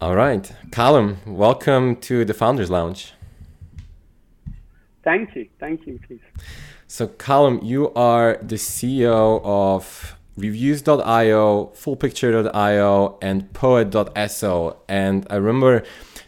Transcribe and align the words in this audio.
All 0.00 0.14
right. 0.14 0.52
Callum, 0.70 1.16
welcome 1.26 1.96
to 2.02 2.24
the 2.24 2.32
Founders 2.32 2.70
Lounge. 2.70 3.14
Thank 5.02 5.34
you. 5.34 5.48
Thank 5.58 5.88
you, 5.88 5.98
please. 6.06 6.20
So, 6.86 7.08
Callum, 7.08 7.58
you 7.64 7.92
are 7.94 8.38
the 8.40 8.54
CEO 8.54 9.40
of 9.42 10.16
reviews.io, 10.36 11.72
fullpicture.io, 11.74 13.18
and 13.20 13.52
poet.so. 13.52 14.76
And 14.88 15.26
I 15.30 15.34
remember 15.34 15.82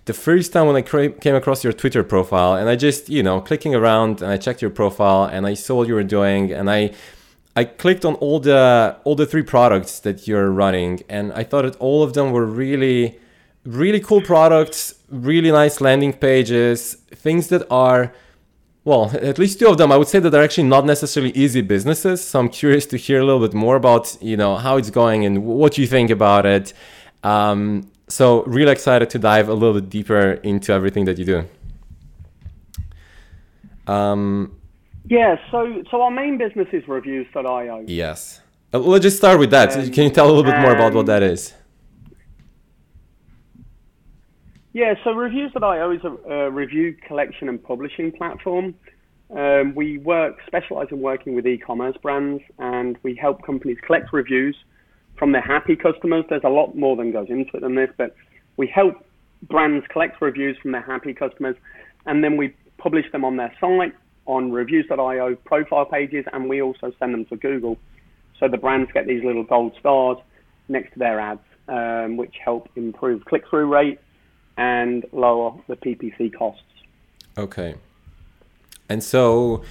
the 0.06 0.14
first 0.14 0.52
time 0.52 0.66
when 0.66 0.74
I 0.74 0.82
came 0.82 1.36
across 1.36 1.62
your 1.62 1.72
Twitter 1.72 2.02
profile, 2.02 2.54
and 2.54 2.68
I 2.68 2.74
just, 2.74 3.08
you 3.08 3.22
know, 3.22 3.40
clicking 3.40 3.76
around 3.76 4.20
and 4.20 4.32
I 4.32 4.36
checked 4.36 4.62
your 4.62 4.72
profile 4.72 5.26
and 5.26 5.46
I 5.46 5.54
saw 5.54 5.76
what 5.76 5.86
you 5.86 5.94
were 5.94 6.02
doing, 6.02 6.52
and 6.52 6.68
I. 6.68 6.90
I 7.56 7.64
clicked 7.64 8.04
on 8.04 8.14
all 8.14 8.38
the 8.38 8.96
all 9.02 9.16
the 9.16 9.26
three 9.26 9.42
products 9.42 9.98
that 10.00 10.28
you're 10.28 10.52
running, 10.52 11.02
and 11.08 11.32
I 11.32 11.42
thought 11.42 11.62
that 11.62 11.74
all 11.76 12.04
of 12.04 12.14
them 12.14 12.30
were 12.30 12.46
really 12.46 13.18
really 13.64 14.00
cool 14.00 14.22
products, 14.22 14.94
really 15.08 15.50
nice 15.50 15.80
landing 15.80 16.12
pages, 16.12 16.94
things 17.14 17.48
that 17.48 17.66
are 17.70 18.12
well, 18.82 19.10
at 19.14 19.38
least 19.38 19.58
two 19.58 19.68
of 19.68 19.76
them, 19.76 19.92
I 19.92 19.96
would 19.98 20.08
say 20.08 20.20
that 20.20 20.30
they're 20.30 20.42
actually 20.42 20.68
not 20.68 20.86
necessarily 20.86 21.32
easy 21.32 21.60
businesses. 21.60 22.24
So 22.24 22.40
I'm 22.40 22.48
curious 22.60 22.86
to 22.86 22.96
hear 22.96 23.20
a 23.20 23.24
little 23.24 23.40
bit 23.40 23.54
more 23.54 23.76
about, 23.76 24.16
you 24.22 24.36
know, 24.36 24.56
how 24.56 24.78
it's 24.78 24.90
going 24.90 25.24
and 25.24 25.44
what 25.44 25.76
you 25.76 25.86
think 25.86 26.10
about 26.10 26.46
it. 26.46 26.72
Um, 27.22 27.90
so 28.08 28.42
really 28.44 28.72
excited 28.72 29.10
to 29.10 29.18
dive 29.18 29.48
a 29.48 29.54
little 29.54 29.74
bit 29.74 29.90
deeper 29.90 30.32
into 30.42 30.72
everything 30.72 31.04
that 31.04 31.18
you 31.18 31.24
do. 31.24 31.44
Um, 33.86 34.56
yeah, 35.06 35.36
so 35.50 35.82
so 35.90 36.02
our 36.02 36.10
main 36.10 36.38
business 36.38 36.68
is 36.72 36.86
reviews.io. 36.86 37.84
Yes. 37.86 38.40
Uh, 38.72 38.78
let's 38.78 39.02
just 39.02 39.16
start 39.16 39.38
with 39.38 39.50
that. 39.50 39.76
Um, 39.76 39.90
Can 39.90 40.04
you 40.04 40.10
tell 40.10 40.26
a 40.26 40.32
little 40.32 40.44
bit 40.44 40.58
more 40.60 40.72
about 40.72 40.94
what 40.94 41.06
that 41.06 41.22
is? 41.22 41.54
Yeah, 44.72 44.94
so 45.02 45.10
Reviews.io 45.10 45.90
is 45.90 46.00
a, 46.04 46.32
a 46.32 46.50
review 46.50 46.96
collection 47.08 47.48
and 47.48 47.60
publishing 47.62 48.12
platform. 48.12 48.76
Um, 49.36 49.74
we 49.74 49.98
work, 49.98 50.36
specialize 50.46 50.86
in 50.92 51.00
working 51.00 51.34
with 51.34 51.44
e-commerce 51.44 51.96
brands, 52.00 52.40
and 52.60 52.96
we 53.02 53.16
help 53.16 53.44
companies 53.44 53.78
collect 53.84 54.12
reviews 54.12 54.56
from 55.18 55.32
their 55.32 55.42
happy 55.42 55.74
customers. 55.74 56.24
There's 56.28 56.44
a 56.44 56.48
lot 56.48 56.76
more 56.76 56.96
than 56.96 57.10
goes 57.10 57.26
into 57.30 57.56
it 57.56 57.62
than 57.62 57.74
this, 57.74 57.90
but 57.98 58.14
we 58.56 58.68
help 58.68 59.04
brands 59.42 59.84
collect 59.90 60.22
reviews 60.22 60.56
from 60.62 60.70
their 60.70 60.82
happy 60.82 61.14
customers, 61.14 61.56
and 62.06 62.22
then 62.22 62.36
we 62.36 62.54
publish 62.78 63.10
them 63.10 63.24
on 63.24 63.36
their 63.36 63.52
site, 63.60 63.94
on 64.26 64.52
reviews.io 64.52 65.34
profile 65.44 65.84
pages, 65.84 66.24
and 66.32 66.48
we 66.48 66.62
also 66.62 66.92
send 67.00 67.12
them 67.12 67.24
to 67.24 67.36
Google. 67.36 67.76
So 68.38 68.46
the 68.46 68.56
brands 68.56 68.88
get 68.94 69.08
these 69.08 69.24
little 69.24 69.44
gold 69.44 69.72
stars 69.80 70.18
next 70.68 70.92
to 70.92 71.00
their 71.00 71.18
ads, 71.18 71.40
um, 71.66 72.16
which 72.16 72.36
help 72.44 72.68
improve 72.76 73.24
click-through 73.24 73.66
rate 73.66 73.98
and 74.60 75.06
lower 75.12 75.54
the 75.68 75.76
PPC 75.76 76.32
costs. 76.36 76.62
Okay. 77.38 77.76
And 78.90 79.02
so, 79.02 79.64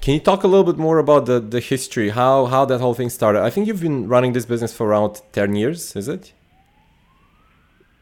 can 0.00 0.14
you 0.14 0.20
talk 0.20 0.42
a 0.42 0.48
little 0.48 0.64
bit 0.64 0.78
more 0.78 0.98
about 0.98 1.26
the, 1.26 1.38
the 1.38 1.60
history, 1.60 2.08
how, 2.10 2.46
how 2.46 2.64
that 2.64 2.80
whole 2.80 2.94
thing 2.94 3.08
started? 3.08 3.42
I 3.42 3.50
think 3.50 3.68
you've 3.68 3.80
been 3.80 4.08
running 4.08 4.32
this 4.32 4.44
business 4.44 4.74
for 4.76 4.88
around 4.88 5.22
10 5.32 5.54
years, 5.54 5.94
is 5.94 6.08
it? 6.08 6.32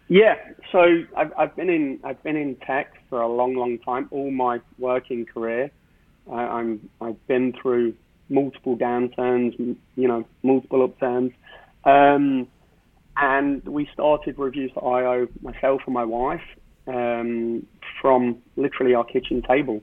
Yeah, 0.08 0.36
so 0.72 1.04
I've, 1.14 1.32
I've 1.36 1.54
been 1.54 1.68
in 1.68 2.00
I've 2.02 2.22
been 2.22 2.36
in 2.36 2.56
tech 2.56 2.94
for 3.10 3.20
a 3.20 3.28
long, 3.28 3.54
long 3.56 3.78
time. 3.80 4.08
All 4.10 4.30
my 4.30 4.58
working 4.78 5.26
career, 5.26 5.70
uh, 6.30 6.32
I'm 6.32 6.88
I've 7.02 7.20
been 7.26 7.52
through 7.52 7.92
multiple 8.30 8.74
downturns, 8.74 9.58
you 9.58 10.08
know, 10.08 10.24
multiple 10.42 10.82
upturns. 10.82 11.32
Um, 11.84 12.48
and 13.20 13.64
we 13.66 13.88
started 13.92 14.38
Reviews.io, 14.38 15.28
myself 15.42 15.82
and 15.86 15.94
my 15.94 16.04
wife, 16.04 16.42
um, 16.86 17.66
from 18.00 18.38
literally 18.56 18.94
our 18.94 19.04
kitchen 19.04 19.42
table 19.42 19.82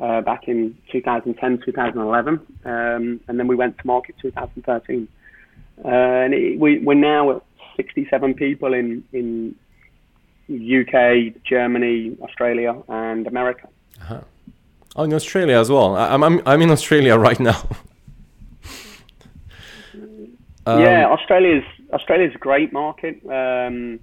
uh, 0.00 0.20
back 0.20 0.48
in 0.48 0.76
2010, 0.90 1.62
2011. 1.64 2.40
Um, 2.64 3.20
and 3.28 3.38
then 3.38 3.46
we 3.46 3.54
went 3.54 3.78
to 3.78 3.86
market 3.86 4.16
2013. 4.20 5.08
Uh, 5.84 5.88
and 5.88 6.34
it, 6.34 6.58
we, 6.58 6.78
we're 6.80 6.94
now 6.94 7.36
at 7.36 7.42
67 7.76 8.34
people 8.34 8.74
in, 8.74 9.04
in 9.12 9.54
UK, 10.50 11.42
Germany, 11.44 12.16
Australia, 12.22 12.76
and 12.88 13.26
America. 13.26 13.68
Uh-huh. 14.00 14.20
Oh, 14.96 15.04
in 15.04 15.14
Australia 15.14 15.58
as 15.58 15.70
well. 15.70 15.96
I, 15.96 16.08
I'm, 16.14 16.42
I'm 16.46 16.62
in 16.62 16.70
Australia 16.70 17.16
right 17.28 17.38
now. 17.38 17.62
um, 20.66 20.80
yeah, 20.80 21.06
Australia's 21.06 21.64
Australia's 21.92 22.34
a 22.34 22.38
great 22.38 22.72
market. 22.72 23.20
Um, 23.26 24.00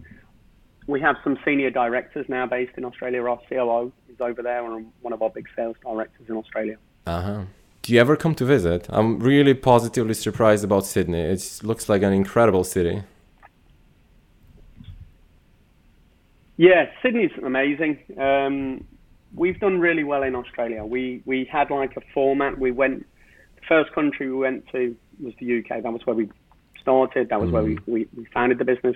we 0.88 1.00
have 1.02 1.16
some 1.24 1.38
senior 1.46 1.70
directors 1.70 2.26
now 2.28 2.46
based 2.46 2.74
in 2.78 2.86
Australia. 2.86 3.24
Our 3.24 3.40
COO 3.50 3.92
is 4.10 4.20
over 4.20 4.42
there, 4.42 4.66
and 4.66 4.92
one 5.02 5.14
of 5.14 5.22
our 5.22 5.30
big 5.30 5.48
sales 5.56 5.76
directors 5.84 6.28
in 6.30 6.36
Australia. 6.36 6.78
Uh 7.06 7.22
huh. 7.22 7.42
Do 7.82 7.94
you 7.94 8.00
ever 8.00 8.16
come 8.16 8.36
to 8.36 8.46
visit? 8.46 8.88
I'm 8.90 9.20
really 9.20 9.56
positively 9.56 10.14
surprised 10.14 10.64
about 10.64 10.86
Sydney. 10.86 11.22
It 11.22 11.62
looks 11.64 11.90
like 11.90 12.04
an 12.04 12.14
incredible 12.14 12.64
city. 12.64 13.04
Yeah, 16.58 16.92
Sydney's 17.02 17.32
amazing. 17.44 17.98
Um, 18.20 18.86
we've 19.34 19.60
done 19.60 19.80
really 19.80 20.04
well 20.04 20.22
in 20.22 20.36
Australia. 20.36 20.86
We 20.86 21.24
we 21.26 21.46
had 21.46 21.72
like 21.72 21.98
a 21.98 22.02
format. 22.14 22.60
We 22.60 22.72
went 22.72 23.08
the 23.56 23.62
first 23.68 23.92
country 23.94 24.30
we 24.30 24.38
went 24.38 24.68
to 24.72 24.96
was 25.20 25.34
the 25.40 25.60
UK. 25.60 25.82
That 25.82 25.92
was 25.92 26.06
where 26.06 26.16
we 26.16 26.30
started. 26.82 27.30
That 27.30 27.40
was 27.40 27.50
mm 27.50 27.54
where 27.54 27.64
we, 27.64 27.76
mm-hmm. 27.76 27.92
we, 27.92 28.08
we, 28.16 28.26
founded 28.34 28.58
the 28.58 28.66
business. 28.66 28.96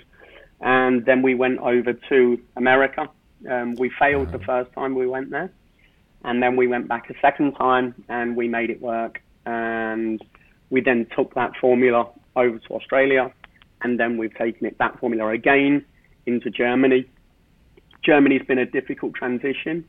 And 0.61 1.05
then 1.05 1.21
we 1.21 1.35
went 1.35 1.59
over 1.59 1.93
to 1.93 2.41
America. 2.55 3.09
Um, 3.49 3.75
we 3.75 3.89
failed 3.99 4.31
the 4.31 4.39
first 4.39 4.71
time 4.73 4.95
we 4.95 5.07
went 5.07 5.29
there. 5.29 5.51
And 6.23 6.41
then 6.41 6.55
we 6.55 6.67
went 6.67 6.87
back 6.87 7.09
a 7.09 7.13
second 7.21 7.53
time 7.53 7.93
and 8.09 8.35
we 8.35 8.47
made 8.47 8.69
it 8.69 8.81
work. 8.81 9.21
And 9.45 10.23
we 10.69 10.81
then 10.81 11.07
took 11.15 11.35
that 11.35 11.51
formula 11.61 12.09
over 12.35 12.57
to 12.57 12.73
Australia. 12.73 13.31
And 13.81 13.99
then 13.99 14.17
we've 14.17 14.33
taken 14.33 14.65
it, 14.65 14.77
that 14.79 14.99
formula 14.99 15.27
again 15.29 15.85
into 16.25 16.49
Germany. 16.49 17.05
Germany's 18.05 18.43
been 18.43 18.59
a 18.59 18.65
difficult 18.65 19.15
transition, 19.15 19.83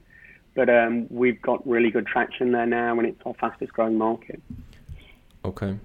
but 0.54 0.70
um, 0.70 1.06
we've 1.10 1.40
got 1.42 1.66
really 1.66 1.90
good 1.90 2.06
traction 2.06 2.52
there 2.52 2.66
now, 2.66 2.98
and 2.98 3.06
it's 3.06 3.20
our 3.26 3.34
fastest 3.34 3.72
growing 3.72 3.98
market. 3.98 4.40
Okay. 5.44 5.76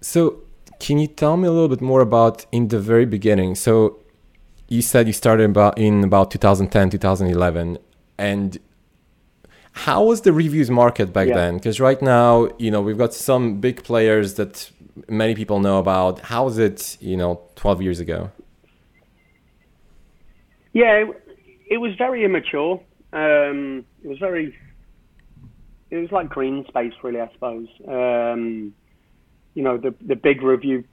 So 0.00 0.40
can 0.80 0.98
you 0.98 1.06
tell 1.06 1.36
me 1.36 1.46
a 1.46 1.52
little 1.52 1.68
bit 1.68 1.80
more 1.80 2.00
about 2.00 2.46
in 2.50 2.68
the 2.68 2.80
very 2.80 3.04
beginning? 3.04 3.54
So 3.54 4.00
you 4.68 4.82
said 4.82 5.06
you 5.06 5.12
started 5.12 5.50
about 5.50 5.78
in 5.78 6.02
about 6.02 6.30
2010, 6.30 6.90
2011, 6.90 7.78
and 8.18 8.58
how 9.72 10.04
was 10.04 10.22
the 10.22 10.32
reviews 10.32 10.70
market 10.70 11.12
back 11.12 11.28
yeah. 11.28 11.34
then? 11.34 11.54
Because 11.56 11.80
right 11.80 12.00
now, 12.00 12.48
you 12.58 12.70
know, 12.70 12.80
we've 12.80 12.98
got 12.98 13.14
some 13.14 13.60
big 13.60 13.84
players 13.84 14.34
that 14.34 14.70
many 15.08 15.34
people 15.34 15.60
know 15.60 15.78
about. 15.78 16.20
How 16.20 16.44
was 16.44 16.58
it, 16.58 16.96
you 17.00 17.16
know, 17.16 17.40
12 17.56 17.82
years 17.82 18.00
ago? 18.00 18.30
Yeah, 20.72 21.04
it, 21.04 21.36
it 21.68 21.76
was 21.78 21.94
very 21.96 22.24
immature. 22.24 22.80
Um, 23.12 23.84
it 24.02 24.08
was 24.08 24.18
very, 24.18 24.56
it 25.90 25.96
was 25.96 26.10
like 26.10 26.28
green 26.28 26.64
space, 26.68 26.92
really, 27.02 27.20
I 27.20 27.30
suppose. 27.32 27.68
Um, 27.86 28.74
you 29.60 29.64
know, 29.64 29.76
the, 29.76 29.94
the 30.00 30.16
big 30.16 30.40
review 30.40 30.84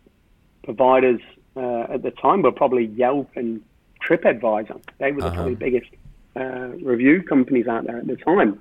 providers 0.66 1.22
uh, 1.55 1.83
at 1.89 2.03
the 2.03 2.11
time 2.11 2.41
were 2.41 2.51
probably 2.51 2.88
Yelp 2.88 3.29
and 3.38 3.61
TripAdvisor. 4.05 4.81
They 5.00 5.13
were 5.13 5.22
the 5.22 5.28
uh-huh. 5.28 5.35
probably 5.35 5.55
biggest 5.55 5.89
uh, 6.35 6.67
review 6.83 7.23
companies 7.23 7.66
out 7.66 7.85
there 7.85 8.00
at 8.00 8.07
the 8.07 8.17
time. 8.17 8.59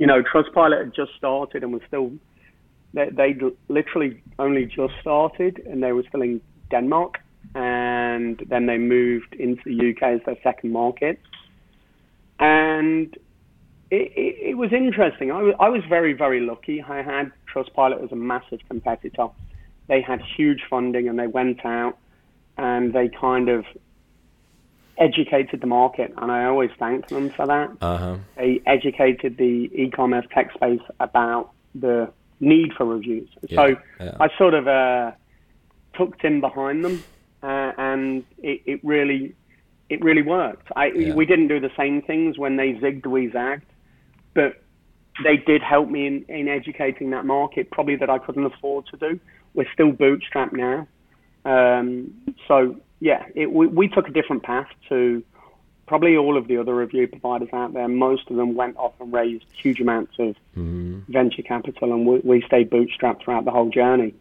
You 0.00 0.08
know, 0.08 0.24
Trustpilot 0.24 0.86
had 0.86 0.92
just 0.92 1.12
started 1.16 1.62
and 1.62 1.72
was 1.72 1.82
still, 1.86 2.10
they, 2.94 3.10
they 3.10 3.38
literally 3.68 4.20
only 4.40 4.66
just 4.66 4.94
started 5.00 5.62
and 5.70 5.80
they 5.80 5.92
were 5.92 6.02
still 6.08 6.22
in 6.22 6.40
Denmark. 6.72 7.20
And 7.54 8.42
then 8.48 8.66
they 8.66 8.78
moved 8.78 9.36
into 9.36 9.62
the 9.66 9.90
UK 9.90 10.02
as 10.02 10.20
their 10.26 10.36
second 10.42 10.72
market. 10.72 11.20
And 12.40 13.16
it, 13.94 14.12
it, 14.16 14.48
it 14.50 14.54
was 14.54 14.72
interesting. 14.72 15.30
I 15.30 15.42
was, 15.42 15.54
I 15.60 15.68
was 15.68 15.82
very, 15.88 16.12
very 16.12 16.40
lucky. 16.40 16.82
I 16.82 17.02
had 17.02 17.32
Trustpilot 17.52 18.02
as 18.02 18.12
a 18.12 18.16
massive 18.16 18.60
competitor. 18.68 19.28
They 19.86 20.00
had 20.00 20.20
huge 20.36 20.62
funding 20.68 21.08
and 21.08 21.18
they 21.18 21.26
went 21.26 21.64
out 21.64 21.98
and 22.56 22.92
they 22.92 23.08
kind 23.08 23.48
of 23.48 23.64
educated 24.96 25.60
the 25.60 25.66
market, 25.66 26.14
and 26.18 26.30
I 26.30 26.44
always 26.44 26.70
thank 26.78 27.08
them 27.08 27.28
for 27.30 27.46
that. 27.46 27.70
Uh-huh. 27.80 28.16
They 28.36 28.62
educated 28.64 29.36
the 29.38 29.68
e-commerce 29.74 30.24
tech 30.32 30.52
space 30.54 30.80
about 31.00 31.50
the 31.74 32.12
need 32.38 32.72
for 32.74 32.84
reviews. 32.84 33.28
Yeah, 33.48 33.56
so 33.56 33.76
yeah. 33.98 34.16
I 34.20 34.28
sort 34.38 34.54
of 34.54 34.68
uh, 34.68 35.10
tucked 35.94 36.22
in 36.22 36.40
behind 36.40 36.84
them, 36.84 37.02
uh, 37.42 37.72
and 37.76 38.24
it, 38.38 38.62
it, 38.66 38.80
really, 38.84 39.34
it 39.88 40.00
really 40.00 40.22
worked. 40.22 40.68
I, 40.76 40.86
yeah. 40.86 41.14
We 41.14 41.26
didn't 41.26 41.48
do 41.48 41.58
the 41.58 41.72
same 41.76 42.00
things 42.00 42.38
when 42.38 42.54
they 42.54 42.74
zigged, 42.74 43.04
we 43.04 43.32
zagged 43.32 43.66
but 44.34 44.62
they 45.22 45.36
did 45.36 45.62
help 45.62 45.88
me 45.88 46.06
in, 46.06 46.24
in 46.28 46.48
educating 46.48 47.10
that 47.10 47.24
market, 47.24 47.70
probably 47.70 47.96
that 47.96 48.10
I 48.10 48.18
couldn't 48.18 48.44
afford 48.44 48.86
to 48.86 48.96
do. 48.96 49.20
We're 49.54 49.70
still 49.72 49.92
bootstrapped 49.92 50.52
now. 50.52 50.88
Um, 51.44 52.12
so 52.48 52.76
yeah, 53.00 53.24
it, 53.34 53.52
we, 53.52 53.66
we 53.66 53.88
took 53.88 54.08
a 54.08 54.12
different 54.12 54.42
path 54.42 54.68
to 54.88 55.22
probably 55.86 56.16
all 56.16 56.36
of 56.36 56.48
the 56.48 56.56
other 56.56 56.74
review 56.74 57.06
providers 57.06 57.50
out 57.52 57.74
there. 57.74 57.86
Most 57.86 58.30
of 58.30 58.36
them 58.36 58.54
went 58.54 58.76
off 58.76 58.94
and 59.00 59.12
raised 59.12 59.44
huge 59.62 59.80
amounts 59.80 60.14
of 60.18 60.34
mm-hmm. 60.56 61.00
venture 61.08 61.42
capital, 61.42 61.92
and 61.92 62.06
we, 62.06 62.18
we 62.20 62.42
stayed 62.42 62.70
bootstrapped 62.70 63.22
throughout 63.22 63.44
the 63.44 63.50
whole 63.50 63.70
journey. 63.70 64.14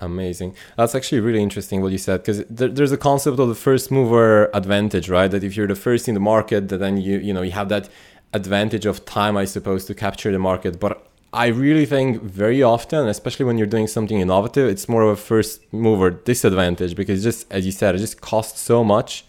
Amazing. 0.00 0.54
That's 0.76 0.94
actually 0.94 1.20
really 1.20 1.42
interesting 1.42 1.82
what 1.82 1.90
you 1.90 1.98
said 1.98 2.18
because 2.18 2.44
there, 2.44 2.68
there's 2.68 2.92
a 2.92 2.96
concept 2.96 3.40
of 3.40 3.48
the 3.48 3.54
first 3.56 3.90
mover 3.90 4.48
advantage, 4.54 5.08
right? 5.08 5.28
That 5.28 5.42
if 5.42 5.56
you're 5.56 5.66
the 5.66 5.74
first 5.74 6.06
in 6.06 6.14
the 6.14 6.20
market, 6.20 6.68
that 6.68 6.78
then 6.78 6.98
you 6.98 7.18
you 7.18 7.34
know 7.34 7.42
you 7.42 7.50
have 7.50 7.68
that 7.70 7.88
advantage 8.32 8.86
of 8.86 9.04
time, 9.04 9.36
I 9.36 9.44
suppose, 9.44 9.84
to 9.86 9.94
capture 9.94 10.30
the 10.30 10.38
market. 10.38 10.78
But 10.78 11.06
I 11.32 11.46
really 11.48 11.86
think 11.86 12.22
very 12.22 12.62
often, 12.62 13.06
especially 13.08 13.44
when 13.44 13.58
you're 13.58 13.66
doing 13.66 13.86
something 13.86 14.20
innovative, 14.20 14.68
it's 14.68 14.88
more 14.88 15.02
of 15.02 15.10
a 15.10 15.16
first 15.16 15.60
mover 15.72 16.10
disadvantage 16.10 16.94
because 16.96 17.22
just 17.22 17.50
as 17.50 17.66
you 17.66 17.72
said, 17.72 17.94
it 17.94 17.98
just 17.98 18.20
costs 18.20 18.60
so 18.60 18.82
much 18.82 19.24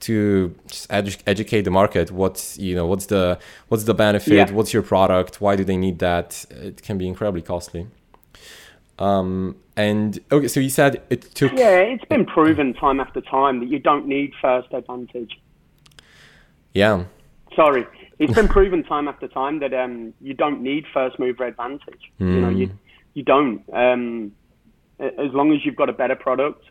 to 0.00 0.54
just 0.66 0.88
edu- 0.90 1.22
educate 1.26 1.62
the 1.62 1.70
market. 1.70 2.10
What's 2.10 2.58
you 2.58 2.74
know 2.74 2.86
what's 2.86 3.06
the 3.06 3.38
what's 3.68 3.84
the 3.84 3.94
benefit? 3.94 4.34
Yeah. 4.34 4.50
What's 4.50 4.72
your 4.72 4.82
product? 4.82 5.40
Why 5.40 5.56
do 5.56 5.64
they 5.64 5.76
need 5.76 5.98
that? 6.00 6.44
It 6.50 6.82
can 6.82 6.98
be 6.98 7.06
incredibly 7.06 7.42
costly. 7.42 7.86
Um, 8.98 9.56
and 9.76 10.18
okay, 10.32 10.48
so 10.48 10.58
you 10.60 10.70
said 10.70 11.02
it 11.10 11.34
took. 11.34 11.52
Yeah, 11.52 11.78
it's 11.78 12.04
been 12.06 12.24
proven 12.24 12.74
time 12.74 12.98
after 12.98 13.20
time 13.20 13.60
that 13.60 13.68
you 13.68 13.78
don't 13.78 14.06
need 14.06 14.32
first 14.40 14.72
advantage. 14.72 15.38
Yeah. 16.72 17.04
Sorry, 17.54 17.86
it's 18.18 18.34
been 18.34 18.48
proven 18.48 18.82
time 18.82 19.08
after 19.08 19.28
time 19.28 19.60
that 19.60 19.74
um, 19.74 20.14
you 20.20 20.34
don't 20.34 20.62
need 20.62 20.84
first 20.92 21.18
mover 21.18 21.44
advantage. 21.44 22.12
Mm. 22.20 22.34
You 22.34 22.40
know, 22.40 22.48
you 22.48 22.70
you 23.14 23.22
don't. 23.22 23.62
Um, 23.72 24.32
as 24.98 25.32
long 25.32 25.52
as 25.52 25.64
you've 25.64 25.76
got 25.76 25.88
a 25.88 25.92
better 25.92 26.14
product, 26.14 26.64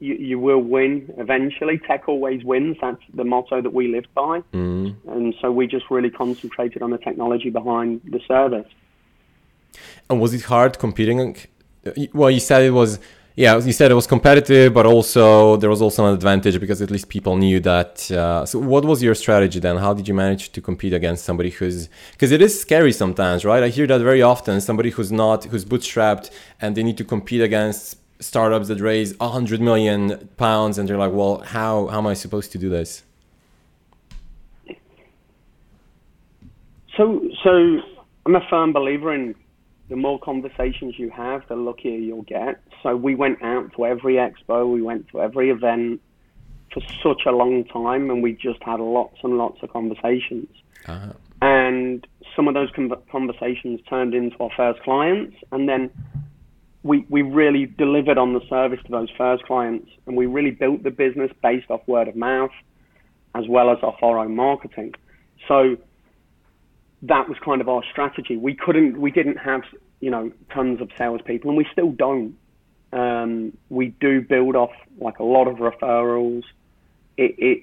you, 0.00 0.14
you 0.14 0.38
will 0.38 0.58
win 0.58 1.12
eventually. 1.18 1.78
Tech 1.78 2.08
always 2.08 2.44
wins. 2.44 2.76
That's 2.80 3.00
the 3.14 3.24
motto 3.24 3.62
that 3.62 3.72
we 3.72 3.88
live 3.88 4.04
by. 4.14 4.40
Mm. 4.52 4.96
And 5.08 5.34
so 5.40 5.52
we 5.52 5.66
just 5.66 5.86
really 5.90 6.10
concentrated 6.10 6.82
on 6.82 6.90
the 6.90 6.98
technology 6.98 7.50
behind 7.50 8.00
the 8.04 8.20
service. 8.26 8.66
And 10.10 10.20
was 10.20 10.34
it 10.34 10.42
hard 10.42 10.78
competing? 10.78 11.36
Well, 12.12 12.30
you 12.30 12.40
said 12.40 12.62
it 12.62 12.70
was. 12.70 12.98
Yeah, 13.36 13.58
you 13.58 13.72
said 13.72 13.90
it 13.90 13.94
was 13.94 14.06
competitive, 14.06 14.72
but 14.72 14.86
also 14.86 15.58
there 15.58 15.68
was 15.68 15.82
also 15.82 16.06
an 16.06 16.14
advantage 16.14 16.58
because 16.58 16.80
at 16.80 16.90
least 16.90 17.10
people 17.10 17.36
knew 17.36 17.60
that. 17.60 18.10
Uh, 18.10 18.46
so, 18.46 18.58
what 18.58 18.86
was 18.86 19.02
your 19.02 19.14
strategy 19.14 19.60
then? 19.60 19.76
How 19.76 19.92
did 19.92 20.08
you 20.08 20.14
manage 20.14 20.52
to 20.52 20.62
compete 20.62 20.94
against 20.94 21.22
somebody 21.26 21.50
who's 21.50 21.90
because 22.12 22.32
it 22.32 22.40
is 22.40 22.58
scary 22.58 22.92
sometimes, 22.92 23.44
right? 23.44 23.62
I 23.62 23.68
hear 23.68 23.86
that 23.88 24.00
very 24.00 24.22
often. 24.22 24.62
Somebody 24.62 24.88
who's 24.88 25.12
not 25.12 25.44
who's 25.44 25.66
bootstrapped 25.66 26.30
and 26.62 26.74
they 26.74 26.82
need 26.82 26.96
to 26.96 27.04
compete 27.04 27.42
against 27.42 27.98
startups 28.20 28.68
that 28.68 28.80
raise 28.80 29.14
a 29.20 29.28
hundred 29.28 29.60
million 29.60 30.30
pounds, 30.38 30.78
and 30.78 30.88
they're 30.88 30.96
like, 30.96 31.12
"Well, 31.12 31.40
how 31.40 31.88
how 31.88 31.98
am 31.98 32.06
I 32.06 32.14
supposed 32.14 32.52
to 32.52 32.58
do 32.58 32.70
this?" 32.70 33.02
So, 36.96 37.20
so 37.44 37.50
I'm 38.24 38.34
a 38.34 38.46
firm 38.48 38.72
believer 38.72 39.14
in 39.14 39.34
the 39.90 39.96
more 39.96 40.18
conversations 40.18 40.98
you 40.98 41.10
have, 41.10 41.46
the 41.48 41.56
luckier 41.56 41.98
you'll 41.98 42.22
get. 42.22 42.62
So 42.82 42.96
we 42.96 43.14
went 43.14 43.42
out 43.42 43.72
to 43.76 43.86
every 43.86 44.14
expo, 44.14 44.70
we 44.70 44.82
went 44.82 45.08
to 45.08 45.20
every 45.20 45.50
event 45.50 46.00
for 46.72 46.80
such 47.02 47.22
a 47.26 47.30
long 47.30 47.64
time, 47.64 48.10
and 48.10 48.22
we 48.22 48.32
just 48.32 48.62
had 48.62 48.80
lots 48.80 49.18
and 49.22 49.38
lots 49.38 49.62
of 49.62 49.72
conversations. 49.72 50.48
Uh-huh. 50.86 51.12
And 51.42 52.06
some 52.34 52.48
of 52.48 52.54
those 52.54 52.70
conversations 53.10 53.80
turned 53.88 54.14
into 54.14 54.36
our 54.40 54.50
first 54.56 54.82
clients, 54.82 55.36
and 55.52 55.68
then 55.68 55.90
we, 56.82 57.04
we 57.08 57.22
really 57.22 57.66
delivered 57.66 58.18
on 58.18 58.32
the 58.32 58.40
service 58.48 58.80
to 58.84 58.90
those 58.90 59.10
first 59.16 59.44
clients, 59.44 59.90
and 60.06 60.16
we 60.16 60.26
really 60.26 60.50
built 60.52 60.82
the 60.82 60.90
business 60.90 61.30
based 61.42 61.70
off 61.70 61.80
word 61.86 62.08
of 62.08 62.16
mouth 62.16 62.52
as 63.34 63.44
well 63.48 63.70
as 63.70 63.78
off 63.82 63.96
our 64.02 64.18
own 64.18 64.34
marketing. 64.34 64.94
So 65.46 65.76
that 67.02 67.28
was 67.28 67.36
kind 67.44 67.60
of 67.60 67.68
our 67.68 67.82
strategy. 67.90 68.36
We 68.36 68.54
couldn't, 68.54 68.98
we 68.98 69.10
didn't 69.10 69.36
have, 69.36 69.62
you 70.00 70.10
know, 70.10 70.32
tons 70.52 70.80
of 70.80 70.90
salespeople, 70.96 71.50
and 71.50 71.58
we 71.58 71.66
still 71.70 71.92
don't. 71.92 72.34
Um, 72.96 73.56
we 73.68 73.88
do 73.88 74.22
build 74.22 74.56
off 74.56 74.72
like 74.98 75.18
a 75.18 75.24
lot 75.24 75.48
of 75.48 75.56
referrals. 75.56 76.44
It, 77.18 77.34
it 77.38 77.62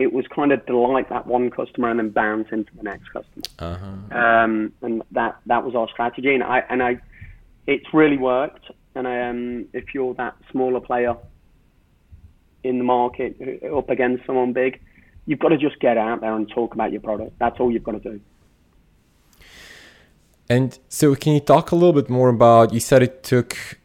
it 0.00 0.12
was 0.12 0.26
kind 0.34 0.50
of 0.50 0.64
delight 0.66 1.10
that 1.10 1.26
one 1.26 1.50
customer 1.50 1.90
and 1.90 2.00
then 2.00 2.08
bounce 2.08 2.48
into 2.50 2.74
the 2.74 2.82
next 2.82 3.08
customer. 3.10 3.42
Uh-huh. 3.58 4.18
Um, 4.18 4.72
and 4.82 5.02
that 5.12 5.38
that 5.46 5.64
was 5.64 5.74
our 5.74 5.88
strategy, 5.90 6.34
and 6.34 6.42
I 6.42 6.64
and 6.70 6.82
I, 6.82 6.98
it's 7.66 7.92
really 7.92 8.16
worked. 8.16 8.70
And 8.96 9.06
um, 9.06 9.66
if 9.72 9.94
you're 9.94 10.14
that 10.14 10.34
smaller 10.50 10.80
player 10.80 11.16
in 12.64 12.78
the 12.78 12.84
market 12.84 13.36
up 13.72 13.90
against 13.90 14.26
someone 14.26 14.52
big, 14.52 14.80
you've 15.26 15.38
got 15.38 15.50
to 15.50 15.56
just 15.56 15.78
get 15.78 15.96
out 15.96 16.20
there 16.20 16.34
and 16.34 16.48
talk 16.48 16.74
about 16.74 16.90
your 16.90 17.00
product. 17.00 17.38
That's 17.38 17.60
all 17.60 17.70
you've 17.70 17.84
got 17.84 18.02
to 18.02 18.10
do. 18.12 18.20
And 20.48 20.76
so, 20.88 21.14
can 21.14 21.34
you 21.34 21.40
talk 21.40 21.70
a 21.70 21.76
little 21.76 21.92
bit 21.92 22.10
more 22.10 22.28
about? 22.28 22.72
You 22.72 22.80
said 22.80 23.04
it 23.04 23.22
took 23.22 23.78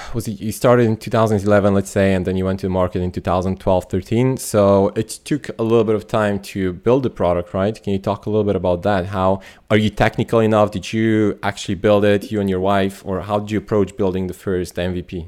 was 0.14 0.28
it, 0.28 0.40
you 0.40 0.52
started 0.52 0.86
in 0.86 0.96
2011 0.96 1.74
let's 1.74 1.90
say 1.90 2.14
and 2.14 2.26
then 2.26 2.36
you 2.36 2.44
went 2.44 2.60
to 2.60 2.66
the 2.66 2.70
market 2.70 3.00
in 3.02 3.10
2012 3.10 3.84
13 3.84 4.36
so 4.36 4.88
it 4.96 5.08
took 5.24 5.48
a 5.58 5.62
little 5.62 5.84
bit 5.84 5.94
of 5.94 6.06
time 6.06 6.38
to 6.40 6.72
build 6.72 7.02
the 7.02 7.10
product 7.10 7.54
right? 7.54 7.82
Can 7.82 7.92
you 7.92 7.98
talk 7.98 8.26
a 8.26 8.30
little 8.30 8.44
bit 8.44 8.56
about 8.56 8.82
that? 8.82 9.06
How 9.06 9.40
are 9.70 9.76
you 9.76 9.90
technical 9.90 10.40
enough? 10.40 10.70
Did 10.70 10.92
you 10.92 11.38
actually 11.42 11.76
build 11.76 12.04
it 12.04 12.30
you 12.30 12.40
and 12.40 12.48
your 12.48 12.60
wife 12.60 13.02
or 13.04 13.22
how 13.22 13.38
did 13.38 13.50
you 13.50 13.58
approach 13.58 13.96
building 13.96 14.26
the 14.26 14.34
first 14.34 14.76
mvp 14.76 15.26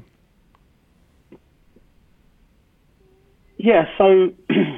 yeah 3.57 3.85
so 3.99 4.33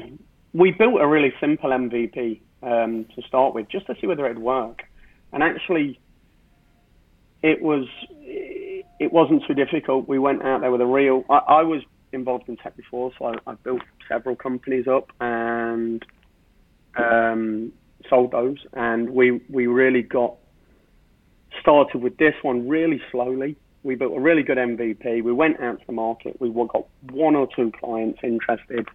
we 0.56 0.70
built 0.70 1.00
a 1.00 1.06
really 1.06 1.34
simple 1.38 1.68
MVP 1.68 2.40
um, 2.62 3.04
to 3.14 3.22
start 3.28 3.54
with, 3.54 3.68
just 3.68 3.86
to 3.86 3.96
see 4.00 4.06
whether 4.06 4.24
it'd 4.24 4.38
work. 4.38 4.84
And 5.32 5.42
actually, 5.42 6.00
it 7.42 7.60
was 7.60 7.86
wasn't 9.00 9.42
too 9.46 9.54
difficult. 9.54 10.08
We 10.08 10.18
went 10.18 10.42
out 10.42 10.60
there 10.60 10.70
with 10.70 10.80
a 10.80 10.86
real. 10.86 11.24
I, 11.28 11.36
I 11.36 11.62
was 11.62 11.82
involved 12.12 12.48
in 12.48 12.56
tech 12.56 12.76
before, 12.76 13.12
so 13.18 13.26
I, 13.26 13.50
I 13.50 13.54
built 13.54 13.82
several 14.08 14.36
companies 14.36 14.86
up 14.86 15.10
and 15.20 16.04
um, 16.96 17.72
sold 18.08 18.32
those. 18.32 18.58
And 18.72 19.10
we 19.10 19.42
we 19.48 19.66
really 19.66 20.02
got 20.02 20.36
started 21.60 22.02
with 22.02 22.16
this 22.16 22.34
one 22.42 22.68
really 22.68 23.00
slowly. 23.10 23.56
We 23.82 23.94
built 23.94 24.16
a 24.16 24.20
really 24.20 24.42
good 24.42 24.58
MVP. 24.58 25.22
We 25.22 25.32
went 25.32 25.60
out 25.60 25.78
to 25.80 25.86
the 25.86 25.92
market. 25.92 26.40
We 26.40 26.50
got 26.50 26.86
one 27.12 27.36
or 27.36 27.48
two 27.54 27.70
clients 27.80 28.18
interested 28.22 28.88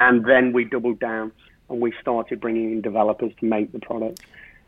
and 0.00 0.24
then 0.24 0.52
we 0.52 0.64
doubled 0.64 1.00
down 1.00 1.32
and 1.68 1.80
we 1.80 1.92
started 2.00 2.40
bringing 2.40 2.72
in 2.72 2.80
developers 2.80 3.32
to 3.40 3.46
make 3.46 3.72
the 3.72 3.78
product 3.80 4.20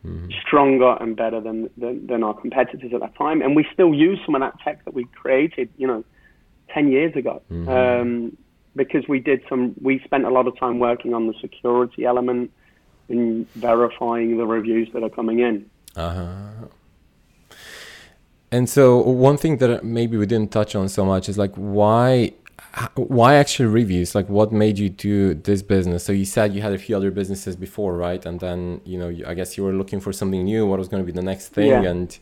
mm-hmm. 0.05 0.29
stronger 0.45 0.97
and 0.99 1.15
better 1.15 1.39
than, 1.41 1.69
than, 1.77 2.07
than 2.07 2.23
our 2.23 2.33
competitors 2.33 2.91
at 2.93 2.99
that 3.01 3.15
time. 3.15 3.41
And 3.41 3.55
we 3.55 3.65
still 3.73 3.93
use 3.93 4.19
some 4.25 4.35
of 4.35 4.41
that 4.41 4.59
tech 4.61 4.85
that 4.85 4.93
we 4.93 5.05
created, 5.05 5.69
you 5.77 5.87
know, 5.87 6.03
ten 6.73 6.91
years 6.91 7.15
ago. 7.15 7.41
Mm-hmm. 7.51 7.69
Um, 7.69 8.37
because 8.75 9.07
we 9.07 9.19
did 9.19 9.41
some, 9.49 9.73
we 9.81 9.99
spent 10.05 10.25
a 10.25 10.29
lot 10.29 10.47
of 10.47 10.57
time 10.57 10.79
working 10.79 11.13
on 11.13 11.27
the 11.27 11.33
security 11.41 12.05
element 12.05 12.51
and 13.09 13.49
verifying 13.53 14.37
the 14.37 14.45
reviews 14.45 14.87
that 14.93 15.03
are 15.03 15.09
coming 15.09 15.39
in. 15.39 15.69
Uh-huh. 15.95 16.67
And 18.51 18.69
so 18.69 18.97
one 18.97 19.37
thing 19.37 19.57
that 19.57 19.83
maybe 19.83 20.17
we 20.17 20.25
didn't 20.25 20.51
touch 20.51 20.75
on 20.75 20.89
so 20.89 21.05
much 21.05 21.29
is 21.29 21.37
like 21.37 21.53
why 21.55 22.33
why 22.95 23.35
actually 23.35 23.67
reviews? 23.67 24.15
Like 24.15 24.29
what 24.29 24.51
made 24.51 24.77
you 24.77 24.89
do 24.89 25.33
this 25.33 25.61
business? 25.61 26.03
So 26.03 26.11
you 26.11 26.25
said 26.25 26.53
you 26.53 26.61
had 26.61 26.73
a 26.73 26.77
few 26.77 26.95
other 26.95 27.11
businesses 27.11 27.55
before 27.55 27.97
right? 27.97 28.25
And 28.25 28.39
then 28.39 28.81
you 28.85 28.97
know 28.97 29.09
i 29.27 29.33
guess 29.33 29.57
you 29.57 29.63
were 29.63 29.73
looking 29.73 29.99
for 29.99 30.13
something 30.13 30.43
new. 30.43 30.65
What 30.65 30.79
was 30.79 30.87
going 30.87 31.03
to 31.03 31.05
be 31.05 31.11
the 31.11 31.23
next 31.23 31.49
thing? 31.49 31.69
Yeah. 31.69 31.83
and 31.83 32.17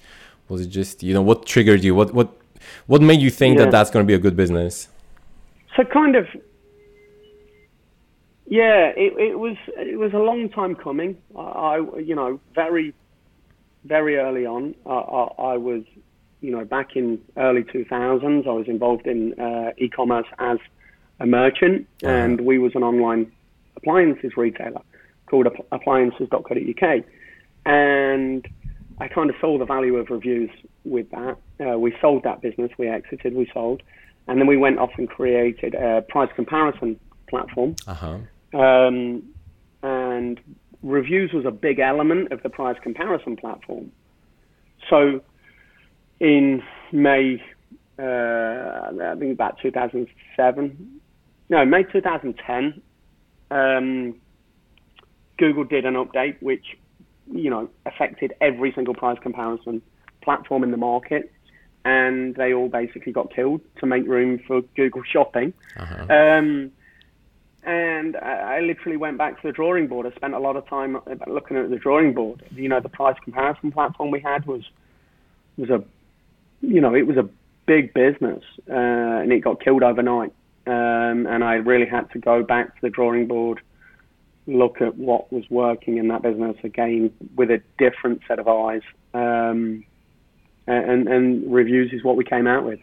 was 0.49 0.61
it 0.61 0.67
just 0.67 1.03
you 1.03 1.13
know 1.13 1.21
what 1.21 1.45
triggered 1.45 1.83
you? 1.83 1.95
What 1.95 2.13
what 2.13 2.29
what 2.87 3.01
made 3.01 3.21
you 3.21 3.29
think 3.29 3.57
yeah. 3.57 3.65
that 3.65 3.71
that's 3.71 3.89
going 3.89 4.05
to 4.05 4.07
be 4.07 4.13
a 4.13 4.19
good 4.19 4.35
business? 4.35 4.87
So 5.75 5.83
kind 5.83 6.15
of 6.15 6.27
yeah 8.45 8.93
it, 8.95 9.13
it 9.17 9.39
was 9.39 9.57
it 9.77 9.97
was 9.99 10.13
a 10.13 10.19
long 10.19 10.49
time 10.49 10.75
coming. 10.75 11.17
I, 11.35 11.41
I 11.41 11.99
you 11.99 12.15
know 12.15 12.39
very 12.55 12.93
very 13.85 14.17
early 14.17 14.45
on 14.45 14.75
I, 14.85 14.91
I, 14.91 15.53
I 15.53 15.57
was 15.57 15.83
you 16.41 16.51
know, 16.51 16.63
back 16.65 16.95
in 16.95 17.19
early 17.35 17.63
2000s, 17.63 18.47
I 18.47 18.51
was 18.51 18.67
involved 18.67 19.07
in 19.07 19.39
uh, 19.39 19.71
e-commerce 19.77 20.27
as 20.39 20.57
a 21.19 21.25
merchant, 21.25 21.87
uh-huh. 22.03 22.11
and 22.11 22.41
we 22.41 22.59
was 22.59 22.73
an 22.75 22.83
online 22.83 23.31
appliances 23.75 24.37
retailer 24.37 24.81
called 25.27 25.47
appliances.co.uk, 25.71 27.03
and 27.65 28.47
I 28.99 29.07
kind 29.07 29.29
of 29.29 29.35
saw 29.41 29.57
the 29.57 29.65
value 29.65 29.97
of 29.97 30.09
reviews 30.09 30.49
with 30.85 31.09
that. 31.11 31.37
Uh, 31.59 31.77
we 31.77 31.95
sold 31.99 32.23
that 32.23 32.41
business, 32.41 32.71
we 32.77 32.87
exited, 32.87 33.35
we 33.35 33.49
sold, 33.53 33.83
and 34.27 34.39
then 34.39 34.47
we 34.47 34.57
went 34.57 34.79
off 34.79 34.91
and 34.97 35.09
created 35.09 35.75
a 35.75 36.01
price 36.01 36.29
comparison 36.35 36.99
platform. 37.29 37.75
Uh-huh. 37.87 38.17
Um, 38.57 39.23
and 39.83 40.39
reviews 40.81 41.33
was 41.33 41.45
a 41.45 41.51
big 41.51 41.79
element 41.79 42.31
of 42.31 42.41
the 42.43 42.49
price 42.49 42.77
comparison 42.81 43.35
platform. 43.35 43.91
So 44.89 45.21
in 46.19 46.63
May 46.91 47.41
uh, 47.99 48.91
I 49.01 49.15
think 49.17 49.33
about 49.33 49.59
2007. 49.61 50.99
No, 51.49 51.65
May 51.65 51.83
2010. 51.83 52.81
Um, 53.49 54.15
Google 55.37 55.63
did 55.63 55.85
an 55.85 55.95
update 55.95 56.41
which, 56.41 56.77
you 57.31 57.49
know, 57.49 57.69
affected 57.85 58.33
every 58.41 58.71
single 58.73 58.93
price 58.93 59.17
comparison 59.19 59.81
platform 60.21 60.63
in 60.63 60.71
the 60.71 60.77
market, 60.77 61.31
and 61.85 62.35
they 62.35 62.53
all 62.53 62.69
basically 62.69 63.13
got 63.13 63.33
killed 63.33 63.61
to 63.79 63.85
make 63.85 64.05
room 64.05 64.39
for 64.45 64.61
Google 64.75 65.03
Shopping. 65.03 65.53
Uh-huh. 65.77 66.13
Um, 66.13 66.71
and 67.63 68.15
I, 68.17 68.57
I 68.57 68.59
literally 68.61 68.97
went 68.97 69.17
back 69.17 69.41
to 69.41 69.47
the 69.47 69.53
drawing 69.53 69.87
board. 69.87 70.05
I 70.05 70.15
spent 70.15 70.33
a 70.33 70.39
lot 70.39 70.55
of 70.55 70.67
time 70.67 70.97
looking 71.27 71.57
at 71.57 71.69
the 71.69 71.77
drawing 71.77 72.13
board. 72.13 72.43
You 72.51 72.69
know, 72.69 72.79
the 72.79 72.89
price 72.89 73.17
comparison 73.23 73.71
platform 73.71 74.11
we 74.11 74.19
had 74.19 74.45
was 74.45 74.63
was 75.57 75.69
a, 75.69 75.83
you 76.61 76.81
know, 76.81 76.93
it 76.95 77.07
was 77.07 77.17
a 77.17 77.29
big 77.65 77.93
business, 77.93 78.43
uh, 78.69 78.73
and 78.73 79.31
it 79.31 79.39
got 79.39 79.61
killed 79.63 79.83
overnight. 79.83 80.33
Um, 80.65 81.27
and 81.27 81.43
I 81.43 81.55
really 81.55 81.85
had 81.85 82.11
to 82.11 82.19
go 82.19 82.43
back 82.43 82.75
to 82.75 82.81
the 82.81 82.89
drawing 82.89 83.27
board, 83.27 83.61
look 84.47 84.81
at 84.81 84.97
what 84.97 85.31
was 85.31 85.49
working 85.49 85.97
in 85.97 86.09
that 86.09 86.21
business 86.21 86.57
again 86.63 87.13
with 87.35 87.51
a 87.51 87.61
different 87.77 88.21
set 88.27 88.39
of 88.39 88.47
eyes. 88.47 88.81
Um, 89.13 89.85
and, 90.67 91.07
and 91.07 91.53
reviews 91.53 91.93
is 91.93 92.03
what 92.03 92.17
we 92.17 92.25
came 92.25 92.47
out 92.47 92.65
with. 92.65 92.79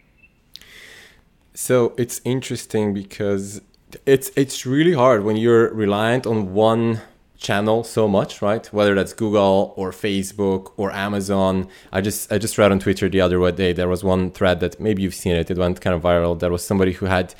So 1.52 1.94
it's 1.98 2.20
interesting 2.24 2.94
because 2.94 3.60
it's 4.06 4.30
it's 4.34 4.66
really 4.66 4.94
hard 4.94 5.22
when 5.22 5.36
you're 5.36 5.72
reliant 5.72 6.26
on 6.26 6.52
one 6.52 7.00
channel 7.44 7.84
so 7.84 8.08
much, 8.08 8.42
right? 8.42 8.66
Whether 8.72 8.94
that's 8.94 9.12
Google 9.12 9.74
or 9.76 9.92
Facebook 9.92 10.72
or 10.76 10.90
Amazon. 10.90 11.68
I 11.92 12.00
just 12.00 12.32
I 12.32 12.38
just 12.38 12.58
read 12.58 12.72
on 12.72 12.80
Twitter 12.80 13.08
the 13.08 13.20
other 13.20 13.38
day 13.52 13.72
there 13.72 13.88
was 13.88 14.02
one 14.02 14.30
thread 14.30 14.58
that 14.60 14.80
maybe 14.80 15.02
you've 15.02 15.14
seen 15.14 15.36
it. 15.36 15.50
It 15.50 15.58
went 15.58 15.80
kind 15.80 15.94
of 15.94 16.02
viral. 16.02 16.38
There 16.38 16.50
was 16.50 16.64
somebody 16.64 16.92
who 16.92 17.06
had 17.06 17.34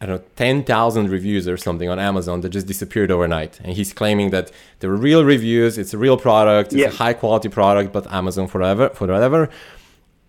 I 0.00 0.06
don't 0.06 0.20
know, 0.20 0.26
10,000 0.36 1.08
reviews 1.08 1.48
or 1.48 1.56
something 1.56 1.88
on 1.88 1.98
Amazon 1.98 2.42
that 2.42 2.50
just 2.50 2.66
disappeared 2.66 3.10
overnight. 3.10 3.58
And 3.60 3.72
he's 3.72 3.92
claiming 3.94 4.30
that 4.30 4.50
they 4.80 4.88
were 4.88 4.96
real 4.96 5.24
reviews, 5.24 5.78
it's 5.78 5.94
a 5.94 5.98
real 5.98 6.18
product, 6.18 6.74
it's 6.74 6.82
yeah. 6.82 6.88
a 6.88 6.90
high 6.90 7.14
quality 7.14 7.48
product, 7.48 7.92
but 7.92 8.12
Amazon, 8.12 8.46
for 8.48 8.60
whatever, 8.60 8.90
for 8.90 9.06
whatever, 9.06 9.48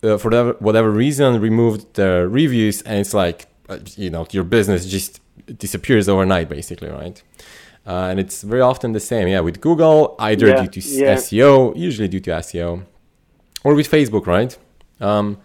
uh, 0.02 0.16
for 0.16 0.28
whatever, 0.28 0.52
whatever 0.60 0.90
reason, 0.90 1.40
removed 1.40 1.92
the 1.94 2.26
reviews. 2.26 2.80
And 2.82 3.00
it's 3.00 3.12
like, 3.12 3.48
uh, 3.68 3.80
you 3.96 4.08
know, 4.08 4.26
your 4.30 4.44
business 4.44 4.86
just 4.86 5.20
disappears 5.58 6.08
overnight, 6.08 6.48
basically, 6.48 6.88
right? 6.88 7.22
Uh, 7.86 8.08
and 8.10 8.18
it's 8.18 8.42
very 8.42 8.60
often 8.60 8.92
the 8.92 9.00
same, 9.00 9.28
yeah, 9.28 9.40
with 9.40 9.60
Google, 9.60 10.16
either 10.18 10.48
yeah, 10.48 10.62
due 10.62 10.68
to 10.68 10.80
yeah. 10.80 11.14
SEO, 11.14 11.76
usually 11.76 12.08
due 12.08 12.20
to 12.20 12.30
SEO, 12.30 12.84
or 13.62 13.74
with 13.74 13.88
Facebook, 13.88 14.26
right? 14.26 14.58
Um, 15.00 15.38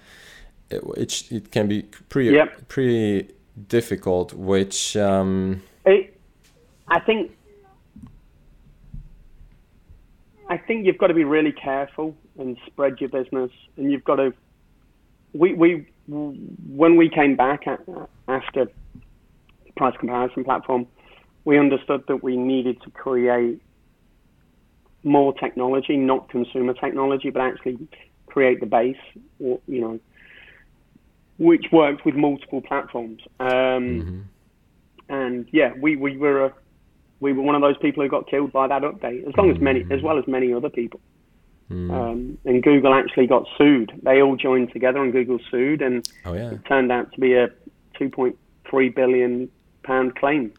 it, 0.70 1.32
it 1.32 1.52
can 1.52 1.68
be 1.68 1.84
pretty, 2.10 2.40
pretty 2.68 3.32
difficult, 3.68 4.34
which 4.34 4.98
um... 4.98 5.62
it, 5.86 6.20
I 6.88 7.00
think 7.00 7.32
I 10.52 10.58
think 10.58 10.86
you've 10.86 10.98
got 10.98 11.08
to 11.08 11.14
be 11.14 11.24
really 11.24 11.54
careful 11.54 12.14
and 12.38 12.58
spread 12.66 13.00
your 13.00 13.08
business, 13.08 13.52
and 13.78 13.90
you've 13.90 14.04
got 14.04 14.18
to. 14.18 14.34
We 15.34 15.54
we 15.54 15.86
when 16.08 16.98
we 16.98 17.08
came 17.08 17.38
back 17.38 17.68
after 18.28 18.66
the 18.66 19.72
price 19.78 19.96
comparison 19.98 20.44
platform, 20.44 20.88
we 21.46 21.58
understood 21.58 22.04
that 22.08 22.24
we 22.24 22.38
needed 22.38 22.82
to 22.84 22.92
create 22.92 23.62
more 25.04 25.34
technology, 25.34 25.98
not 25.98 26.30
consumer 26.30 26.74
technology, 26.74 27.30
but 27.30 27.42
actually 27.42 27.88
create 28.28 28.60
the 28.60 28.66
base. 28.66 28.98
You 29.40 29.60
know, 29.68 30.00
which 31.42 31.66
worked 31.72 32.06
with 32.06 32.16
multiple 32.16 32.62
platforms. 32.62 33.22
Um, 33.40 33.48
mm-hmm. 33.50 34.20
And 35.10 35.48
yeah, 35.52 35.74
we, 35.82 35.96
we 35.96 36.16
were 36.16 36.46
a, 36.46 36.54
we 37.20 37.34
were 37.34 37.42
one 37.42 37.56
of 37.56 37.62
those 37.62 37.78
people 37.78 38.04
who 38.04 38.10
got 38.10 38.30
killed 38.30 38.52
by 38.52 38.68
that 38.68 38.84
update, 38.84 39.28
as 39.28 39.36
long 39.36 39.48
mm-hmm. 39.48 39.56
as 39.56 39.62
many 39.62 39.86
as 39.90 40.02
well 40.04 40.20
as 40.20 40.28
many 40.28 40.54
other 40.54 40.70
people. 40.70 41.00
Mm. 41.72 41.92
Um, 41.92 42.38
and 42.46 42.62
Google 42.62 42.94
actually 42.94 43.28
got 43.28 43.48
sued. 43.58 43.92
They 44.04 44.22
all 44.22 44.36
joined 44.36 44.72
together, 44.72 45.02
and 45.02 45.12
Google 45.12 45.40
sued, 45.50 45.82
and 45.82 46.08
oh, 46.26 46.34
yeah. 46.34 46.52
it 46.52 46.66
turned 46.66 46.92
out 46.92 47.12
to 47.14 47.20
be 47.20 47.34
a 47.34 47.48
2.3 48.00 48.96
billion 48.96 49.50
pound 49.84 50.16
claim. 50.16 50.54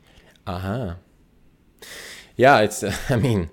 Uh 0.47 0.59
huh. 0.59 0.95
Yeah, 2.37 2.59
it's. 2.61 2.83
Uh, 2.83 2.95
I 3.09 3.17
mean, 3.17 3.51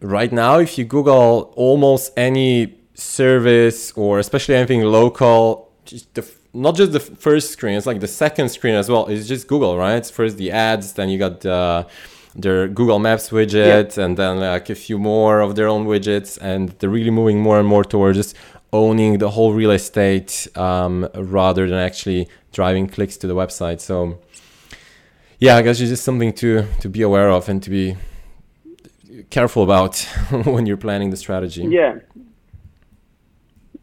right 0.00 0.32
now, 0.32 0.58
if 0.58 0.78
you 0.78 0.84
Google 0.84 1.52
almost 1.56 2.12
any 2.16 2.78
service 2.94 3.92
or 3.92 4.18
especially 4.18 4.54
anything 4.54 4.82
local, 4.82 5.72
just 5.84 6.12
the 6.14 6.24
not 6.52 6.74
just 6.74 6.92
the 6.92 7.00
first 7.00 7.52
screen, 7.52 7.76
it's 7.76 7.86
like 7.86 8.00
the 8.00 8.08
second 8.08 8.48
screen 8.48 8.74
as 8.74 8.88
well. 8.88 9.06
It's 9.06 9.28
just 9.28 9.46
Google, 9.46 9.76
right? 9.76 9.96
It's 9.96 10.10
first 10.10 10.36
the 10.36 10.50
ads, 10.50 10.94
then 10.94 11.08
you 11.08 11.18
got 11.18 11.46
uh, 11.46 11.84
their 12.34 12.68
Google 12.68 12.98
Maps 12.98 13.30
widget, 13.30 13.96
yeah. 13.96 14.04
and 14.04 14.16
then 14.16 14.40
like 14.40 14.70
a 14.70 14.74
few 14.74 14.98
more 14.98 15.40
of 15.40 15.54
their 15.54 15.68
own 15.68 15.86
widgets, 15.86 16.38
and 16.40 16.70
they're 16.78 16.90
really 16.90 17.10
moving 17.10 17.40
more 17.40 17.58
and 17.58 17.68
more 17.68 17.84
towards 17.84 18.18
just 18.18 18.36
owning 18.72 19.18
the 19.18 19.30
whole 19.30 19.52
real 19.52 19.70
estate 19.70 20.46
um, 20.56 21.08
rather 21.14 21.68
than 21.68 21.78
actually 21.78 22.28
driving 22.52 22.86
clicks 22.88 23.16
to 23.16 23.26
the 23.26 23.34
website. 23.34 23.80
So, 23.80 24.18
yeah, 25.40 25.56
I 25.56 25.62
guess 25.62 25.80
it's 25.80 25.90
just 25.90 26.04
something 26.04 26.32
to 26.34 26.66
to 26.80 26.88
be 26.88 27.02
aware 27.02 27.30
of 27.30 27.48
and 27.48 27.62
to 27.62 27.70
be 27.70 27.96
careful 29.30 29.62
about 29.62 29.98
when 30.44 30.66
you're 30.66 30.76
planning 30.76 31.10
the 31.10 31.16
strategy. 31.16 31.64
Yeah. 31.68 31.98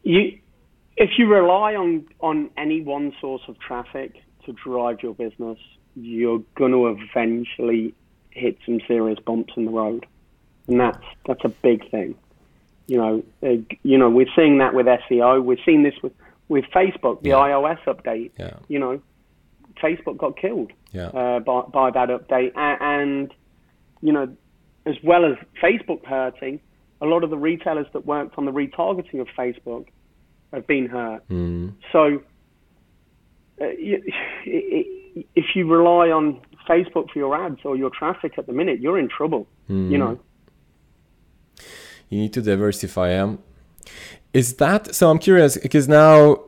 You 0.03 0.39
if 0.95 1.11
you 1.17 1.27
rely 1.27 1.75
on 1.75 2.05
on 2.19 2.49
any 2.57 2.81
one 2.81 3.13
source 3.19 3.41
of 3.47 3.59
traffic 3.59 4.21
to 4.45 4.53
drive 4.53 5.01
your 5.01 5.13
business, 5.13 5.59
you're 5.95 6.43
going 6.55 6.71
to 6.71 6.87
eventually 6.87 7.93
hit 8.31 8.57
some 8.65 8.79
serious 8.87 9.19
bumps 9.19 9.53
in 9.57 9.65
the 9.65 9.71
road, 9.71 10.05
and 10.67 10.79
that's 10.79 11.03
that's 11.25 11.43
a 11.43 11.49
big 11.49 11.89
thing. 11.89 12.15
You 12.87 12.97
know, 12.97 13.23
uh, 13.43 13.57
you 13.83 13.97
know, 13.97 14.09
we're 14.09 14.31
seeing 14.35 14.59
that 14.59 14.73
with 14.73 14.85
SEO. 14.85 15.43
We're 15.43 15.57
seeing 15.65 15.83
this 15.83 15.95
with 16.01 16.13
with 16.47 16.65
Facebook, 16.65 17.21
the 17.21 17.29
yeah. 17.29 17.35
iOS 17.35 17.79
update. 17.85 18.31
Yeah. 18.39 18.57
You 18.67 18.79
know, 18.79 19.01
Facebook 19.81 20.17
got 20.17 20.37
killed 20.37 20.71
yeah. 20.91 21.07
uh, 21.07 21.39
by 21.39 21.61
by 21.61 21.91
that 21.91 22.09
update, 22.09 22.51
and, 22.55 22.77
and 22.81 23.33
you 24.01 24.11
know, 24.11 24.35
as 24.85 24.95
well 25.03 25.25
as 25.25 25.37
Facebook 25.61 26.05
hurting, 26.05 26.59
a 27.01 27.05
lot 27.05 27.23
of 27.23 27.29
the 27.29 27.37
retailers 27.37 27.87
that 27.93 28.05
worked 28.05 28.37
on 28.37 28.45
the 28.45 28.51
retargeting 28.51 29.19
of 29.19 29.27
Facebook 29.37 29.87
have 30.53 30.67
been 30.67 30.87
hurt. 30.87 31.27
Mm. 31.29 31.73
So 31.91 32.21
uh, 33.61 33.65
if 34.45 35.55
you 35.55 35.67
rely 35.67 36.09
on 36.09 36.41
Facebook 36.67 37.11
for 37.11 37.19
your 37.19 37.35
ads 37.35 37.59
or 37.63 37.75
your 37.75 37.89
traffic 37.89 38.33
at 38.37 38.45
the 38.47 38.53
minute, 38.53 38.79
you're 38.79 38.99
in 38.99 39.09
trouble. 39.09 39.47
Mm. 39.69 39.91
You 39.91 39.97
know. 39.97 40.19
You 42.09 42.19
need 42.19 42.33
to 42.33 42.41
diversify. 42.41 43.17
Um, 43.17 43.39
is 44.33 44.55
that 44.55 44.95
so? 44.95 45.09
I'm 45.09 45.19
curious 45.19 45.57
because 45.57 45.87
now 45.87 46.39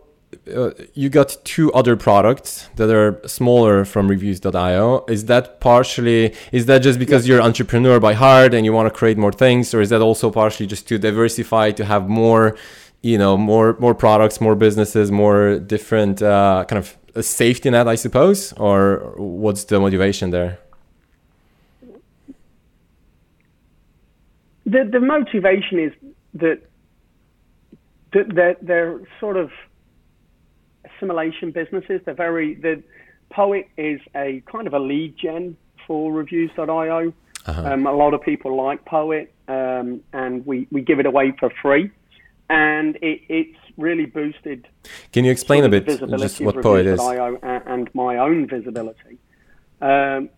uh, 0.55 0.71
you 0.93 1.09
got 1.09 1.38
two 1.43 1.71
other 1.74 1.95
products 1.95 2.69
that 2.75 2.89
are 2.89 3.19
smaller 3.27 3.86
from 3.86 4.07
reviews.io 4.07 5.05
is 5.07 5.25
that 5.25 5.59
partially 5.59 6.33
is 6.51 6.65
that 6.67 6.79
just 6.79 7.00
because 7.00 7.27
you're 7.27 7.41
entrepreneur 7.41 8.00
by 8.00 8.13
heart 8.13 8.53
and 8.53 8.65
you 8.65 8.74
want 8.74 8.91
to 8.91 8.95
create 8.95 9.17
more 9.17 9.31
things 9.31 9.74
or 9.74 9.81
is 9.81 9.89
that 9.89 10.01
also 10.01 10.29
partially 10.29 10.67
just 10.67 10.88
to 10.88 10.98
diversify 10.98 11.71
to 11.71 11.83
have 11.86 12.07
more 12.07 12.55
you 13.01 13.17
know 13.17 13.38
more 13.38 13.75
more 13.79 13.95
products 13.95 14.39
more 14.39 14.55
businesses 14.55 15.12
more 15.12 15.57
different 15.59 16.21
uh, 16.21 16.63
kind 16.67 16.77
of 16.77 16.95
a 17.15 17.24
safety 17.24 17.69
net 17.69 17.88
i 17.88 17.95
suppose? 17.95 18.53
Or 18.53 19.13
what's 19.17 19.63
the 19.65 19.79
motivation 19.79 20.29
there? 20.31 20.59
The 24.65 24.83
the 24.95 25.00
motivation 25.00 25.79
is 25.79 25.93
that 26.36 26.62
that 28.13 28.33
they're, 28.36 28.57
they're 28.62 29.00
sort 29.19 29.38
of 29.38 29.51
assimilation 30.86 31.51
businesses 31.51 32.01
they're 32.05 32.13
very 32.13 32.55
the 32.55 32.81
poet 33.29 33.67
is 33.77 34.00
a 34.15 34.41
kind 34.51 34.67
of 34.67 34.74
a 34.74 34.79
lead 34.79 35.15
gen 35.17 35.55
for 35.86 36.12
reviews.io 36.12 37.13
uh-huh. 37.45 37.74
um, 37.74 37.88
a 37.88 37.93
lot 37.93 38.13
of 38.13 38.21
people 38.21 38.55
like 38.55 38.83
poet 38.86 39.33
um, 39.48 40.01
and 40.13 40.45
we, 40.45 40.67
we 40.71 40.81
give 40.81 41.00
it 41.00 41.05
away 41.05 41.33
for 41.39 41.51
free 41.62 41.91
and 42.50 42.95
it, 42.98 43.21
it's 43.29 43.57
really 43.77 44.05
boosted. 44.05 44.67
Can 45.12 45.24
you 45.24 45.31
explain 45.31 45.63
a 45.63 45.69
bit 45.69 45.86
just 45.86 46.41
what 46.41 46.62
Poet 46.62 46.86
is? 46.86 47.00
and 47.00 47.89
my 47.93 48.17
own 48.17 48.48
visibility. 48.48 49.17
Um, 49.81 50.29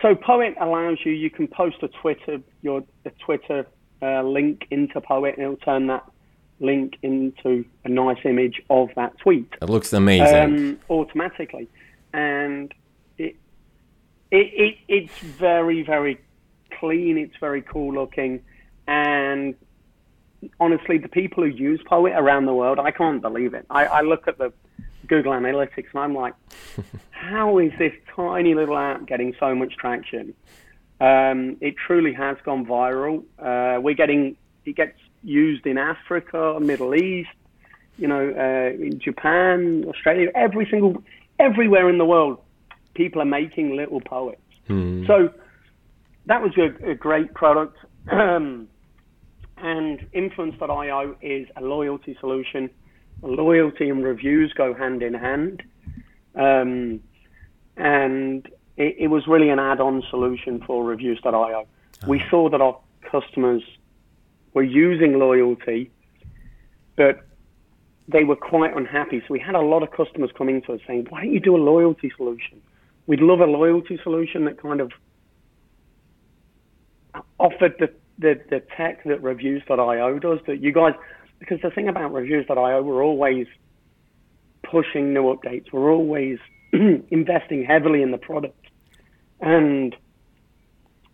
so 0.00 0.14
Poet 0.16 0.54
allows 0.60 0.98
you, 1.04 1.12
you 1.12 1.30
can 1.30 1.46
post 1.46 1.76
a 1.82 1.88
Twitter, 1.88 2.40
your 2.62 2.82
a 3.04 3.10
Twitter 3.24 3.66
uh, 4.02 4.22
link 4.22 4.66
into 4.70 5.00
Poet, 5.00 5.36
and 5.36 5.44
it'll 5.44 5.56
turn 5.56 5.86
that 5.86 6.04
link 6.62 6.96
into 7.02 7.64
a 7.84 7.88
nice 7.88 8.18
image 8.24 8.62
of 8.70 8.90
that 8.96 9.18
tweet. 9.18 9.52
It 9.60 9.68
looks 9.68 9.92
amazing. 9.92 10.36
Um, 10.36 10.80
automatically, 10.88 11.68
and 12.12 12.72
it, 13.18 13.36
it, 14.30 14.46
it 14.54 14.78
it's 14.88 15.18
very 15.18 15.82
very 15.82 16.18
clean. 16.78 17.18
It's 17.18 17.36
very 17.38 17.62
cool 17.62 17.92
looking, 17.92 18.42
and 18.86 19.54
honestly, 20.60 20.98
the 20.98 21.08
people 21.08 21.44
who 21.44 21.50
use 21.50 21.80
Poet 21.86 22.14
around 22.16 22.46
the 22.46 22.54
world, 22.54 22.78
I 22.78 22.90
can't 22.90 23.20
believe 23.20 23.54
it. 23.54 23.66
I, 23.70 23.86
I 23.86 24.00
look 24.02 24.26
at 24.28 24.38
the 24.38 24.52
Google 25.06 25.32
Analytics 25.32 25.86
and 25.92 26.02
I'm 26.02 26.14
like, 26.14 26.34
how 27.10 27.58
is 27.58 27.72
this 27.78 27.92
tiny 28.14 28.54
little 28.54 28.76
app 28.76 29.06
getting 29.06 29.34
so 29.38 29.54
much 29.54 29.76
traction? 29.76 30.34
Um, 31.00 31.56
it 31.60 31.74
truly 31.76 32.12
has 32.12 32.36
gone 32.44 32.64
viral. 32.64 33.24
Uh, 33.38 33.80
we're 33.80 33.94
getting 33.94 34.36
it 34.64 34.76
gets 34.76 34.98
used 35.22 35.66
in 35.66 35.78
Africa, 35.78 36.58
Middle 36.60 36.94
East, 36.94 37.30
you 37.98 38.08
know, 38.08 38.30
uh, 38.30 38.74
in 38.74 38.98
Japan, 38.98 39.84
Australia, 39.88 40.30
every 40.34 40.66
single, 40.70 41.02
everywhere 41.38 41.88
in 41.88 41.98
the 41.98 42.04
world, 42.04 42.38
people 42.94 43.20
are 43.22 43.26
making 43.26 43.76
little 43.76 44.00
poets. 44.00 44.40
Mm. 44.68 45.06
So 45.06 45.32
that 46.26 46.42
was 46.42 46.52
a, 46.56 46.90
a 46.90 46.94
great 46.94 47.34
product. 47.34 47.76
Um, 48.10 48.68
and 49.56 50.06
Influence.io 50.12 51.16
is 51.22 51.46
a 51.56 51.60
loyalty 51.62 52.16
solution. 52.18 52.68
Loyalty 53.22 53.88
and 53.88 54.02
reviews 54.02 54.52
go 54.52 54.74
hand 54.74 55.02
in 55.02 55.14
hand. 55.14 55.62
Um, 56.34 57.00
and 57.76 58.46
it, 58.76 58.96
it, 58.98 59.06
was 59.08 59.26
really 59.28 59.50
an 59.50 59.58
add-on 59.58 60.02
solution 60.10 60.62
for 60.66 60.84
Reviews.io. 60.84 61.32
Oh. 61.32 62.08
We 62.08 62.24
saw 62.28 62.48
that 62.50 62.60
our 62.60 62.78
customers 63.02 63.62
were 64.54 64.62
using 64.62 65.18
loyalty, 65.18 65.90
but 66.96 67.26
they 68.08 68.24
were 68.24 68.36
quite 68.36 68.76
unhappy. 68.76 69.20
So 69.20 69.26
we 69.30 69.40
had 69.40 69.54
a 69.54 69.60
lot 69.60 69.82
of 69.82 69.90
customers 69.90 70.30
coming 70.36 70.62
to 70.62 70.74
us 70.74 70.80
saying, 70.86 71.06
"Why 71.08 71.22
don't 71.22 71.32
you 71.32 71.40
do 71.40 71.56
a 71.56 71.62
loyalty 71.62 72.12
solution? 72.16 72.60
We'd 73.06 73.20
love 73.20 73.40
a 73.40 73.46
loyalty 73.46 73.98
solution 74.02 74.44
that 74.44 74.60
kind 74.60 74.80
of 74.80 74.92
offered 77.38 77.74
the 77.78 77.90
the, 78.18 78.40
the 78.50 78.62
tech 78.76 79.04
that 79.04 79.22
Reviews.io 79.22 80.18
does. 80.18 80.38
That 80.46 80.60
you 80.60 80.72
guys, 80.72 80.94
because 81.38 81.60
the 81.60 81.70
thing 81.70 81.88
about 81.88 82.12
Reviews.io, 82.12 82.82
we're 82.82 83.04
always 83.04 83.46
pushing 84.62 85.12
new 85.12 85.24
updates. 85.34 85.72
We're 85.72 85.92
always 85.92 86.38
investing 86.72 87.64
heavily 87.64 88.02
in 88.02 88.10
the 88.10 88.18
product, 88.18 88.66
and 89.40 89.96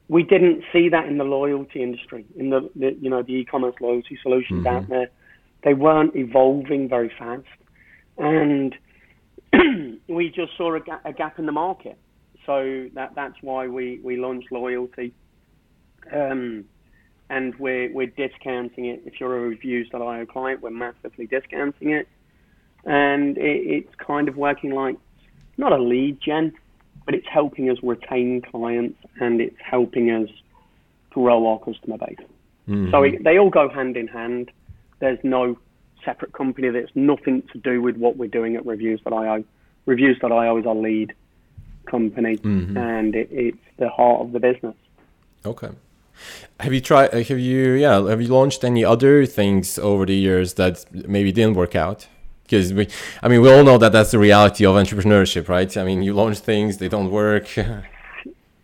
we 0.09 0.23
didn't 0.23 0.65
see 0.73 0.89
that 0.89 1.07
in 1.07 1.19
the 1.19 1.25
loyalty 1.25 1.83
industry, 1.83 2.25
in 2.37 2.51
the, 2.51 2.71
the 2.75 2.97
you 3.01 3.11
know 3.11 3.23
the 3.23 3.35
e-commerce 3.35 3.75
loyalty 3.81 4.19
solutions 4.23 4.65
mm-hmm. 4.65 4.77
out 4.77 4.89
there. 4.89 5.11
They 5.65 5.75
weren't 5.75 6.17
evolving 6.17 6.89
very 6.89 7.13
fast, 7.19 7.47
and 8.17 8.75
we 10.09 10.31
just 10.31 10.57
saw 10.57 10.75
a, 10.75 10.81
ga- 10.81 11.01
a, 11.05 11.13
gap 11.13 11.39
in 11.39 11.47
the 11.47 11.53
market. 11.53 11.99
So 12.47 12.89
that 12.95 13.15
that's 13.15 13.37
why 13.43 13.67
we, 13.69 14.01
we 14.03 14.17
launched 14.17 14.51
loyalty, 14.51 15.13
um, 16.13 16.65
and 17.29 17.55
we're 17.57 17.93
we're 17.93 18.07
discounting 18.07 18.87
it. 18.87 19.03
If 19.05 19.21
you're 19.21 19.37
a 19.37 19.41
reviews.io 19.41 20.27
client, 20.27 20.63
we're 20.63 20.71
massively 20.71 21.27
discounting 21.27 21.91
it, 21.91 22.09
and 22.85 23.37
it, 23.37 23.67
it's 23.67 23.95
kind 23.97 24.29
of 24.29 24.37
working 24.37 24.71
like 24.71 24.97
not 25.59 25.73
a 25.73 25.79
lead 25.79 26.19
gen, 26.23 26.55
but 27.09 27.15
it's 27.15 27.27
helping 27.27 27.71
us 27.71 27.79
retain 27.83 28.43
clients 28.43 28.99
and 29.19 29.41
it's 29.41 29.57
helping 29.65 30.11
us 30.11 30.29
grow 31.09 31.47
our 31.47 31.59
customer 31.59 31.97
base. 31.97 32.19
Mm-hmm. 32.69 32.91
So 32.91 33.03
it, 33.03 33.25
they 33.25 33.39
all 33.39 33.49
go 33.49 33.71
hand 33.71 33.97
in 33.97 34.09
hand. 34.09 34.51
There's 34.99 35.19
no 35.23 35.57
separate 36.05 36.35
company. 36.35 36.69
That's 36.69 36.95
nothing 36.95 37.45
to 37.55 37.59
do 37.61 37.81
with 37.81 37.97
what 37.97 38.19
we're 38.19 38.29
doing 38.29 38.57
at 38.57 38.67
Reviews.io. 38.67 39.43
Reviews.io 39.87 40.59
is 40.59 40.67
our 40.67 40.75
lead 40.75 41.15
company, 41.87 42.37
mm-hmm. 42.37 42.77
and 42.77 43.15
it, 43.15 43.29
it's 43.33 43.65
the 43.79 43.89
heart 43.89 44.21
of 44.21 44.33
the 44.33 44.41
business. 44.41 44.77
Okay. 45.47 45.71
Have 46.61 46.75
you 46.75 46.83
tried? 46.83 47.15
Have 47.15 47.39
you? 47.39 47.73
Yeah. 47.73 48.07
Have 48.07 48.21
you 48.21 48.29
launched 48.29 48.65
any 48.65 48.85
other 48.85 49.25
things 49.25 49.79
over 49.79 50.05
the 50.05 50.15
years 50.15 50.55
that 50.55 50.85
maybe 50.93 51.33
didn't 51.33 51.55
work 51.55 51.75
out? 51.75 52.07
Because 52.49 52.73
we 52.73 52.89
i 53.23 53.29
mean 53.29 53.41
we 53.43 53.53
all 53.53 53.63
know 53.63 53.77
that 53.79 53.93
that's 53.93 54.11
the 54.11 54.19
reality 54.19 54.65
of 54.65 54.75
entrepreneurship 54.75 55.49
right? 55.49 55.77
I 55.77 55.85
mean 55.85 56.03
you 56.03 56.15
launch 56.15 56.39
things 56.39 56.79
they 56.79 56.89
don't 56.89 57.11
work. 57.11 57.49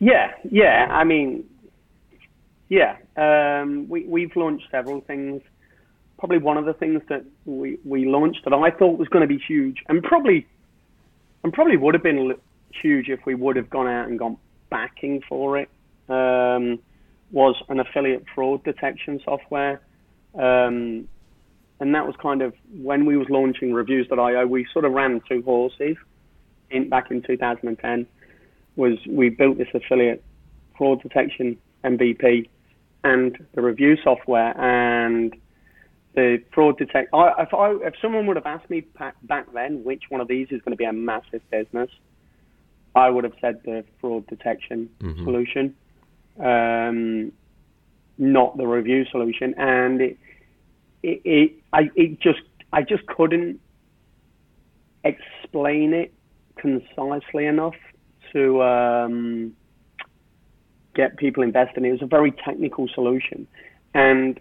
Yeah 0.01 0.33
yeah 0.51 0.89
i 0.91 1.05
mean 1.05 1.45
yeah 2.69 2.97
um, 3.17 3.89
we, 3.89 4.05
we've 4.05 4.35
launched 4.35 4.67
several 4.71 5.01
things. 5.03 5.41
Probably 6.19 6.39
one 6.39 6.57
of 6.57 6.65
the 6.65 6.75
things 6.75 7.01
that 7.09 7.25
we, 7.45 7.79
we 7.85 8.05
launched 8.05 8.45
that 8.45 8.53
i 8.53 8.71
thought 8.71 8.99
was 8.99 9.09
going 9.09 9.27
to 9.27 9.33
be 9.37 9.39
huge 9.39 9.79
and 9.89 10.03
probably 10.03 10.47
and 11.43 11.53
probably 11.53 11.77
would 11.77 11.95
have 11.95 12.03
been 12.03 12.35
huge 12.71 13.09
if 13.09 13.25
we 13.25 13.35
would 13.35 13.57
have 13.57 13.71
gone 13.71 13.87
out 13.87 14.09
and 14.09 14.19
gone 14.19 14.37
backing 14.69 15.23
for 15.29 15.57
it 15.59 15.71
um, 16.09 16.81
was 17.31 17.57
an 17.69 17.81
affiliate 17.81 18.25
fraud 18.35 18.63
detection 18.65 19.21
software. 19.25 19.81
Um, 20.35 21.09
and 21.85 21.95
that 21.95 22.07
was 22.07 22.17
kind 22.17 22.41
of 22.41 22.55
when 22.81 23.05
we 23.05 23.15
was 23.15 23.29
launching 23.29 23.75
reviews.io 23.75 24.47
we 24.47 24.67
sort 24.73 24.87
of 24.87 24.93
ran 24.93 25.21
two 25.29 25.43
horses 25.43 25.97
in 26.71 26.89
back 26.89 27.11
in 27.11 27.21
2010 27.21 28.07
was 28.77 28.95
we 29.07 29.29
built 29.29 29.59
this 29.59 29.69
affiliate 29.75 30.25
fraud 30.79 31.03
detection 31.03 31.59
MVP 31.85 32.49
and 33.05 33.37
the 33.55 33.61
review 33.61 33.99
software 34.03 34.59
and 34.59 35.37
the 36.15 36.43
fraud 36.55 36.79
detect 36.79 37.13
I, 37.13 37.43
if 37.43 37.53
I 37.53 37.73
if 37.87 37.95
someone 38.01 38.27
would 38.29 38.37
have 38.37 38.47
asked 38.47 38.71
me 38.71 38.87
back 39.23 39.53
then 39.53 39.85
which 39.85 40.05
one 40.09 40.23
of 40.23 40.29
these 40.29 40.49
is 40.51 40.63
going 40.63 40.73
to 40.73 40.77
be 40.77 40.87
a 40.87 40.93
massive 40.93 41.43
business 41.51 41.91
I 42.95 43.11
would 43.11 43.25
have 43.25 43.35
said 43.43 43.61
the 43.67 43.85
fraud 44.01 44.27
detection 44.27 44.89
mm-hmm. 45.03 45.23
solution 45.23 45.75
um, 46.41 47.31
not 48.17 48.57
the 48.57 48.67
review 48.67 49.05
solution 49.11 49.55
and 49.59 50.01
it 50.01 50.19
it, 51.05 51.21
it 51.25 51.53
I 51.73 51.91
it 51.95 52.21
just 52.21 52.41
I 52.73 52.83
just 52.83 53.07
couldn't 53.07 53.61
explain 55.05 55.93
it 55.93 56.13
concisely 56.57 57.45
enough 57.45 57.75
to 58.33 58.63
um, 58.63 59.55
get 60.95 61.17
people 61.19 61.43
invested. 61.43 61.85
It 61.85 61.93
was 61.93 62.03
a 62.03 62.07
very 62.07 62.33
technical 62.33 62.89
solution, 62.89 63.47
and 63.93 64.41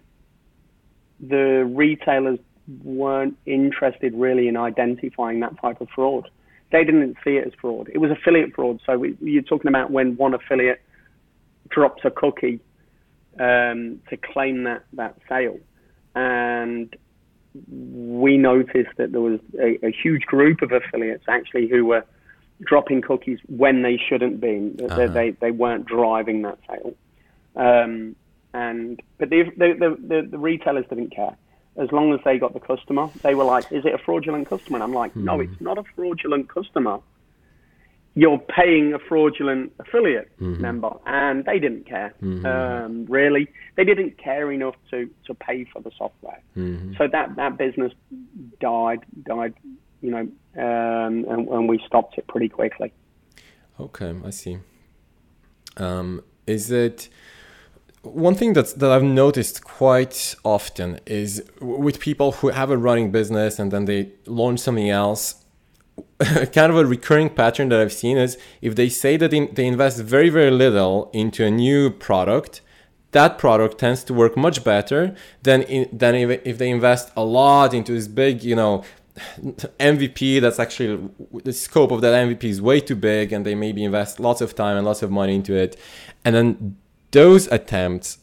the 1.20 1.70
retailers 1.70 2.38
weren't 2.82 3.36
interested 3.44 4.14
really 4.14 4.48
in 4.48 4.56
identifying 4.56 5.40
that 5.40 5.60
type 5.60 5.82
of 5.82 5.88
fraud. 5.94 6.30
They 6.72 6.82
didn't 6.82 7.16
see 7.22 7.36
it 7.36 7.46
as 7.46 7.52
fraud. 7.60 7.90
It 7.92 7.98
was 7.98 8.10
affiliate 8.10 8.54
fraud. 8.54 8.80
So 8.86 8.98
we, 8.98 9.16
you're 9.20 9.42
talking 9.42 9.68
about 9.68 9.90
when 9.90 10.16
one 10.16 10.32
affiliate 10.34 10.80
drops 11.68 12.04
a 12.04 12.10
cookie 12.10 12.58
um, 13.38 14.00
to 14.08 14.16
claim 14.16 14.64
that, 14.64 14.84
that 14.94 15.16
sale 15.28 15.58
and 16.14 16.94
we 17.68 18.36
noticed 18.36 18.96
that 18.96 19.12
there 19.12 19.20
was 19.20 19.40
a, 19.60 19.86
a, 19.86 19.90
huge 19.90 20.22
group 20.22 20.60
of 20.60 20.72
affiliates 20.72 21.24
actually 21.28 21.68
who 21.68 21.84
were 21.84 22.04
dropping 22.62 23.00
cookies 23.00 23.38
when 23.46 23.82
they 23.82 23.96
shouldn't 23.96 24.40
be. 24.40 24.74
Uh-huh. 24.82 25.06
They, 25.06 25.30
they 25.30 25.50
weren't 25.50 25.86
driving 25.86 26.42
that 26.42 26.58
sale. 26.68 26.94
Um, 27.54 28.16
and 28.52 29.00
but 29.18 29.30
the, 29.30 29.44
the, 29.56 29.96
the, 30.00 30.28
the, 30.30 30.38
retailers 30.38 30.86
didn't 30.88 31.10
care. 31.10 31.36
As 31.76 31.90
long 31.90 32.12
as 32.12 32.20
they 32.24 32.38
got 32.38 32.54
the 32.54 32.60
customer, 32.60 33.10
they 33.22 33.34
were 33.34 33.44
like, 33.44 33.70
"Is 33.72 33.84
it 33.84 33.92
a 33.94 33.98
fraudulent 33.98 34.48
customer?" 34.48 34.76
And 34.76 34.84
I'm 34.84 34.92
like, 34.92 35.16
"No, 35.16 35.36
hmm. 35.36 35.52
it's 35.52 35.60
not 35.60 35.76
a 35.76 35.82
fraudulent 35.96 36.48
customer 36.48 37.00
you're 38.14 38.38
paying 38.38 38.94
a 38.94 38.98
fraudulent 38.98 39.72
affiliate 39.80 40.30
mm-hmm. 40.38 40.60
member, 40.60 40.90
and 41.04 41.44
they 41.44 41.58
didn't 41.58 41.86
care 41.86 42.14
mm-hmm. 42.22 42.46
um, 42.46 43.06
really. 43.06 43.48
They 43.76 43.84
didn't 43.84 44.18
care 44.18 44.52
enough 44.52 44.76
to, 44.90 45.10
to 45.26 45.34
pay 45.34 45.64
for 45.72 45.82
the 45.82 45.90
software. 45.98 46.40
Mm-hmm. 46.56 46.94
So 46.96 47.08
that, 47.10 47.34
that 47.36 47.58
business 47.58 47.92
died, 48.60 49.00
died, 49.24 49.54
you 50.00 50.10
know, 50.12 50.28
um, 50.56 51.24
and, 51.28 51.48
and, 51.48 51.68
we 51.68 51.80
stopped 51.84 52.16
it 52.16 52.26
pretty 52.28 52.48
quickly. 52.48 52.92
Okay, 53.80 54.14
I 54.24 54.30
see. 54.30 54.58
Um, 55.76 56.22
is 56.46 56.70
it 56.70 57.08
one 58.02 58.36
thing 58.36 58.52
that's 58.52 58.74
that 58.74 58.92
I've 58.92 59.02
noticed 59.02 59.64
quite 59.64 60.36
often 60.44 61.00
is 61.06 61.42
with 61.60 61.98
people 61.98 62.32
who 62.32 62.50
have 62.50 62.70
a 62.70 62.76
running 62.76 63.10
business 63.10 63.58
and 63.58 63.72
then 63.72 63.86
they 63.86 64.12
launch 64.26 64.60
something 64.60 64.90
else 64.90 65.43
kind 66.18 66.70
of 66.72 66.76
a 66.76 66.86
recurring 66.86 67.30
pattern 67.30 67.68
that 67.68 67.80
I've 67.80 67.92
seen 67.92 68.16
is 68.16 68.38
if 68.62 68.74
they 68.76 68.88
say 68.88 69.16
that 69.16 69.30
they 69.30 69.66
invest 69.66 70.00
very, 70.00 70.28
very 70.28 70.50
little 70.50 71.10
into 71.12 71.44
a 71.44 71.50
new 71.50 71.90
product, 71.90 72.60
that 73.12 73.38
product 73.38 73.78
tends 73.78 74.02
to 74.04 74.14
work 74.14 74.36
much 74.36 74.64
better 74.64 75.14
than 75.42 75.62
in, 75.62 75.88
than 75.96 76.14
if, 76.14 76.40
if 76.44 76.58
they 76.58 76.70
invest 76.70 77.10
a 77.16 77.24
lot 77.24 77.72
into 77.72 77.92
this 77.92 78.08
big, 78.08 78.42
you 78.42 78.56
know, 78.56 78.84
MVP. 79.78 80.40
That's 80.40 80.58
actually 80.58 81.08
the 81.44 81.52
scope 81.52 81.92
of 81.92 82.00
that 82.00 82.12
MVP 82.12 82.44
is 82.44 82.60
way 82.60 82.80
too 82.80 82.96
big, 82.96 83.32
and 83.32 83.46
they 83.46 83.54
maybe 83.54 83.84
invest 83.84 84.18
lots 84.18 84.40
of 84.40 84.54
time 84.54 84.76
and 84.76 84.84
lots 84.84 85.02
of 85.02 85.10
money 85.10 85.36
into 85.36 85.54
it, 85.54 85.76
and 86.24 86.34
then 86.34 86.76
those 87.12 87.46
attempts, 87.48 88.18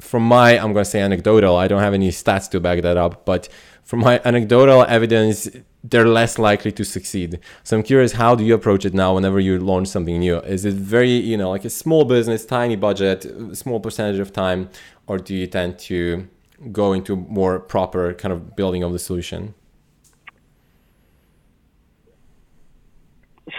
from 0.00 0.24
my 0.24 0.58
I'm 0.58 0.72
going 0.72 0.84
to 0.84 0.90
say 0.90 1.00
anecdotal, 1.00 1.56
I 1.56 1.68
don't 1.68 1.80
have 1.80 1.94
any 1.94 2.08
stats 2.08 2.50
to 2.50 2.60
back 2.60 2.82
that 2.82 2.96
up, 2.96 3.24
but 3.24 3.48
from 3.84 4.00
my 4.00 4.20
anecdotal 4.24 4.84
evidence, 4.88 5.48
they're 5.84 6.06
less 6.06 6.38
likely 6.38 6.72
to 6.72 6.84
succeed. 6.84 7.40
So 7.64 7.76
I'm 7.76 7.82
curious, 7.82 8.12
how 8.12 8.34
do 8.34 8.44
you 8.44 8.54
approach 8.54 8.84
it 8.84 8.94
now 8.94 9.14
whenever 9.14 9.40
you 9.40 9.58
launch 9.58 9.88
something 9.88 10.18
new? 10.18 10.38
Is 10.38 10.64
it 10.64 10.74
very, 10.74 11.10
you 11.10 11.36
know, 11.36 11.50
like 11.50 11.64
a 11.64 11.70
small 11.70 12.04
business, 12.04 12.46
tiny 12.46 12.76
budget, 12.76 13.26
small 13.56 13.80
percentage 13.80 14.20
of 14.20 14.32
time, 14.32 14.70
or 15.06 15.18
do 15.18 15.34
you 15.34 15.46
tend 15.46 15.78
to 15.80 16.28
go 16.70 16.92
into 16.92 17.16
more 17.16 17.58
proper 17.58 18.14
kind 18.14 18.32
of 18.32 18.54
building 18.54 18.82
of 18.82 18.92
the 18.92 18.98
solution? 18.98 19.54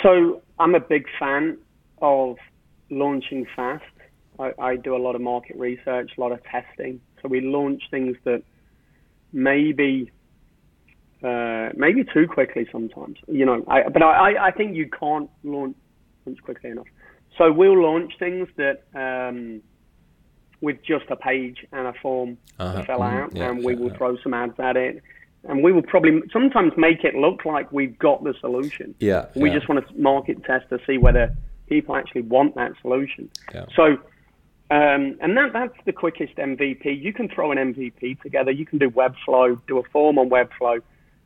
So 0.01 0.41
I'm 0.59 0.75
a 0.75 0.79
big 0.79 1.05
fan 1.19 1.57
of 2.01 2.37
launching 2.89 3.45
fast. 3.55 3.83
I, 4.39 4.53
I 4.57 4.75
do 4.77 4.95
a 4.95 4.97
lot 4.97 5.15
of 5.15 5.21
market 5.21 5.57
research, 5.57 6.11
a 6.17 6.21
lot 6.21 6.31
of 6.31 6.43
testing. 6.45 7.01
So 7.21 7.27
we 7.27 7.41
launch 7.41 7.83
things 7.91 8.15
that 8.23 8.43
maybe 9.33 10.11
uh, 11.23 11.69
maybe 11.75 12.03
too 12.03 12.27
quickly 12.27 12.67
sometimes. 12.71 13.17
You 13.27 13.45
know, 13.45 13.63
I, 13.67 13.89
but 13.89 14.01
I, 14.03 14.47
I 14.47 14.51
think 14.51 14.75
you 14.75 14.89
can't 14.89 15.29
launch, 15.43 15.75
launch 16.25 16.41
quickly 16.43 16.69
enough. 16.69 16.87
So 17.37 17.51
we'll 17.51 17.81
launch 17.81 18.13
things 18.19 18.47
that 18.57 18.83
um, 18.93 19.61
with 20.61 20.77
just 20.83 21.05
a 21.09 21.15
page 21.15 21.65
and 21.71 21.87
a 21.87 21.93
form 22.01 22.37
uh-huh. 22.59 22.79
to 22.79 22.85
fill 22.85 22.99
mm-hmm. 22.99 23.17
out, 23.17 23.35
yeah, 23.35 23.49
and 23.49 23.63
we 23.63 23.73
yeah, 23.73 23.79
will 23.79 23.87
yeah. 23.89 23.97
throw 23.97 24.17
some 24.17 24.33
ads 24.33 24.59
at 24.59 24.77
it. 24.77 25.01
And 25.45 25.61
we 25.61 25.73
will 25.73 25.81
probably 25.81 26.21
sometimes 26.31 26.71
make 26.77 27.03
it 27.03 27.15
look 27.15 27.43
like 27.43 27.69
we've 27.73 27.99
got 27.99 28.23
the 28.23 28.33
solution. 28.39 28.95
Yeah. 28.99 29.25
We 29.35 29.49
just 29.49 29.67
want 29.67 29.85
to 29.85 29.93
market 30.01 30.41
test 30.45 30.69
to 30.69 30.79
see 30.87 30.97
whether 30.97 31.35
people 31.67 31.97
actually 31.97 32.21
want 32.21 32.55
that 32.55 32.71
solution. 32.81 33.29
So 33.75 33.97
um, 34.73 35.19
and 35.21 35.37
that, 35.37 35.53
that's 35.53 35.77
the 35.85 35.93
quickest 35.93 36.35
MVP. 36.35 36.99
You 36.99 37.13
can 37.13 37.29
throw 37.29 37.51
an 37.51 37.59
MVP 37.59 38.19
together. 38.21 38.49
You 38.49 38.65
can 38.65 38.79
do 38.79 38.89
Webflow, 38.89 39.61
do 39.67 39.77
a 39.77 39.83
form 39.91 40.17
on 40.17 40.31
Webflow, 40.31 40.81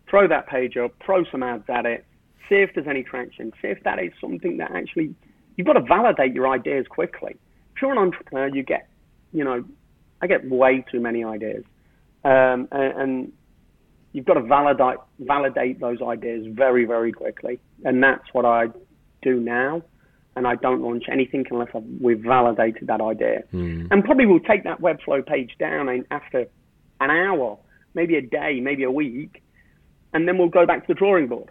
throw 0.10 0.28
that 0.28 0.48
page 0.48 0.76
up, 0.76 0.92
throw 1.06 1.24
some 1.32 1.44
ads 1.44 1.64
at 1.70 1.86
it, 1.86 2.06
see 2.50 2.56
if 2.56 2.72
there's 2.76 2.88
any 2.90 3.04
traction, 3.04 3.54
see 3.62 3.70
if 3.70 3.82
that 3.86 4.00
is 4.00 4.12
something 4.20 4.58
that 4.58 4.72
actually, 4.72 5.16
you've 5.56 5.66
got 5.66 5.74
to 5.74 5.82
validate 5.82 6.34
your 6.34 6.50
ideas 6.50 6.88
quickly. 6.90 7.38
If 7.74 7.82
you're 7.82 7.94
an 7.94 7.98
entrepreneur, 7.98 8.54
you 8.54 8.64
get, 8.64 8.90
you 9.32 9.46
know, 9.46 9.64
I 10.22 10.28
get 10.28 10.46
way 10.50 10.84
too 10.92 11.00
many 11.00 11.24
ideas. 11.24 11.64
Um, 12.26 12.68
and, 12.74 13.02
and 13.02 13.32
you've 14.12 14.26
got 14.26 14.34
to 14.34 14.42
validate, 14.42 14.98
validate 15.20 15.80
those 15.80 16.02
ideas 16.02 16.48
very, 16.50 16.84
very 16.84 17.14
quickly. 17.14 17.62
And 17.86 18.04
that's 18.04 18.28
what 18.34 18.44
I 18.44 18.66
do 19.22 19.40
now 19.40 19.84
and 20.38 20.48
I 20.48 20.56
don't 20.56 20.82
launch 20.82 21.06
anything 21.12 21.46
unless 21.50 21.70
I've, 21.74 21.84
we've 22.00 22.20
validated 22.20 22.88
that 22.88 23.02
idea. 23.02 23.44
Mm. 23.54 23.88
And 23.92 24.06
probably 24.06 24.28
we'll 24.28 24.40
take 24.40 24.64
that 24.66 24.80
Webflow 24.80 25.26
page 25.26 25.56
down 25.60 26.06
after 26.12 26.46
an 27.02 27.10
hour, 27.10 27.58
maybe 27.96 28.16
a 28.16 28.22
day, 28.22 28.60
maybe 28.60 28.84
a 28.84 28.92
week, 28.92 29.42
and 30.14 30.28
then 30.28 30.38
we'll 30.38 30.50
go 30.50 30.66
back 30.66 30.86
to 30.86 30.94
the 30.94 30.94
drawing 30.94 31.28
board 31.28 31.50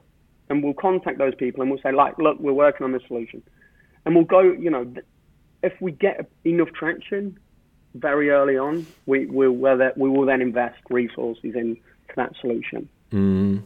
and 0.49 0.63
we'll 0.63 0.75
contact 0.75 1.19
those 1.19 1.35
people 1.35 1.61
and 1.63 1.71
we'll 1.71 1.83
say, 1.83 1.91
like, 1.91 2.17
look, 2.19 2.39
we're 2.39 2.53
working 2.53 2.85
on 2.85 2.93
this 2.93 3.03
solution. 3.09 3.43
And 4.05 4.15
we'll 4.15 4.25
go, 4.25 4.41
you 4.41 4.71
know, 4.71 4.91
if 5.65 5.73
we 5.81 5.91
get 5.91 6.31
enough 6.45 6.69
traction 6.73 7.39
very 7.95 8.31
early 8.31 8.57
on, 8.57 8.87
we 9.07 9.27
will, 9.27 9.53
we 9.97 10.09
will 10.09 10.27
then 10.27 10.41
invest 10.41 10.79
resources 10.91 11.55
into 11.57 11.81
that 12.15 12.33
solution. 12.41 12.89
Mm. 13.13 13.63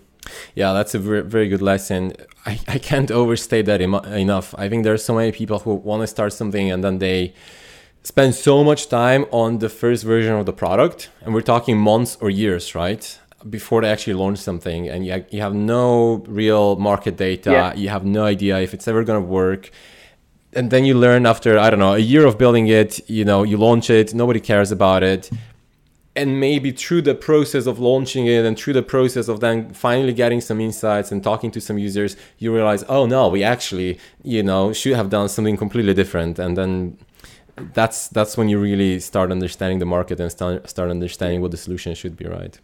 Yeah, 0.54 0.72
that's 0.72 0.94
a 0.94 0.98
very, 0.98 1.22
very 1.22 1.48
good 1.48 1.62
lesson. 1.62 2.12
I, 2.46 2.60
I 2.68 2.78
can't 2.78 3.10
overstate 3.20 3.66
that 3.66 3.80
enough. 3.80 4.54
I 4.58 4.68
think 4.68 4.84
there 4.84 4.94
are 4.94 4.98
so 4.98 5.14
many 5.14 5.32
people 5.32 5.60
who 5.60 5.74
want 5.74 6.02
to 6.02 6.06
start 6.06 6.32
something 6.32 6.70
and 6.70 6.82
then 6.84 6.98
they 6.98 7.34
spend 8.02 8.34
so 8.34 8.64
much 8.64 8.88
time 8.88 9.26
on 9.30 9.58
the 9.58 9.68
first 9.68 10.04
version 10.04 10.34
of 10.34 10.46
the 10.46 10.52
product. 10.52 11.10
And 11.22 11.34
we're 11.34 11.42
talking 11.42 11.76
months 11.78 12.16
or 12.20 12.30
years, 12.30 12.74
right? 12.74 13.18
Before 13.48 13.82
they 13.82 13.88
actually 13.88 14.14
launch 14.14 14.38
something. 14.38 14.88
And 14.88 15.06
you, 15.06 15.24
you 15.30 15.40
have 15.40 15.54
no 15.54 16.24
real 16.26 16.76
market 16.76 17.16
data. 17.16 17.50
Yeah. 17.50 17.74
You 17.74 17.88
have 17.88 18.04
no 18.04 18.24
idea 18.24 18.60
if 18.60 18.74
it's 18.74 18.88
ever 18.88 19.04
going 19.04 19.22
to 19.22 19.28
work 19.28 19.70
and 20.52 20.70
then 20.70 20.84
you 20.84 20.94
learn 20.94 21.26
after 21.26 21.58
i 21.58 21.70
don't 21.70 21.78
know 21.78 21.94
a 21.94 21.98
year 21.98 22.26
of 22.26 22.36
building 22.36 22.66
it 22.66 23.08
you 23.08 23.24
know 23.24 23.42
you 23.42 23.56
launch 23.56 23.88
it 23.90 24.14
nobody 24.14 24.40
cares 24.40 24.72
about 24.72 25.02
it 25.02 25.30
and 26.20 26.38
maybe 26.38 26.70
through 26.70 27.00
the 27.00 27.14
process 27.14 27.64
of 27.66 27.78
launching 27.78 28.26
it 28.26 28.44
and 28.44 28.58
through 28.58 28.74
the 28.74 28.82
process 28.82 29.26
of 29.26 29.40
then 29.40 29.72
finally 29.72 30.12
getting 30.12 30.40
some 30.40 30.60
insights 30.60 31.10
and 31.10 31.24
talking 31.24 31.50
to 31.50 31.60
some 31.60 31.78
users 31.78 32.14
you 32.38 32.54
realize 32.54 32.84
oh 32.88 33.06
no 33.06 33.28
we 33.28 33.42
actually 33.42 33.98
you 34.22 34.42
know 34.42 34.72
should 34.72 34.94
have 34.94 35.08
done 35.08 35.28
something 35.28 35.56
completely 35.56 35.94
different 35.94 36.38
and 36.38 36.56
then 36.58 36.98
that's 37.72 38.08
that's 38.08 38.36
when 38.36 38.48
you 38.50 38.58
really 38.60 39.00
start 39.00 39.32
understanding 39.32 39.78
the 39.78 39.86
market 39.86 40.20
and 40.20 40.30
start 40.30 40.68
start 40.68 40.90
understanding 40.90 41.40
what 41.40 41.50
the 41.50 41.56
solution 41.56 41.94
should 41.94 42.16
be 42.16 42.26
right 42.26 42.60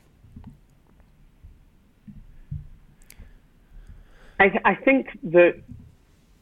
I, 4.38 4.46
I 4.66 4.74
think 4.74 5.18
that 5.22 5.54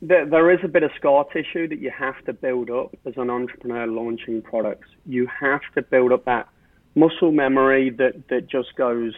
there, 0.02 0.26
there 0.26 0.50
is 0.50 0.58
a 0.64 0.68
bit 0.68 0.82
of 0.82 0.90
scar 0.96 1.24
tissue 1.32 1.68
that 1.68 1.78
you 1.78 1.92
have 1.96 2.22
to 2.24 2.32
build 2.32 2.68
up 2.68 2.92
as 3.06 3.14
an 3.16 3.30
entrepreneur 3.30 3.86
launching 3.86 4.42
products. 4.42 4.88
You 5.06 5.28
have 5.28 5.60
to 5.76 5.82
build 5.82 6.10
up 6.10 6.24
that 6.24 6.48
muscle 6.94 7.32
memory 7.32 7.90
that, 7.90 8.28
that 8.28 8.48
just 8.48 8.74
goes, 8.76 9.14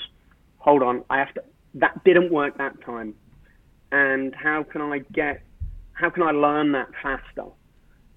hold 0.59 0.83
on, 0.83 1.05
I 1.11 1.19
have 1.19 1.35
to, 1.35 1.43
that 1.75 2.03
didn't 2.05 2.33
work 2.33 2.57
that 2.59 2.81
time. 2.83 3.15
And 3.93 4.35
how 4.35 4.63
can 4.63 4.81
I 4.81 4.99
get, 5.13 5.43
how 5.93 6.11
can 6.11 6.23
I 6.23 6.31
learn 6.31 6.73
that 6.73 6.89
faster? 7.03 7.45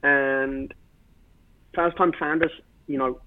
And 0.01 0.73
first 1.73 1.97
time 1.97 2.13
founders, 2.17 2.51
you 2.87 2.97
know, 2.97 3.19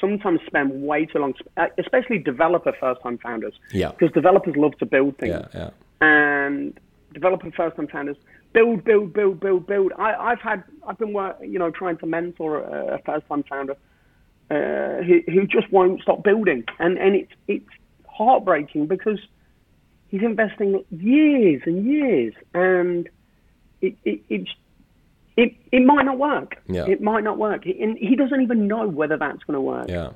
sometimes 0.00 0.40
spend 0.46 0.82
way 0.82 1.06
too 1.06 1.18
long, 1.18 1.34
uh, 1.56 1.66
especially 1.78 2.18
developer 2.18 2.72
first 2.80 3.02
time 3.02 3.18
founders. 3.18 3.54
Yeah. 3.72 3.92
Because 3.92 4.12
developers 4.12 4.56
love 4.56 4.76
to 4.78 4.86
build 4.86 5.18
things. 5.18 5.34
Yeah, 5.34 5.48
yeah. 5.54 5.70
And 6.00 6.78
developer 7.12 7.50
first 7.52 7.76
time 7.76 7.88
founders 7.88 8.16
build, 8.52 8.84
build, 8.84 9.12
build, 9.12 9.40
build, 9.40 9.66
build. 9.66 9.92
I, 9.98 10.14
I've 10.14 10.40
had, 10.40 10.64
I've 10.86 10.98
been, 10.98 11.14
you 11.42 11.58
know, 11.58 11.70
trying 11.70 11.98
to 11.98 12.06
mentor 12.06 12.60
a, 12.60 12.94
a 12.94 12.98
first 12.98 13.26
time 13.28 13.44
founder 13.44 13.76
uh, 14.52 15.02
who, 15.02 15.22
who 15.32 15.46
just 15.46 15.70
won't 15.72 16.02
stop 16.02 16.22
building, 16.22 16.64
and 16.78 16.98
and 16.98 17.14
it's 17.16 17.32
it's 17.48 17.68
heartbreaking 18.06 18.86
because 18.86 19.18
he's 20.08 20.22
investing 20.22 20.84
years 20.90 21.62
and 21.64 21.86
years, 21.86 22.34
and 22.52 23.08
it, 23.80 23.96
it 24.04 24.20
it's 24.28 24.50
it 25.36 25.54
it 25.72 25.82
might 25.84 26.04
not 26.04 26.18
work. 26.18 26.56
Yeah. 26.68 26.86
It 26.86 27.00
might 27.00 27.24
not 27.24 27.38
work, 27.38 27.64
and 27.64 27.96
he 27.96 28.14
doesn't 28.14 28.42
even 28.42 28.66
know 28.66 28.86
whether 28.86 29.16
that's 29.16 29.42
going 29.44 29.54
to 29.54 29.60
work. 29.60 29.88
Yeah. 29.88 30.10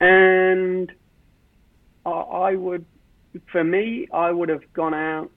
And 0.00 0.92
I, 2.06 2.10
I 2.10 2.54
would, 2.54 2.84
for 3.50 3.64
me, 3.64 4.06
I 4.12 4.30
would 4.30 4.48
have 4.48 4.62
gone 4.72 4.94
out, 4.94 5.30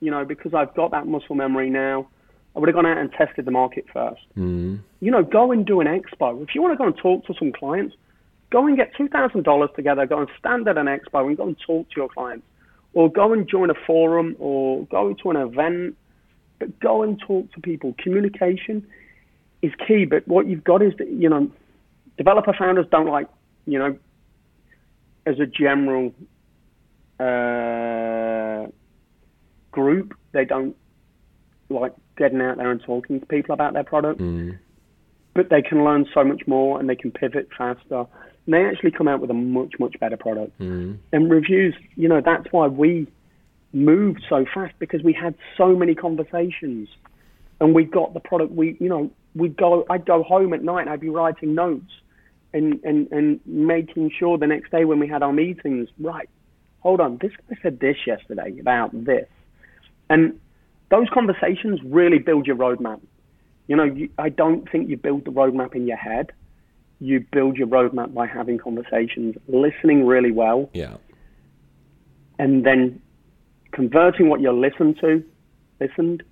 you 0.00 0.10
know, 0.10 0.24
because 0.24 0.54
I've 0.54 0.74
got 0.74 0.92
that 0.92 1.06
muscle 1.06 1.34
memory 1.34 1.70
now. 1.70 2.08
I 2.54 2.58
would 2.58 2.68
have 2.68 2.74
gone 2.74 2.86
out 2.86 2.98
and 2.98 3.12
tested 3.12 3.44
the 3.44 3.50
market 3.50 3.86
first. 3.92 4.22
Mm. 4.36 4.80
You 5.00 5.10
know, 5.10 5.22
go 5.22 5.52
and 5.52 5.64
do 5.64 5.80
an 5.80 5.86
expo. 5.86 6.42
If 6.42 6.54
you 6.54 6.62
want 6.62 6.72
to 6.72 6.78
go 6.78 6.86
and 6.86 6.96
talk 6.96 7.26
to 7.26 7.34
some 7.38 7.52
clients, 7.52 7.94
go 8.50 8.66
and 8.66 8.76
get 8.76 8.94
$2,000 8.94 9.74
together, 9.74 10.06
go 10.06 10.20
and 10.20 10.28
stand 10.38 10.66
at 10.66 10.78
an 10.78 10.86
expo 10.86 11.26
and 11.26 11.36
go 11.36 11.46
and 11.46 11.56
talk 11.64 11.88
to 11.90 11.96
your 11.96 12.08
clients. 12.08 12.46
Or 12.94 13.12
go 13.12 13.32
and 13.32 13.48
join 13.48 13.70
a 13.70 13.74
forum 13.86 14.34
or 14.38 14.86
go 14.86 15.12
to 15.12 15.30
an 15.30 15.36
event, 15.36 15.96
but 16.58 16.80
go 16.80 17.02
and 17.02 17.20
talk 17.20 17.52
to 17.52 17.60
people. 17.60 17.94
Communication 17.98 18.86
is 19.62 19.72
key, 19.86 20.04
but 20.04 20.26
what 20.26 20.46
you've 20.46 20.64
got 20.64 20.82
is 20.82 20.94
that, 20.98 21.08
you 21.08 21.28
know, 21.28 21.50
developer 22.16 22.54
founders 22.58 22.86
don't 22.90 23.06
like, 23.06 23.28
you 23.66 23.78
know, 23.78 23.96
as 25.26 25.38
a 25.38 25.46
general 25.46 26.12
uh, 27.20 28.66
group, 29.70 30.14
they 30.32 30.44
don't 30.44 30.76
like 31.68 31.94
getting 32.18 32.40
out 32.40 32.56
there 32.56 32.70
and 32.70 32.82
talking 32.82 33.20
to 33.20 33.26
people 33.26 33.54
about 33.54 33.72
their 33.72 33.84
product. 33.84 34.20
Mm. 34.20 34.58
But 35.34 35.50
they 35.50 35.62
can 35.62 35.84
learn 35.84 36.06
so 36.12 36.24
much 36.24 36.42
more 36.46 36.78
and 36.78 36.88
they 36.88 36.96
can 36.96 37.10
pivot 37.10 37.48
faster. 37.56 38.06
And 38.44 38.54
they 38.54 38.64
actually 38.64 38.90
come 38.90 39.08
out 39.08 39.20
with 39.20 39.30
a 39.30 39.34
much, 39.34 39.74
much 39.78 39.98
better 40.00 40.16
product. 40.16 40.58
Mm. 40.58 40.98
And 41.12 41.30
reviews, 41.30 41.74
you 41.96 42.08
know, 42.08 42.20
that's 42.24 42.46
why 42.50 42.66
we 42.66 43.06
moved 43.72 44.22
so 44.28 44.44
fast 44.52 44.74
because 44.78 45.02
we 45.02 45.12
had 45.12 45.34
so 45.56 45.76
many 45.76 45.94
conversations 45.94 46.88
and 47.60 47.74
we 47.74 47.84
got 47.84 48.14
the 48.14 48.20
product 48.20 48.50
we 48.50 48.78
you 48.80 48.88
know 48.88 49.10
we'd 49.34 49.54
go 49.58 49.84
I'd 49.90 50.06
go 50.06 50.22
home 50.22 50.54
at 50.54 50.64
night 50.64 50.82
and 50.82 50.90
I'd 50.90 51.00
be 51.00 51.10
writing 51.10 51.54
notes 51.54 51.92
and, 52.52 52.80
and, 52.84 53.10
and 53.12 53.40
making 53.46 54.10
sure 54.18 54.38
the 54.38 54.46
next 54.46 54.70
day 54.70 54.84
when 54.84 54.98
we 54.98 55.08
had 55.08 55.22
our 55.22 55.32
meetings, 55.32 55.88
right, 55.98 56.28
hold 56.80 57.00
on, 57.00 57.18
this 57.20 57.32
guy 57.48 57.56
said 57.62 57.80
this 57.80 57.96
yesterday 58.06 58.58
about 58.60 58.90
this. 58.92 59.28
And 60.08 60.40
those 60.90 61.08
conversations 61.12 61.80
really 61.84 62.18
build 62.18 62.46
your 62.46 62.56
roadmap. 62.56 63.00
You 63.66 63.76
know, 63.76 63.84
you, 63.84 64.08
I 64.18 64.30
don't 64.30 64.70
think 64.70 64.88
you 64.88 64.96
build 64.96 65.24
the 65.24 65.30
roadmap 65.30 65.74
in 65.74 65.86
your 65.86 65.96
head. 65.96 66.32
You 67.00 67.24
build 67.30 67.56
your 67.56 67.68
roadmap 67.68 68.14
by 68.14 68.26
having 68.26 68.58
conversations, 68.58 69.36
listening 69.46 70.06
really 70.06 70.32
well. 70.32 70.70
Yeah. 70.72 70.96
And 72.38 72.64
then 72.64 73.00
converting 73.72 74.28
what 74.28 74.40
you're 74.40 74.52
listened 74.52 74.98
to, 75.00 75.22
listened, 75.80 76.22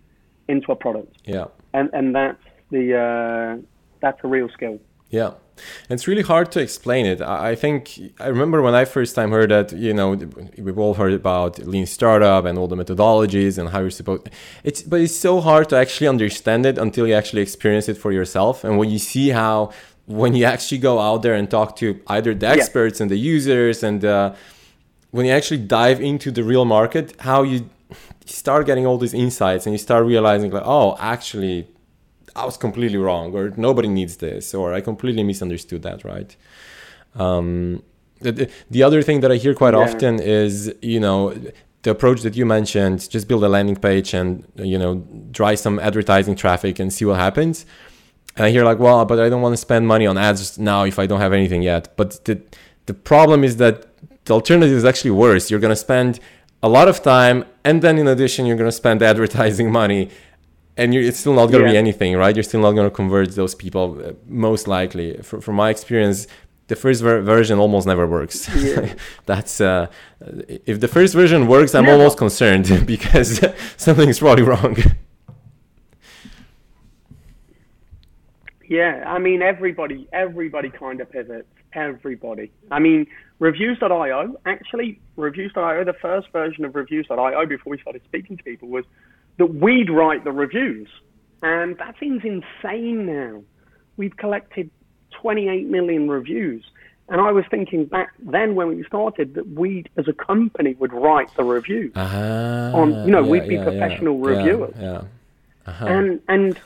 into 0.49 0.73
a 0.73 0.77
product. 0.77 1.17
Yeah. 1.25 1.47
And 1.75 1.91
and 1.93 2.15
that's 2.15 2.43
the 2.71 2.97
uh, 2.97 3.63
that's 4.01 4.19
a 4.25 4.29
real 4.29 4.49
skill. 4.49 4.81
Yeah. 5.11 5.35
It's 5.89 6.07
really 6.07 6.23
hard 6.23 6.53
to 6.53 6.61
explain 6.61 7.07
it. 7.07 7.21
I 7.21 7.55
think 7.55 7.99
I 8.21 8.29
remember 8.29 8.63
when 8.63 8.75
I 8.75 8.85
first 8.85 9.15
time 9.15 9.31
heard 9.31 9.51
that, 9.51 9.73
you 9.73 9.95
know, 9.95 10.09
we've 10.59 10.79
all 10.79 10.95
heard 10.95 11.13
about 11.13 11.59
lean 11.59 11.87
startup 11.87 12.45
and 12.45 12.59
all 12.59 12.69
the 12.69 12.77
methodologies 12.77 13.59
and 13.59 13.69
how 13.71 13.81
you're 13.81 13.91
supposed 13.91 14.29
it's 14.65 14.83
but 14.83 15.01
it's 15.01 15.17
so 15.17 15.41
hard 15.41 15.69
to 15.71 15.77
actually 15.77 16.09
understand 16.09 16.67
it 16.67 16.79
until 16.79 17.07
you 17.07 17.15
actually 17.15 17.43
experience 17.43 17.89
it 17.89 17.97
for 17.97 18.13
yourself 18.13 18.65
and 18.65 18.79
when 18.79 18.91
you 18.91 18.99
see 18.99 19.31
how 19.31 19.71
when 20.07 20.35
you 20.35 20.45
actually 20.45 20.79
go 20.79 21.01
out 21.01 21.23
there 21.23 21.35
and 21.35 21.51
talk 21.51 21.77
to 21.77 22.01
either 22.07 22.33
the 22.35 22.47
experts 22.47 22.99
yeah. 22.99 23.05
and 23.05 23.11
the 23.11 23.17
users 23.17 23.83
and 23.83 24.05
uh, 24.05 24.35
when 25.11 25.27
you 25.27 25.33
actually 25.33 25.59
dive 25.59 26.01
into 26.01 26.31
the 26.31 26.45
real 26.45 26.65
market, 26.65 27.15
how 27.21 27.43
you 27.43 27.71
start 28.27 28.67
getting 28.67 28.87
all 28.87 28.99
these 28.99 29.15
insights 29.15 29.67
and 29.67 29.73
you 29.73 29.79
start 29.79 30.05
realizing 30.05 30.51
like, 30.51 30.63
oh, 30.67 30.97
actually, 31.01 31.67
I 32.37 32.45
was 32.45 32.57
completely 32.57 32.99
wrong, 32.99 33.35
or 33.35 33.53
nobody 33.57 33.89
needs 33.89 34.19
this, 34.19 34.55
or 34.55 34.75
I 34.75 34.81
completely 34.81 35.23
misunderstood 35.23 35.83
that, 35.83 36.05
right? 36.05 36.37
Um, 37.15 37.83
the, 38.21 38.51
the 38.71 38.83
other 38.83 39.03
thing 39.03 39.21
that 39.21 39.33
I 39.33 39.37
hear 39.37 39.55
quite 39.55 39.75
yeah. 39.75 39.81
often 39.81 40.21
is, 40.21 40.73
you 40.83 41.01
know, 41.01 41.35
the 41.83 41.91
approach 41.91 42.23
that 42.23 42.37
you 42.37 42.45
mentioned, 42.45 43.09
just 43.11 43.27
build 43.27 43.43
a 43.45 43.49
landing 43.49 43.77
page 43.77 44.13
and, 44.13 44.45
you 44.57 44.79
know, 44.79 44.97
drive 45.31 45.59
some 45.59 45.79
advertising 45.79 46.37
traffic 46.37 46.79
and 46.79 46.93
see 46.93 47.05
what 47.05 47.17
happens. 47.17 47.65
And 48.37 48.45
I 48.45 48.51
hear 48.51 48.65
like, 48.65 48.79
well, 48.79 49.05
but 49.05 49.19
I 49.19 49.29
don't 49.29 49.41
want 49.41 49.55
to 49.55 49.57
spend 49.57 49.87
money 49.87 50.07
on 50.07 50.19
ads 50.19 50.59
now 50.59 50.85
if 50.85 50.99
I 50.99 51.07
don't 51.07 51.21
have 51.21 51.33
anything 51.33 51.63
yet. 51.63 51.97
But 51.97 52.25
the, 52.27 52.43
the 52.87 52.95
problem 52.95 53.45
is 53.45 53.57
that 53.57 53.87
the 54.27 54.35
alternative 54.35 54.77
is 54.77 54.85
actually 54.85 55.13
worse. 55.13 55.51
You're 55.51 55.61
going 55.61 55.71
to 55.71 55.77
spend 55.77 56.21
a 56.63 56.69
lot 56.69 56.89
of 56.89 57.03
time, 57.03 57.45
and 57.65 57.81
then 57.81 57.99
in 57.99 58.09
addition, 58.09 58.45
you're 58.47 58.57
going 58.57 58.69
to 58.69 58.77
spend 58.77 59.03
advertising 59.13 59.71
money, 59.71 60.11
and 60.77 60.95
it's 60.95 61.19
still 61.19 61.35
not 61.35 61.47
going 61.47 61.63
to 61.63 61.69
yeah. 61.69 61.73
be 61.73 61.79
anything, 61.79 62.17
right? 62.17 62.35
You're 62.35 62.43
still 62.43 62.61
not 62.61 62.73
going 62.73 62.89
to 62.89 62.95
convert 62.95 63.35
those 63.35 63.55
people, 63.55 64.01
uh, 64.05 64.13
most 64.27 64.69
likely. 64.69 65.17
For, 65.23 65.41
from 65.41 65.55
my 65.55 65.71
experience, 65.71 66.27
the 66.69 66.77
first 66.77 67.03
ver- 67.03 67.23
version 67.23 67.59
almost 67.59 67.87
never 67.87 68.07
works. 68.07 68.49
Yeah. 68.55 68.95
That's 69.27 69.61
uh, 69.61 69.87
if 70.67 70.81
the 70.81 70.89
first 70.89 71.15
version 71.15 71.47
works, 71.47 71.75
I'm 71.75 71.85
never. 71.85 71.97
almost 71.97 72.19
concerned 72.19 72.87
because 72.87 73.41
something's 73.77 74.19
probably 74.19 74.45
wrong. 74.45 74.77
Yeah, 78.69 79.05
I 79.07 79.19
mean 79.19 79.43
everybody, 79.43 80.09
everybody 80.13 80.71
kind 80.71 81.01
of 81.01 81.11
pivots. 81.11 81.49
Everybody. 81.73 82.51
I 82.71 82.81
mean, 82.81 83.07
Reviews.io, 83.39 84.41
actually, 84.47 84.99
Reviews.io, 85.17 85.85
the 85.85 85.93
first 85.93 86.33
version 86.33 86.65
of 86.65 86.75
Reviews.io 86.75 87.47
before 87.47 87.71
we 87.71 87.79
started 87.79 88.03
speaking 88.07 88.37
to 88.39 88.43
people 88.43 88.69
was 88.69 88.85
that 89.39 89.55
we'd 89.55 89.91
write 89.91 90.25
the 90.25 90.33
reviews. 90.33 90.89
And 91.43 91.77
that 91.79 91.95
seems 92.01 92.23
insane 92.25 93.07
now. 93.07 93.43
We've 93.97 94.17
collected 94.17 94.71
28 95.13 95.67
million 95.67 96.09
reviews. 96.09 96.65
And 97.09 97.21
I 97.21 97.31
was 97.31 97.45
thinking 97.51 97.85
back 97.85 98.13
then 98.19 98.57
when 98.57 98.69
we 98.69 98.83
started 98.85 99.35
that 99.35 99.49
we, 99.49 99.85
as 99.97 100.09
a 100.09 100.13
company, 100.13 100.75
would 100.75 100.93
write 100.93 101.35
the 101.37 101.45
reviews. 101.45 101.93
Uh-huh. 101.95 102.73
On, 102.75 102.91
you 103.05 103.13
know, 103.13 103.23
yeah, 103.23 103.31
we'd 103.31 103.49
be 103.49 103.55
yeah, 103.55 103.65
professional 103.65 104.19
yeah, 104.19 104.37
reviewers. 104.37 104.75
Uh-huh. 104.77 105.87
And 105.87 106.21
and 106.29 106.61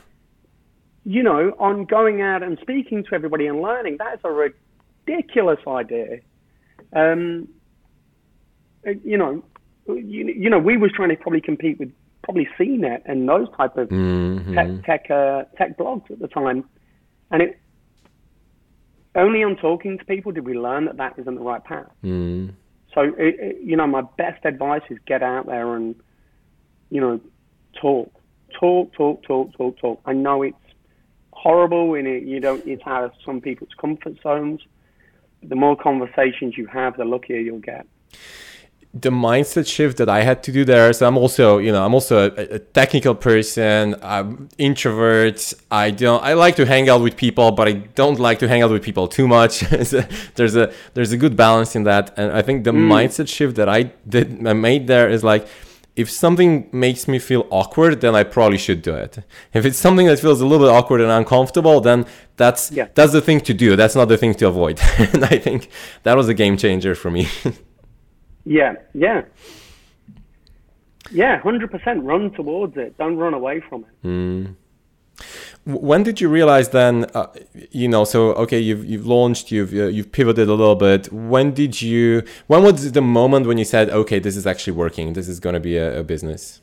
you 1.05 1.23
know, 1.23 1.55
on 1.59 1.85
going 1.85 2.21
out 2.21 2.43
and 2.43 2.57
speaking 2.61 3.03
to 3.03 3.15
everybody 3.15 3.47
and 3.47 3.61
learning, 3.61 3.97
that 3.97 4.15
is 4.15 4.19
a 4.23 4.31
ridiculous 4.31 5.59
idea. 5.67 6.19
Um, 6.93 7.47
uh, 8.85 8.91
you 9.03 9.17
know, 9.17 9.43
you, 9.87 10.27
you, 10.27 10.49
know, 10.49 10.59
we 10.59 10.77
was 10.77 10.91
trying 10.91 11.09
to 11.09 11.15
probably 11.15 11.41
compete 11.41 11.79
with 11.79 11.91
probably 12.31 12.47
CNET 12.57 13.01
and 13.05 13.27
those 13.27 13.47
type 13.57 13.77
of 13.77 13.89
mm-hmm. 13.89 14.53
tech 14.53 14.85
tech, 14.85 15.11
uh, 15.11 15.43
tech 15.57 15.77
blogs 15.77 16.09
at 16.09 16.19
the 16.19 16.27
time, 16.27 16.63
and 17.29 17.41
it 17.41 17.59
only 19.15 19.43
on 19.43 19.57
talking 19.57 19.97
to 19.97 20.05
people 20.05 20.31
did 20.31 20.45
we 20.45 20.53
learn 20.53 20.85
that 20.85 20.97
that 20.97 21.19
isn't 21.19 21.35
the 21.35 21.41
right 21.41 21.63
path. 21.63 21.91
Mm. 22.03 22.53
So, 22.93 23.01
it, 23.01 23.35
it, 23.39 23.57
you 23.61 23.75
know, 23.75 23.87
my 23.87 24.01
best 24.17 24.45
advice 24.45 24.81
is 24.89 24.97
get 25.05 25.21
out 25.21 25.47
there 25.47 25.75
and, 25.75 25.95
you 26.89 27.01
know, 27.01 27.19
talk, 27.81 28.13
talk, 28.57 28.93
talk, 28.93 29.23
talk, 29.23 29.53
talk, 29.57 29.77
talk. 29.79 30.01
I 30.05 30.13
know 30.13 30.43
it's 30.43 30.55
horrible 31.33 31.95
and 31.95 32.07
it, 32.07 32.23
you 32.23 32.39
don't, 32.39 32.65
it's 32.65 32.83
out 32.85 33.03
of 33.03 33.11
some 33.25 33.41
people's 33.41 33.71
comfort 33.79 34.21
zones 34.21 34.61
the 35.43 35.55
more 35.55 35.75
conversations 35.75 36.57
you 36.57 36.67
have, 36.67 36.97
the 36.97 37.05
luckier 37.05 37.39
you'll 37.39 37.59
get. 37.59 37.87
The 38.93 39.09
mindset 39.09 39.67
shift 39.67 39.97
that 39.99 40.09
I 40.09 40.21
had 40.23 40.43
to 40.43 40.51
do 40.51 40.65
there. 40.65 40.91
So 40.91 41.07
I'm 41.07 41.17
also, 41.17 41.59
you 41.59 41.71
know, 41.71 41.85
I'm 41.85 41.93
also 41.93 42.29
a, 42.29 42.55
a 42.55 42.59
technical 42.59 43.15
person. 43.15 43.95
I'm 44.01 44.49
introvert. 44.57 45.53
I 45.71 45.91
don't. 45.91 46.21
I 46.23 46.33
like 46.33 46.57
to 46.57 46.65
hang 46.65 46.89
out 46.89 47.01
with 47.01 47.15
people, 47.15 47.51
but 47.51 47.67
I 47.69 47.73
don't 47.73 48.19
like 48.19 48.39
to 48.39 48.49
hang 48.49 48.61
out 48.63 48.71
with 48.71 48.83
people 48.83 49.07
too 49.07 49.27
much. 49.27 49.61
there's 50.35 50.55
a 50.55 50.73
there's 50.93 51.11
a 51.13 51.17
good 51.17 51.37
balance 51.37 51.75
in 51.75 51.83
that, 51.83 52.13
and 52.17 52.33
I 52.33 52.41
think 52.41 52.65
the 52.65 52.73
mm. 52.73 52.87
mindset 52.87 53.29
shift 53.29 53.55
that 53.55 53.69
I 53.69 53.83
did 54.07 54.45
I 54.45 54.53
made 54.53 54.87
there 54.87 55.09
is 55.09 55.23
like 55.23 55.47
if 55.95 56.09
something 56.09 56.69
makes 56.71 57.07
me 57.07 57.19
feel 57.19 57.47
awkward, 57.49 58.01
then 58.01 58.15
I 58.15 58.23
probably 58.23 58.57
should 58.57 58.81
do 58.81 58.95
it. 58.95 59.19
If 59.53 59.65
it's 59.65 59.77
something 59.77 60.07
that 60.07 60.19
feels 60.19 60.39
a 60.41 60.45
little 60.45 60.65
bit 60.65 60.71
awkward 60.71 61.01
and 61.01 61.11
uncomfortable, 61.11 61.81
then 61.81 62.05
that's 62.37 62.71
yeah. 62.71 62.87
that's 62.93 63.11
the 63.11 63.21
thing 63.21 63.41
to 63.41 63.53
do. 63.53 63.75
That's 63.75 63.95
not 63.95 64.07
the 64.07 64.17
thing 64.17 64.33
to 64.35 64.47
avoid. 64.47 64.79
and 64.97 65.25
I 65.25 65.37
think 65.37 65.69
that 66.03 66.15
was 66.15 66.29
a 66.29 66.33
game 66.33 66.57
changer 66.57 66.95
for 66.95 67.11
me. 67.11 67.27
yeah, 68.45 68.75
yeah. 68.93 69.23
Yeah, 71.11 71.41
100% 71.41 72.03
run 72.03 72.31
towards 72.31 72.77
it. 72.77 72.97
Don't 72.97 73.17
run 73.17 73.33
away 73.33 73.61
from 73.61 73.85
it. 73.85 74.07
Mm 74.07 74.55
when 75.65 76.03
did 76.03 76.19
you 76.19 76.27
realize 76.27 76.69
then 76.69 77.05
uh, 77.13 77.27
you 77.69 77.87
know 77.87 78.03
so 78.03 78.33
okay 78.33 78.59
you've 78.59 78.83
you've 78.85 79.05
launched 79.05 79.51
you've 79.51 79.73
uh, 79.73 79.85
you've 79.85 80.11
pivoted 80.11 80.47
a 80.47 80.53
little 80.53 80.75
bit 80.75 81.11
when 81.13 81.53
did 81.53 81.81
you 81.81 82.23
when 82.47 82.63
was 82.63 82.91
the 82.91 83.01
moment 83.01 83.45
when 83.45 83.57
you 83.57 83.65
said 83.65 83.89
okay 83.89 84.17
this 84.17 84.35
is 84.35 84.47
actually 84.47 84.73
working 84.73 85.13
this 85.13 85.27
is 85.27 85.39
going 85.39 85.53
to 85.53 85.59
be 85.59 85.77
a, 85.77 85.99
a, 85.99 86.03
business 86.03 86.61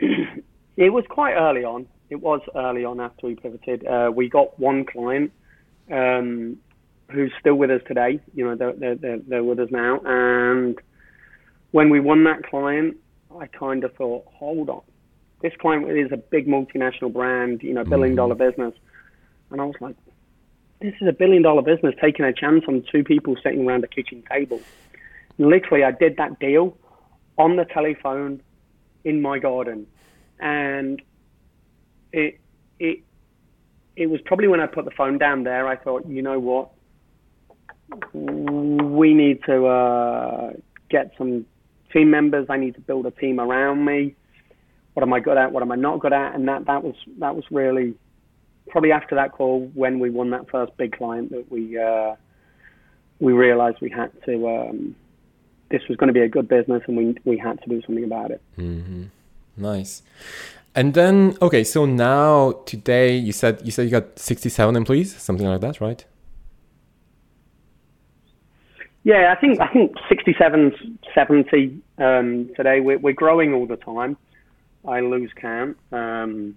it 0.00 0.90
was 0.90 1.04
quite 1.10 1.34
early 1.34 1.64
on 1.64 1.86
it 2.08 2.16
was 2.16 2.40
early 2.56 2.84
on 2.84 2.98
after 3.00 3.26
we 3.26 3.34
pivoted 3.34 3.86
uh, 3.86 4.10
we 4.14 4.28
got 4.28 4.58
one 4.58 4.84
client 4.84 5.30
um, 5.90 6.56
who's 7.12 7.32
still 7.38 7.54
with 7.54 7.70
us 7.70 7.80
today 7.86 8.20
you 8.34 8.44
know 8.44 8.54
they're, 8.54 8.96
they're, 8.96 9.18
they're 9.18 9.44
with 9.44 9.58
us 9.58 9.68
now 9.70 10.00
and 10.04 10.78
when 11.70 11.90
we 11.90 12.00
won 12.00 12.24
that 12.24 12.44
client 12.44 12.96
i 13.38 13.46
kind 13.46 13.84
of 13.84 13.94
thought 13.94 14.24
hold 14.26 14.68
on 14.68 14.82
this 15.42 15.52
client 15.60 15.90
is 15.90 16.12
a 16.12 16.16
big 16.16 16.46
multinational 16.46 17.12
brand, 17.12 17.62
you 17.62 17.74
know, 17.74 17.84
billion 17.84 18.14
dollar 18.14 18.34
mm-hmm. 18.34 18.48
business. 18.50 18.74
And 19.50 19.60
I 19.60 19.64
was 19.64 19.74
like, 19.80 19.96
this 20.80 20.94
is 21.00 21.08
a 21.08 21.12
billion 21.12 21.42
dollar 21.42 21.62
business 21.62 21.94
taking 22.00 22.24
a 22.24 22.32
chance 22.32 22.64
on 22.66 22.84
two 22.90 23.04
people 23.04 23.36
sitting 23.42 23.66
around 23.68 23.84
a 23.84 23.88
kitchen 23.88 24.22
table. 24.30 24.60
And 25.38 25.48
literally, 25.48 25.84
I 25.84 25.90
did 25.90 26.16
that 26.16 26.38
deal 26.38 26.76
on 27.36 27.56
the 27.56 27.64
telephone 27.64 28.40
in 29.04 29.20
my 29.20 29.38
garden. 29.38 29.86
And 30.38 31.02
it, 32.12 32.40
it, 32.78 33.00
it 33.96 34.06
was 34.06 34.20
probably 34.22 34.48
when 34.48 34.60
I 34.60 34.66
put 34.66 34.84
the 34.84 34.90
phone 34.92 35.18
down 35.18 35.42
there, 35.42 35.66
I 35.68 35.76
thought, 35.76 36.06
you 36.06 36.22
know 36.22 36.38
what? 36.38 36.70
We 38.12 39.14
need 39.14 39.42
to 39.44 39.66
uh, 39.66 40.52
get 40.88 41.12
some 41.18 41.46
team 41.92 42.10
members. 42.10 42.46
I 42.48 42.56
need 42.56 42.74
to 42.74 42.80
build 42.80 43.06
a 43.06 43.10
team 43.10 43.40
around 43.40 43.84
me 43.84 44.14
what 44.94 45.02
am 45.02 45.12
I 45.12 45.20
good 45.20 45.38
at, 45.38 45.52
what 45.52 45.62
am 45.62 45.72
I 45.72 45.76
not 45.76 46.00
good 46.00 46.12
at, 46.12 46.34
and 46.34 46.46
that 46.48 46.66
that 46.66 46.84
was 46.84 46.94
that 47.18 47.34
was 47.34 47.44
really 47.50 47.94
probably 48.68 48.92
after 48.92 49.14
that 49.14 49.32
call 49.32 49.70
when 49.74 49.98
we 49.98 50.10
won 50.10 50.30
that 50.30 50.48
first 50.50 50.76
big 50.76 50.96
client 50.96 51.30
that 51.30 51.50
we 51.50 51.78
uh, 51.78 52.14
we 53.20 53.32
realized 53.32 53.78
we 53.80 53.90
had 53.90 54.10
to 54.24 54.48
um, 54.48 54.94
this 55.70 55.82
was 55.88 55.96
going 55.96 56.08
to 56.08 56.14
be 56.14 56.20
a 56.20 56.28
good 56.28 56.48
business 56.48 56.82
and 56.86 56.96
we 56.96 57.16
we 57.24 57.38
had 57.38 57.60
to 57.62 57.68
do 57.68 57.80
something 57.86 58.04
about 58.04 58.30
it. 58.30 58.42
Mm-hmm. 58.58 59.04
Nice. 59.56 60.02
And 60.74 60.94
then 60.94 61.36
okay, 61.40 61.64
so 61.64 61.86
now 61.86 62.52
today 62.66 63.16
you 63.16 63.32
said 63.32 63.62
you 63.64 63.70
said 63.70 63.84
you 63.84 63.90
got 63.90 64.18
sixty 64.18 64.50
seven 64.50 64.76
employees, 64.76 65.16
something 65.16 65.46
like 65.46 65.60
that, 65.62 65.80
right? 65.80 66.04
Yeah, 69.04 69.34
I 69.36 69.40
think 69.40 69.60
I 69.60 69.66
think 69.72 69.96
67, 70.08 70.98
70 71.14 71.82
um, 71.98 72.50
today. 72.56 72.80
We're, 72.80 72.98
we're 72.98 73.12
growing 73.12 73.52
all 73.52 73.66
the 73.66 73.76
time. 73.76 74.16
I 74.86 75.00
lose 75.00 75.30
count. 75.34 75.76
Um, 75.90 76.56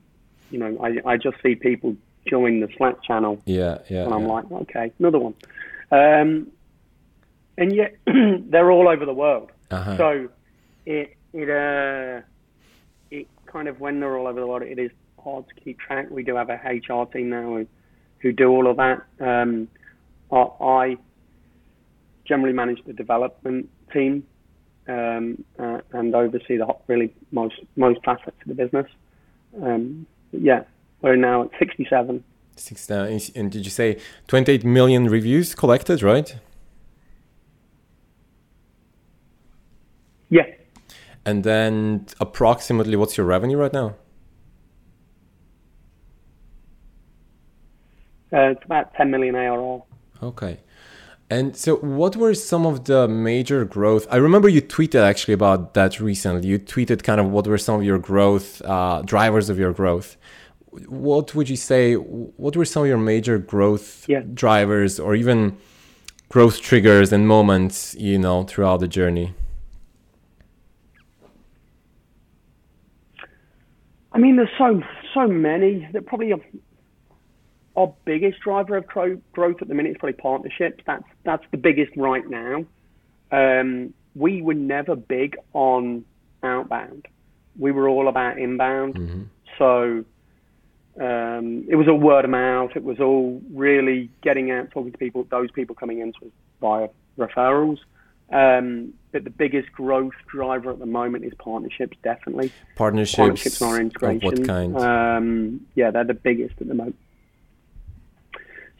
you 0.51 0.59
know, 0.59 0.77
I, 0.83 1.13
I 1.13 1.17
just 1.17 1.37
see 1.41 1.55
people 1.55 1.95
join 2.27 2.59
the 2.59 2.67
Slack 2.77 3.03
channel. 3.03 3.41
Yeah, 3.45 3.79
yeah. 3.89 4.03
And 4.05 4.13
I'm 4.13 4.21
yeah. 4.25 4.31
like, 4.31 4.51
okay, 4.51 4.91
another 4.99 5.19
one. 5.19 5.33
Um, 5.91 6.51
and 7.57 7.73
yet 7.73 7.95
they're 8.05 8.71
all 8.71 8.87
over 8.87 9.05
the 9.05 9.13
world. 9.13 9.51
Uh-huh. 9.71 9.97
So 9.97 10.29
it 10.85 11.15
it 11.33 11.49
uh 11.49 12.21
it 13.11 13.27
kind 13.45 13.67
of 13.67 13.79
when 13.79 13.99
they're 13.99 14.17
all 14.17 14.27
over 14.27 14.39
the 14.39 14.47
world, 14.47 14.63
it 14.63 14.79
is 14.79 14.91
hard 15.23 15.47
to 15.47 15.55
keep 15.55 15.79
track. 15.79 16.09
We 16.09 16.23
do 16.23 16.35
have 16.35 16.49
a 16.49 16.59
HR 16.63 17.05
team 17.05 17.29
now 17.29 17.43
who, 17.43 17.67
who 18.19 18.31
do 18.31 18.49
all 18.49 18.67
of 18.67 18.77
that. 18.77 19.03
Um, 19.19 19.67
I, 20.31 20.37
I 20.63 20.97
generally 22.25 22.53
manage 22.53 22.83
the 22.85 22.93
development 22.93 23.69
team 23.93 24.25
um, 24.87 25.43
uh, 25.59 25.81
and 25.93 26.13
oversee 26.13 26.57
the 26.57 26.67
really 26.87 27.13
most 27.31 27.55
most 27.75 28.03
facets 28.03 28.37
of 28.41 28.47
the 28.47 28.53
business. 28.53 28.87
Um, 29.61 30.05
yeah, 30.31 30.63
we're 31.01 31.15
now 31.15 31.43
at 31.43 31.51
67. 31.59 32.23
67. 32.57 33.19
And 33.35 33.51
did 33.51 33.65
you 33.65 33.71
say 33.71 33.99
28 34.27 34.63
million 34.63 35.05
reviews 35.09 35.55
collected, 35.55 36.01
right? 36.01 36.35
Yeah. 40.29 40.45
And 41.25 41.43
then 41.43 42.05
approximately 42.19 42.95
what's 42.95 43.17
your 43.17 43.25
revenue 43.25 43.57
right 43.57 43.73
now? 43.73 43.95
Uh, 48.33 48.51
it's 48.51 48.65
about 48.65 48.93
10 48.95 49.11
million 49.11 49.35
ARR. 49.35 49.83
Okay. 50.21 50.59
And 51.29 51.55
so, 51.57 51.77
what 51.77 52.15
were 52.15 52.35
some 52.35 52.65
of 52.67 52.85
the 52.85 53.07
major 53.07 53.65
growth? 53.65 54.05
I 54.11 54.17
remember 54.17 54.47
you 54.47 54.61
tweeted 54.61 55.01
actually 55.01 55.33
about 55.33 55.73
that 55.73 55.99
recently. 55.99 56.47
You 56.47 56.59
tweeted 56.59 57.01
kind 57.03 57.19
of 57.19 57.31
what 57.31 57.47
were 57.47 57.57
some 57.57 57.79
of 57.79 57.83
your 57.83 57.97
growth 57.97 58.61
uh, 58.63 59.01
drivers 59.03 59.49
of 59.49 59.57
your 59.57 59.73
growth. 59.73 60.17
What 60.87 61.33
would 61.33 61.49
you 61.49 61.55
say? 61.55 61.95
What 61.95 62.55
were 62.55 62.65
some 62.65 62.83
of 62.83 62.89
your 62.89 62.99
major 62.99 63.39
growth 63.39 64.05
Yeah. 64.07 64.21
drivers, 64.33 64.99
or 64.99 65.15
even 65.15 65.57
growth 66.29 66.61
triggers 66.61 67.11
and 67.11 67.27
moments? 67.27 67.95
You 67.95 68.19
know, 68.19 68.43
throughout 68.43 68.81
the 68.81 68.87
journey. 68.87 69.33
I 74.11 74.17
mean, 74.19 74.35
there's 74.35 74.49
so 74.59 74.81
so 75.13 75.27
many. 75.27 75.87
That 75.93 76.05
probably 76.05 76.31
our, 77.75 77.93
biggest 78.05 78.39
driver 78.39 78.77
of 78.77 78.87
growth 78.87 79.61
at 79.61 79.67
the 79.67 79.73
minute 79.73 79.91
is 79.91 79.97
probably 79.97 80.13
partnerships. 80.13 80.83
That's 80.85 81.03
that's 81.23 81.43
the 81.51 81.57
biggest 81.57 81.91
right 81.95 82.27
now. 82.27 82.65
Um, 83.31 83.93
we 84.15 84.41
were 84.41 84.53
never 84.53 84.95
big 84.95 85.37
on 85.53 86.05
outbound. 86.43 87.07
We 87.57 87.71
were 87.71 87.89
all 87.89 88.07
about 88.07 88.37
inbound. 88.39 89.29
So 89.57 90.05
um, 90.99 91.65
it 91.67 91.75
was 91.75 91.87
all 91.87 91.99
word 91.99 92.25
of 92.25 92.31
mouth. 92.31 92.71
It 92.75 92.83
was 92.83 92.99
all 92.99 93.41
really 93.51 94.09
getting 94.21 94.51
out, 94.51 94.71
talking 94.71 94.91
to 94.91 94.97
people. 94.97 95.25
Those 95.29 95.51
people 95.51 95.75
coming 95.75 95.99
in 95.99 96.13
was 96.21 96.31
via 96.61 96.87
referrals. 97.17 97.79
Um, 98.31 98.93
but 99.11 99.23
the 99.23 99.29
biggest 99.29 99.71
growth 99.71 100.13
driver 100.27 100.71
at 100.71 100.79
the 100.79 100.85
moment 100.85 101.25
is 101.25 101.33
partnerships, 101.37 101.95
definitely 102.03 102.51
Partnerships, 102.75 103.17
partnerships 103.17 103.61
and 103.61 104.03
our 104.03 104.11
of 104.11 104.23
what 104.23 104.47
kind? 104.47 104.77
Um, 104.77 105.67
yeah, 105.75 105.91
they're 105.91 106.05
the 106.05 106.15
biggest 106.15 106.55
at 106.59 106.67
the 106.67 106.73
moment. 106.73 106.97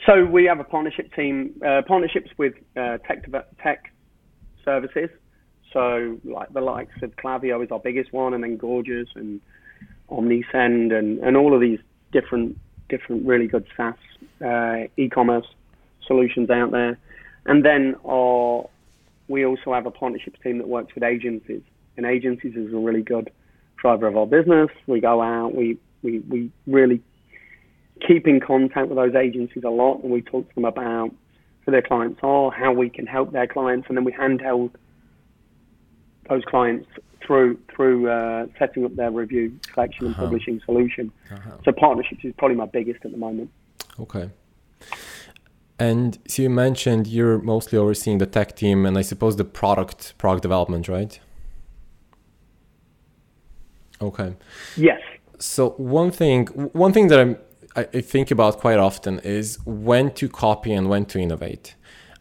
So 0.06 0.24
we 0.24 0.46
have 0.46 0.60
a 0.60 0.64
partnership 0.64 1.14
team, 1.16 1.60
uh, 1.66 1.82
partnerships 1.88 2.30
with 2.38 2.54
uh, 2.78 2.98
tech 3.00 3.26
tech 3.64 3.92
services. 4.64 5.10
So 5.74 6.18
like 6.24 6.54
the 6.54 6.62
likes 6.62 6.94
of 7.02 7.16
Klaviyo 7.16 7.64
is 7.64 7.72
our 7.72 7.80
biggest 7.80 8.14
one, 8.14 8.34
and 8.34 8.44
then 8.44 8.58
Gorgias 8.58 9.10
and 9.16 9.42
Omnisend 10.10 10.94
and, 10.94 11.20
and 11.20 11.36
all 11.36 11.54
of 11.54 11.62
these 11.62 11.80
different 12.12 12.58
different 12.88 13.26
really 13.26 13.48
good 13.48 13.66
SaaS 13.76 13.96
uh, 14.46 14.88
e-commerce 14.96 15.48
solutions 16.06 16.50
out 16.50 16.72
there. 16.72 17.00
And 17.46 17.66
then 17.66 17.96
our 18.08 18.70
we 19.28 19.46
also 19.46 19.74
have 19.74 19.88
a 19.88 19.92
partnerships 19.92 20.40
team 20.44 20.60
that 20.60 20.68
works 20.68 20.94
with 20.94 21.04
agencies, 21.04 21.64
and 21.98 22.06
agencies 22.06 22.56
is 22.56 22.74
a 22.74 22.78
really 22.78 23.02
good 23.02 23.32
driver 23.78 24.08
of 24.08 24.16
our 24.16 24.28
business. 24.28 24.70
We 24.88 25.02
go 25.02 25.22
out, 25.22 25.56
we, 25.56 25.78
we, 26.04 26.20
we 26.20 26.52
really 26.68 27.02
keep 28.02 28.28
in 28.28 28.40
contact 28.40 28.88
with 28.90 28.98
those 28.98 29.16
agencies 29.16 29.64
a 29.64 29.70
lot, 29.70 30.02
and 30.04 30.12
we 30.12 30.22
talk 30.22 30.48
to 30.50 30.56
them 30.56 30.66
about 30.66 31.12
who 31.66 31.72
their 31.72 31.82
clients 31.82 32.20
are, 32.24 32.52
how 32.52 32.72
we 32.72 32.90
can 32.90 33.06
help 33.08 33.32
their 33.32 33.48
clients, 33.48 33.88
and 33.88 33.98
then 33.98 34.04
we 34.04 34.12
handheld 34.12 34.72
those 36.30 36.44
clients 36.46 36.88
through 37.26 37.58
through 37.76 38.10
uh, 38.10 38.46
setting 38.60 38.86
up 38.86 38.96
their 38.96 39.12
review 39.12 39.58
collection 39.74 40.06
and 40.08 40.16
Uh-huh. 40.16 40.26
publishing 40.26 40.62
solution. 40.66 41.12
So 41.64 41.72
partnerships 41.72 42.24
is 42.24 42.34
probably 42.38 42.58
my 42.58 42.66
biggest 42.68 43.04
at 43.06 43.12
the 43.12 43.18
moment. 43.18 43.50
Okay. 44.00 44.30
And 45.80 46.20
so 46.28 46.42
you 46.44 46.50
mentioned 46.50 47.08
you're 47.08 47.40
mostly 47.40 47.78
overseeing 47.78 48.20
the 48.20 48.26
tech 48.26 48.56
team 48.56 48.86
and 48.86 48.98
I 48.98 49.02
suppose 49.02 49.36
the 49.36 49.44
product 49.44 50.18
product 50.18 50.44
development, 50.44 50.88
right? 50.88 51.20
Okay. 54.02 54.36
Yes. 54.78 55.02
So 55.40 55.72
one 55.78 56.12
thing 56.12 56.48
one 56.74 56.94
thing 56.94 57.08
that 57.08 57.20
I'm, 57.20 57.38
I 57.76 58.02
think 58.02 58.32
about 58.32 58.60
quite 58.60 58.80
often 58.80 59.20
is 59.20 59.60
when 59.66 60.12
to 60.14 60.30
copy 60.30 60.72
and 60.72 60.90
when 60.90 61.06
to 61.08 61.20
innovate. 61.20 61.76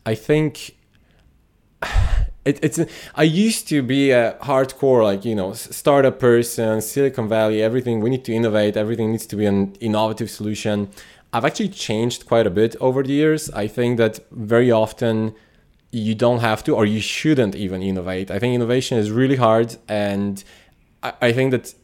I 0.05 0.15
think 0.17 0.77
it, 2.45 2.59
it's 2.63 2.81
I 3.15 3.23
used 3.23 3.69
to 3.69 3.83
be 3.83 4.11
a 4.11 4.37
hardcore 4.43 5.05
like 5.05 5.25
you 5.25 5.35
know 5.35 5.53
startup 5.53 6.19
person, 6.19 6.81
Silicon 6.81 7.29
Valley. 7.29 7.63
Everything 7.63 8.01
we 8.01 8.11
need 8.11 8.25
to 8.25 8.33
innovate. 8.33 8.77
Everything 8.77 9.13
needs 9.13 9.27
to 9.27 9.37
be 9.37 9.47
an 9.47 9.75
innovative 9.81 10.31
solution. 10.31 10.91
I've 11.33 11.45
actually 11.45 11.71
changed 11.71 12.27
quite 12.27 12.47
a 12.47 12.51
bit 12.51 12.77
over 12.81 13.03
the 13.03 13.13
years. 13.13 13.51
I 13.51 13.67
think 13.67 13.99
that 13.99 14.21
very 14.31 14.71
often 14.71 15.35
you 15.91 16.15
don't 16.15 16.41
have 16.41 16.65
to 16.65 16.75
or 16.75 16.85
you 16.85 17.01
shouldn't 17.01 17.55
even 17.55 17.83
innovate. 17.83 18.31
I 18.31 18.39
think 18.39 18.55
innovation 18.55 18.99
is 18.99 19.11
really 19.11 19.37
hard 19.37 19.77
and 19.89 20.43
I, 21.03 21.13
I 21.23 21.33
think 21.33 21.53
that 21.53 21.75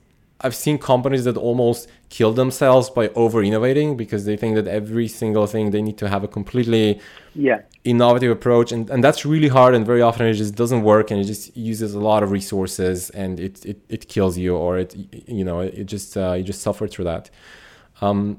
I've 0.43 0.55
seen 0.55 0.79
companies 0.79 1.25
that 1.25 1.37
almost 1.37 1.89
kill 2.09 2.33
themselves 2.33 2.89
by 2.91 3.09
over 3.11 3.43
innovating 3.43 3.97
because 3.97 4.25
they 4.25 4.37
think 4.37 4.55
that 4.57 4.67
every 4.67 5.07
single 5.09 5.47
thing 5.47 5.71
they 5.71 5.83
need 5.83 5.99
to 5.99 6.09
have 6.09 6.25
a 6.25 6.29
completely 6.29 7.01
Yeah. 7.35 7.61
innovative 7.85 8.31
approach. 8.31 8.73
And, 8.73 8.91
and 8.91 9.05
that's 9.05 9.25
really 9.25 9.49
hard 9.49 9.75
and 9.75 9.85
very 9.87 10.03
often 10.03 10.27
it 10.27 10.35
just 10.35 10.55
doesn't 10.55 10.83
work 10.83 11.11
and 11.11 11.21
it 11.21 11.25
just 11.25 11.57
uses 11.57 11.95
a 11.95 12.01
lot 12.01 12.23
of 12.23 12.31
resources 12.31 13.11
and 13.11 13.39
it, 13.39 13.65
it, 13.65 13.79
it 13.89 14.09
kills 14.09 14.37
you 14.39 14.57
or 14.57 14.79
it 14.79 14.95
you 15.39 15.45
know 15.45 15.61
it 15.61 15.85
just 15.85 16.17
uh, 16.17 16.33
you 16.39 16.43
just 16.43 16.63
suffer 16.63 16.87
through 16.89 17.05
that. 17.05 17.31
Um, 18.01 18.39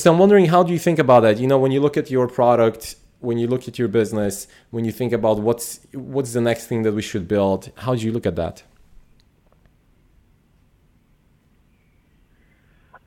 so 0.00 0.10
i'm 0.10 0.18
wondering 0.18 0.46
how 0.46 0.62
do 0.62 0.72
you 0.72 0.78
think 0.78 0.98
about 0.98 1.20
that? 1.20 1.38
You 1.38 1.46
know 1.46 1.58
when 1.58 1.70
you 1.70 1.80
look 1.80 1.96
at 1.96 2.10
your 2.10 2.26
product 2.26 2.96
when 3.20 3.36
you 3.38 3.46
look 3.46 3.68
at 3.68 3.78
your 3.78 3.88
business 3.88 4.48
when 4.70 4.84
you 4.86 4.92
think 5.00 5.12
about 5.12 5.38
what's 5.38 5.80
what's 5.92 6.32
the 6.32 6.40
next 6.40 6.66
thing 6.66 6.82
that 6.82 6.92
we 6.92 7.02
should 7.02 7.28
build 7.28 7.70
how 7.84 7.94
do 7.94 8.00
you 8.06 8.10
look 8.16 8.26
at 8.26 8.36
that 8.36 8.62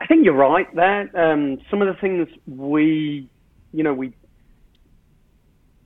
I 0.06 0.08
think 0.08 0.24
you're 0.24 0.36
right 0.36 0.68
there. 0.76 1.10
Um, 1.20 1.58
some 1.72 1.82
of 1.82 1.88
the 1.88 2.00
things 2.00 2.28
we, 2.46 3.28
you 3.74 3.84
know, 3.84 3.92
we 3.92 4.14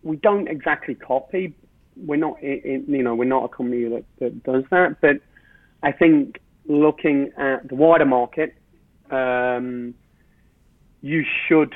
we 0.04 0.18
don't 0.18 0.50
exactly 0.50 0.94
copy. 0.94 1.56
We're 1.96 2.18
not, 2.18 2.42
in, 2.44 2.84
you 2.90 3.02
know, 3.02 3.16
we're 3.16 3.24
not 3.24 3.46
a 3.46 3.48
company 3.48 3.86
that, 3.86 4.04
that 4.20 4.44
does 4.44 4.66
that. 4.72 5.00
But 5.00 5.22
I 5.84 5.94
think 5.94 6.42
looking 6.68 7.32
at 7.38 7.70
the 7.70 7.76
wider 7.76 8.04
market, 8.04 8.58
um, 9.10 9.94
you 11.02 11.24
should 11.48 11.74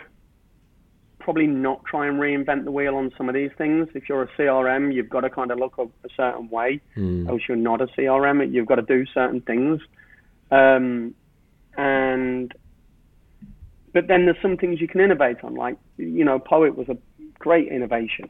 probably 1.20 1.48
not 1.48 1.86
try 1.86 2.08
and 2.08 2.20
reinvent 2.20 2.66
the 2.66 2.72
wheel 2.72 2.96
on 2.96 3.14
some 3.18 3.30
of 3.30 3.36
these 3.36 3.52
things. 3.58 3.88
If 3.96 4.10
you're 4.10 4.24
a 4.24 4.28
CRM, 4.38 4.94
you've 4.94 5.10
got 5.10 5.22
to 5.22 5.30
kind 5.30 5.50
of 5.50 5.60
look 5.60 5.78
a, 5.78 5.84
a 5.84 6.10
certain 6.18 6.50
way. 6.50 6.82
Else 7.30 7.44
you're 7.48 7.56
not 7.56 7.80
a 7.80 7.88
CRM. 7.88 8.52
You've 8.52 8.68
got 8.68 8.76
to 8.76 8.82
do 8.82 9.06
certain 9.14 9.40
things. 9.40 9.80
Um, 10.52 11.16
and 11.78 12.54
but 13.94 14.08
then 14.08 14.26
there's 14.26 14.42
some 14.42 14.58
things 14.58 14.82
you 14.82 14.88
can 14.88 15.02
innovate 15.02 15.44
on, 15.44 15.56
like 15.56 15.78
you 15.98 16.26
know, 16.26 16.40
Poet 16.40 16.76
was 16.76 16.90
a 16.90 16.98
great 17.40 17.68
innovation. 17.68 18.30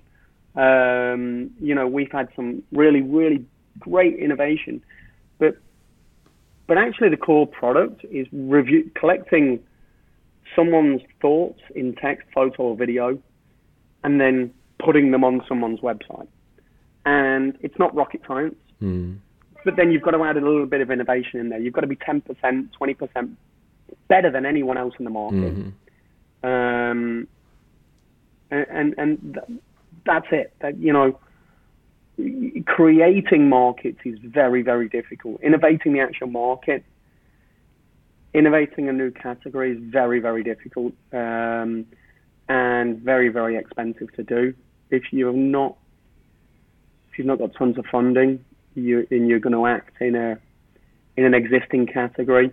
Um, 0.55 1.51
you 1.59 1.73
know, 1.73 1.87
we've 1.87 2.11
had 2.11 2.29
some 2.35 2.63
really, 2.71 3.01
really 3.01 3.45
great 3.79 4.17
innovation, 4.17 4.83
but 5.39 5.57
but 6.67 6.77
actually 6.77 7.09
the 7.09 7.17
core 7.17 7.47
product 7.47 8.05
is 8.11 8.27
review 8.31 8.91
collecting 8.95 9.59
someone's 10.55 11.01
thoughts 11.21 11.61
in 11.75 11.95
text, 11.95 12.27
photo, 12.33 12.63
or 12.63 12.75
video, 12.75 13.17
and 14.03 14.19
then 14.19 14.53
putting 14.79 15.11
them 15.11 15.23
on 15.23 15.41
someone's 15.47 15.79
website. 15.79 16.27
And 17.05 17.57
it's 17.61 17.77
not 17.79 17.95
rocket 17.95 18.21
science 18.27 18.55
but 19.65 19.75
then 19.75 19.91
you've 19.91 20.01
got 20.01 20.11
to 20.11 20.23
add 20.23 20.37
a 20.37 20.41
little 20.41 20.65
bit 20.65 20.81
of 20.81 20.91
innovation 20.91 21.39
in 21.39 21.49
there. 21.49 21.59
You've 21.59 21.73
got 21.73 21.81
to 21.81 21.87
be 21.87 21.95
10%, 21.95 22.23
20% 22.79 23.35
better 24.07 24.31
than 24.31 24.45
anyone 24.45 24.77
else 24.77 24.93
in 24.99 25.05
the 25.05 25.11
market. 25.11 25.53
Um, 26.43 27.27
and 28.51 28.67
and, 28.69 28.95
and 28.97 29.33
th- 29.33 29.59
that's 30.05 30.27
it. 30.31 30.53
That, 30.61 30.77
you 30.77 30.93
know, 30.93 31.19
creating 32.65 33.49
markets 33.49 33.99
is 34.05 34.19
very, 34.21 34.61
very 34.61 34.89
difficult. 34.89 35.41
Innovating 35.41 35.93
the 35.93 35.99
actual 36.01 36.27
market, 36.27 36.83
innovating 38.33 38.89
a 38.89 38.93
new 38.93 39.11
category 39.11 39.71
is 39.71 39.77
very, 39.79 40.19
very 40.19 40.43
difficult 40.43 40.93
um, 41.11 41.85
and 42.49 42.99
very, 42.99 43.29
very 43.29 43.57
expensive 43.57 44.13
to 44.15 44.23
do. 44.23 44.53
If 44.89 45.03
you're 45.11 45.33
not, 45.33 45.77
if 47.11 47.17
you've 47.17 47.27
not 47.27 47.39
got 47.39 47.53
tons 47.55 47.77
of 47.77 47.85
funding, 47.91 48.43
you 48.75 49.07
and 49.11 49.27
you're 49.27 49.39
going 49.39 49.53
to 49.53 49.65
act 49.65 50.01
in 50.01 50.15
a 50.15 50.37
in 51.15 51.25
an 51.25 51.33
existing 51.33 51.85
category, 51.85 52.51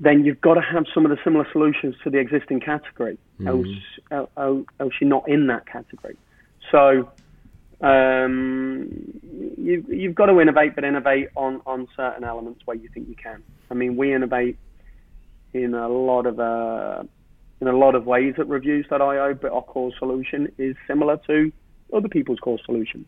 then 0.00 0.24
you've 0.24 0.40
got 0.40 0.54
to 0.54 0.60
have 0.60 0.84
some 0.92 1.06
of 1.06 1.10
the 1.10 1.18
similar 1.24 1.46
solutions 1.52 1.94
to 2.04 2.10
the 2.10 2.18
existing 2.18 2.60
category. 2.60 3.18
Else, 3.46 3.66
el- 4.10 4.30
el- 4.36 4.64
else 4.78 4.92
you're 5.00 5.08
not 5.08 5.28
in 5.28 5.46
that 5.46 5.66
category. 5.66 6.16
So 6.70 7.10
um, 7.80 8.88
you, 9.58 9.84
you've 9.88 10.14
got 10.14 10.26
to 10.26 10.40
innovate, 10.40 10.74
but 10.74 10.84
innovate 10.84 11.28
on, 11.34 11.60
on 11.66 11.88
certain 11.96 12.24
elements 12.24 12.60
where 12.64 12.76
you 12.76 12.88
think 12.92 13.08
you 13.08 13.16
can. 13.16 13.42
I 13.70 13.74
mean, 13.74 13.96
we 13.96 14.14
innovate 14.14 14.58
in 15.52 15.74
a 15.74 15.88
lot 15.88 16.26
of 16.26 16.38
uh, 16.38 17.02
in 17.60 17.68
a 17.68 17.76
lot 17.76 17.94
of 17.94 18.06
ways 18.06 18.34
at 18.38 18.48
reviews.io, 18.48 19.34
but 19.34 19.52
our 19.52 19.62
core 19.62 19.92
solution 19.98 20.52
is 20.58 20.76
similar 20.86 21.16
to 21.26 21.52
other 21.92 22.08
people's 22.08 22.40
core 22.40 22.58
solution. 22.64 23.04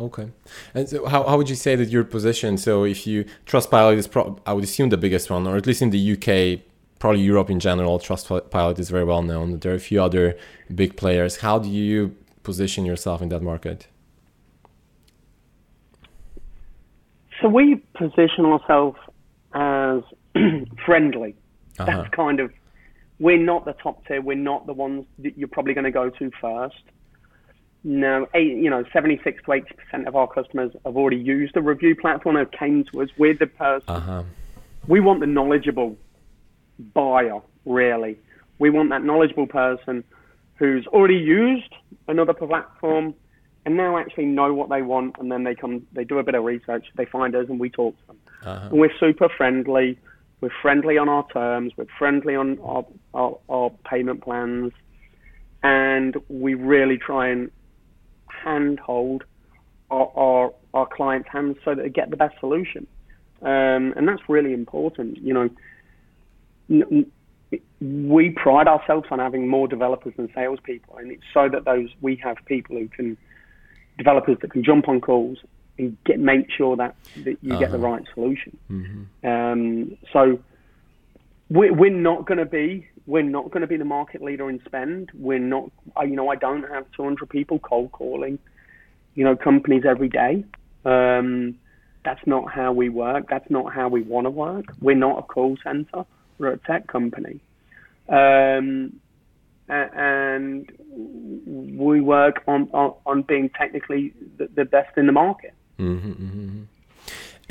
Okay. 0.00 0.30
And 0.74 0.88
so 0.88 1.06
how, 1.06 1.22
how 1.24 1.36
would 1.36 1.48
you 1.48 1.54
say 1.54 1.76
that 1.76 1.88
your 1.88 2.04
position? 2.04 2.58
So 2.58 2.84
if 2.84 3.06
you 3.06 3.24
Trustpilot 3.46 3.96
is, 3.96 4.06
pro- 4.06 4.38
I 4.46 4.52
would 4.52 4.64
assume 4.64 4.88
the 4.88 4.96
biggest 4.96 5.30
one, 5.30 5.46
or 5.46 5.56
at 5.56 5.66
least 5.66 5.82
in 5.82 5.90
the 5.90 6.12
UK, 6.12 6.60
probably 6.98 7.20
Europe 7.20 7.50
in 7.50 7.60
general, 7.60 7.98
Trustpilot 7.98 8.78
is 8.78 8.90
very 8.90 9.04
well 9.04 9.22
known. 9.22 9.58
There 9.58 9.72
are 9.72 9.76
a 9.76 9.80
few 9.80 10.02
other 10.02 10.36
big 10.74 10.96
players. 10.96 11.38
How 11.38 11.58
do 11.58 11.68
you 11.68 12.16
position 12.42 12.84
yourself 12.84 13.22
in 13.22 13.28
that 13.28 13.42
market? 13.42 13.86
So 17.40 17.48
we 17.48 17.76
position 17.94 18.46
ourselves 18.46 18.98
as 19.52 20.02
friendly. 20.84 21.34
Uh-huh. 21.78 21.86
That's 21.86 22.08
kind 22.14 22.40
of 22.40 22.52
we're 23.18 23.38
not 23.38 23.64
the 23.64 23.72
top 23.74 24.06
tier. 24.06 24.20
We're 24.20 24.36
not 24.36 24.66
the 24.66 24.72
ones 24.72 25.06
that 25.18 25.38
you're 25.38 25.48
probably 25.48 25.74
going 25.74 25.84
to 25.84 25.90
go 25.90 26.10
to 26.10 26.30
first. 26.40 26.82
No, 27.84 28.28
eight, 28.34 28.56
you 28.56 28.70
know, 28.70 28.84
76 28.92 29.42
to 29.44 29.52
80 29.52 29.66
percent 29.74 30.08
of 30.08 30.14
our 30.14 30.28
customers 30.28 30.72
have 30.84 30.96
already 30.96 31.16
used 31.16 31.54
the 31.54 31.62
review 31.62 31.96
platform 31.96 32.36
and 32.36 32.50
came 32.52 32.84
to 32.92 33.02
us. 33.02 33.08
We're 33.18 33.34
the 33.34 33.48
person. 33.48 33.88
Uh-huh. 33.88 34.22
We 34.86 35.00
want 35.00 35.20
the 35.20 35.26
knowledgeable 35.26 35.96
buyer, 36.94 37.40
really. 37.64 38.18
We 38.58 38.70
want 38.70 38.90
that 38.90 39.02
knowledgeable 39.02 39.46
person 39.46 40.04
who's 40.56 40.86
already 40.88 41.16
used 41.16 41.74
another 42.06 42.32
platform 42.32 43.14
and 43.64 43.76
now 43.76 43.96
actually 43.96 44.26
know 44.26 44.52
what 44.54 44.68
they 44.70 44.82
want, 44.82 45.16
and 45.18 45.30
then 45.30 45.44
they 45.44 45.54
come, 45.54 45.86
they 45.92 46.04
do 46.04 46.18
a 46.18 46.22
bit 46.22 46.34
of 46.34 46.44
research, 46.44 46.86
they 46.96 47.04
find 47.04 47.34
us, 47.34 47.46
and 47.48 47.60
we 47.60 47.70
talk 47.70 47.98
to 48.00 48.06
them. 48.08 48.18
Uh-huh. 48.44 48.68
And 48.70 48.80
we're 48.80 48.96
super 48.98 49.28
friendly. 49.28 49.98
We're 50.40 50.50
friendly 50.60 50.98
on 50.98 51.08
our 51.08 51.26
terms. 51.28 51.72
We're 51.76 51.86
friendly 51.96 52.34
on 52.34 52.58
our, 52.60 52.84
our, 53.14 53.38
our 53.48 53.70
payment 53.88 54.22
plans, 54.22 54.72
and 55.62 56.16
we 56.28 56.54
really 56.54 56.98
try 56.98 57.28
and 57.28 57.50
handhold 58.44 59.24
our, 59.90 60.10
our, 60.16 60.54
our 60.74 60.86
clients' 60.86 61.28
hands 61.30 61.56
so 61.64 61.74
that 61.74 61.82
they 61.82 61.88
get 61.88 62.10
the 62.10 62.16
best 62.16 62.38
solution. 62.40 62.86
Um, 63.42 63.92
and 63.96 64.06
that's 64.06 64.22
really 64.28 64.52
important. 64.52 65.18
You 65.18 65.34
know, 65.34 65.50
n- 66.70 67.10
we 67.80 68.30
pride 68.30 68.68
ourselves 68.68 69.06
on 69.10 69.18
having 69.18 69.48
more 69.48 69.68
developers 69.68 70.14
than 70.16 70.30
salespeople, 70.34 70.96
and 70.96 71.10
it's 71.10 71.22
so 71.34 71.48
that 71.48 71.64
those 71.64 71.90
we 72.00 72.16
have 72.16 72.36
people 72.46 72.76
who 72.76 72.88
can 72.88 73.16
developers 73.98 74.38
that 74.40 74.52
can 74.52 74.64
jump 74.64 74.88
on 74.88 75.00
calls 75.00 75.38
and 75.78 75.96
get 76.04 76.18
make 76.18 76.50
sure 76.50 76.76
that, 76.76 76.94
that 77.24 77.36
you 77.42 77.52
uh-huh. 77.52 77.60
get 77.60 77.70
the 77.70 77.76
uh-huh. 77.76 77.88
right 77.88 78.04
solution. 78.14 78.56
Mm-hmm. 78.70 79.26
Um, 79.26 79.98
so 80.12 80.38
we're, 81.52 81.90
not 81.90 82.26
going 82.26 82.38
to 82.38 82.46
be 82.46 82.88
we're 83.06 83.22
not 83.22 83.50
going 83.50 83.60
to 83.60 83.66
be 83.66 83.76
the 83.76 83.84
market 83.84 84.22
leader 84.22 84.48
in 84.48 84.60
spend. 84.64 85.10
We're 85.14 85.38
not. 85.38 85.70
You 86.00 86.16
know, 86.16 86.28
I 86.28 86.36
don't 86.36 86.62
have 86.64 86.90
200 86.92 87.28
people 87.28 87.58
cold 87.58 87.92
calling, 87.92 88.38
you 89.14 89.24
know, 89.24 89.36
companies 89.36 89.84
every 89.86 90.08
day. 90.08 90.44
Um, 90.84 91.58
that's 92.04 92.24
not 92.26 92.50
how 92.50 92.72
we 92.72 92.88
work. 92.88 93.26
That's 93.28 93.48
not 93.50 93.72
how 93.72 93.88
we 93.88 94.02
want 94.02 94.26
to 94.26 94.30
work. 94.30 94.66
We're 94.80 94.96
not 94.96 95.18
a 95.18 95.22
call 95.22 95.56
center. 95.62 96.04
We're 96.38 96.52
a 96.52 96.58
tech 96.58 96.86
company. 96.86 97.40
Um, 98.08 99.00
and 99.68 100.70
we 101.46 102.00
work 102.00 102.42
on, 102.46 102.68
on, 102.72 102.94
on 103.06 103.22
being 103.22 103.48
technically 103.50 104.12
the, 104.36 104.48
the, 104.54 104.64
best 104.64 104.98
in 104.98 105.06
the 105.06 105.12
market. 105.12 105.54
Mm-hmm, 105.78 106.10
mm-hmm. 106.10 106.62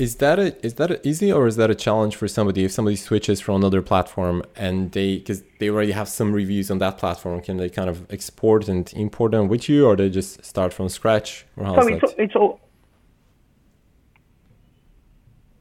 Is 0.02 0.16
that 0.16 0.38
a, 0.40 0.66
is 0.66 0.74
that 0.74 0.90
a 0.90 1.08
easy 1.08 1.30
or 1.30 1.46
is 1.46 1.56
that 1.60 1.70
a 1.70 1.76
challenge 1.76 2.16
for 2.16 2.26
somebody 2.26 2.64
if 2.64 2.72
somebody 2.72 2.96
switches 2.96 3.40
from 3.40 3.54
another 3.62 3.82
platform 3.82 4.42
and 4.56 4.90
they 4.90 5.18
because 5.18 5.44
they 5.60 5.68
already 5.70 5.92
have 5.92 6.08
some 6.08 6.32
reviews 6.32 6.72
on 6.72 6.78
that 6.78 6.98
platform 6.98 7.40
can 7.40 7.56
they 7.56 7.70
kind 7.70 7.88
of 7.88 8.10
export 8.10 8.66
and 8.66 8.92
import 8.94 9.30
them 9.30 9.46
with 9.46 9.68
you 9.68 9.86
or 9.86 9.94
they 9.94 10.10
just 10.10 10.44
start 10.44 10.74
from 10.74 10.88
scratch 10.88 11.46
or 11.56 11.64
how 11.66 11.80
so 11.80 11.86
it's, 11.86 12.14
it's 12.18 12.34
all 12.34 12.60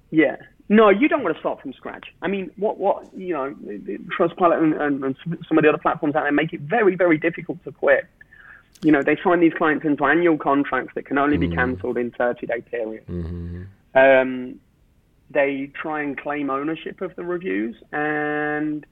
yeah 0.10 0.38
no, 0.70 0.88
you 0.88 1.10
don't 1.10 1.22
want 1.22 1.36
to 1.36 1.40
start 1.42 1.62
from 1.62 1.74
scratch. 1.74 2.14
I 2.22 2.30
mean, 2.30 2.50
what 2.56 2.78
what 2.78 3.14
you 3.14 3.34
know, 3.34 3.54
Trustpilot 4.18 4.64
and, 4.64 4.74
and, 4.74 5.04
and 5.04 5.16
some 5.46 5.58
of 5.58 5.64
the 5.64 5.68
other 5.68 5.78
platforms 5.78 6.16
out 6.16 6.24
there 6.24 6.32
make 6.32 6.54
it 6.54 6.62
very 6.62 6.96
very 6.96 7.18
difficult 7.18 7.62
to 7.66 7.74
quit. 7.74 8.06
You 8.82 8.94
know, 8.94 9.04
they 9.04 9.18
sign 9.22 9.42
these 9.42 9.54
clients 9.54 9.84
into 9.86 10.06
annual 10.06 10.38
contracts 10.38 10.94
that 10.96 11.06
can 11.06 11.18
only 11.18 11.38
be 11.38 11.48
mm-hmm. 11.48 11.58
cancelled 11.58 11.98
in 11.98 12.12
30 12.12 12.48
day 12.48 12.62
periods. 12.62 13.06
Mm-hmm. 13.10 13.64
Um, 13.94 14.60
they 15.30 15.72
try 15.82 16.02
and 16.02 16.18
claim 16.18 16.50
ownership 16.50 17.02
of 17.02 17.16
the 17.16 17.24
reviews, 17.24 17.76
and 17.92 18.86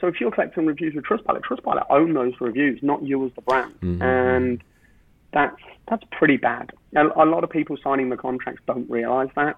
so 0.00 0.06
if 0.06 0.20
you're 0.20 0.30
collecting 0.30 0.66
reviews 0.66 0.94
with 0.94 1.04
Trustpilot, 1.04 1.42
Trustpilot 1.42 1.86
own 1.90 2.14
those 2.14 2.32
reviews, 2.40 2.80
not 2.82 3.02
you 3.02 3.24
as 3.26 3.32
the 3.34 3.42
brand, 3.42 3.74
mm-hmm. 3.80 4.02
and 4.02 4.62
that's 5.32 5.60
that's 5.88 6.04
pretty 6.10 6.36
bad. 6.36 6.70
A, 6.96 7.06
a 7.06 7.26
lot 7.26 7.44
of 7.44 7.50
people 7.50 7.76
signing 7.82 8.08
the 8.08 8.16
contracts 8.16 8.62
don't 8.66 8.88
realise 8.90 9.30
that. 9.36 9.56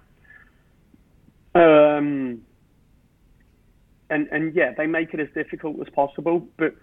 Um, 1.55 2.41
and 4.09 4.27
and 4.31 4.55
yeah, 4.55 4.73
they 4.77 4.87
make 4.87 5.13
it 5.13 5.19
as 5.19 5.27
difficult 5.33 5.79
as 5.79 5.91
possible. 5.93 6.47
But 6.57 6.75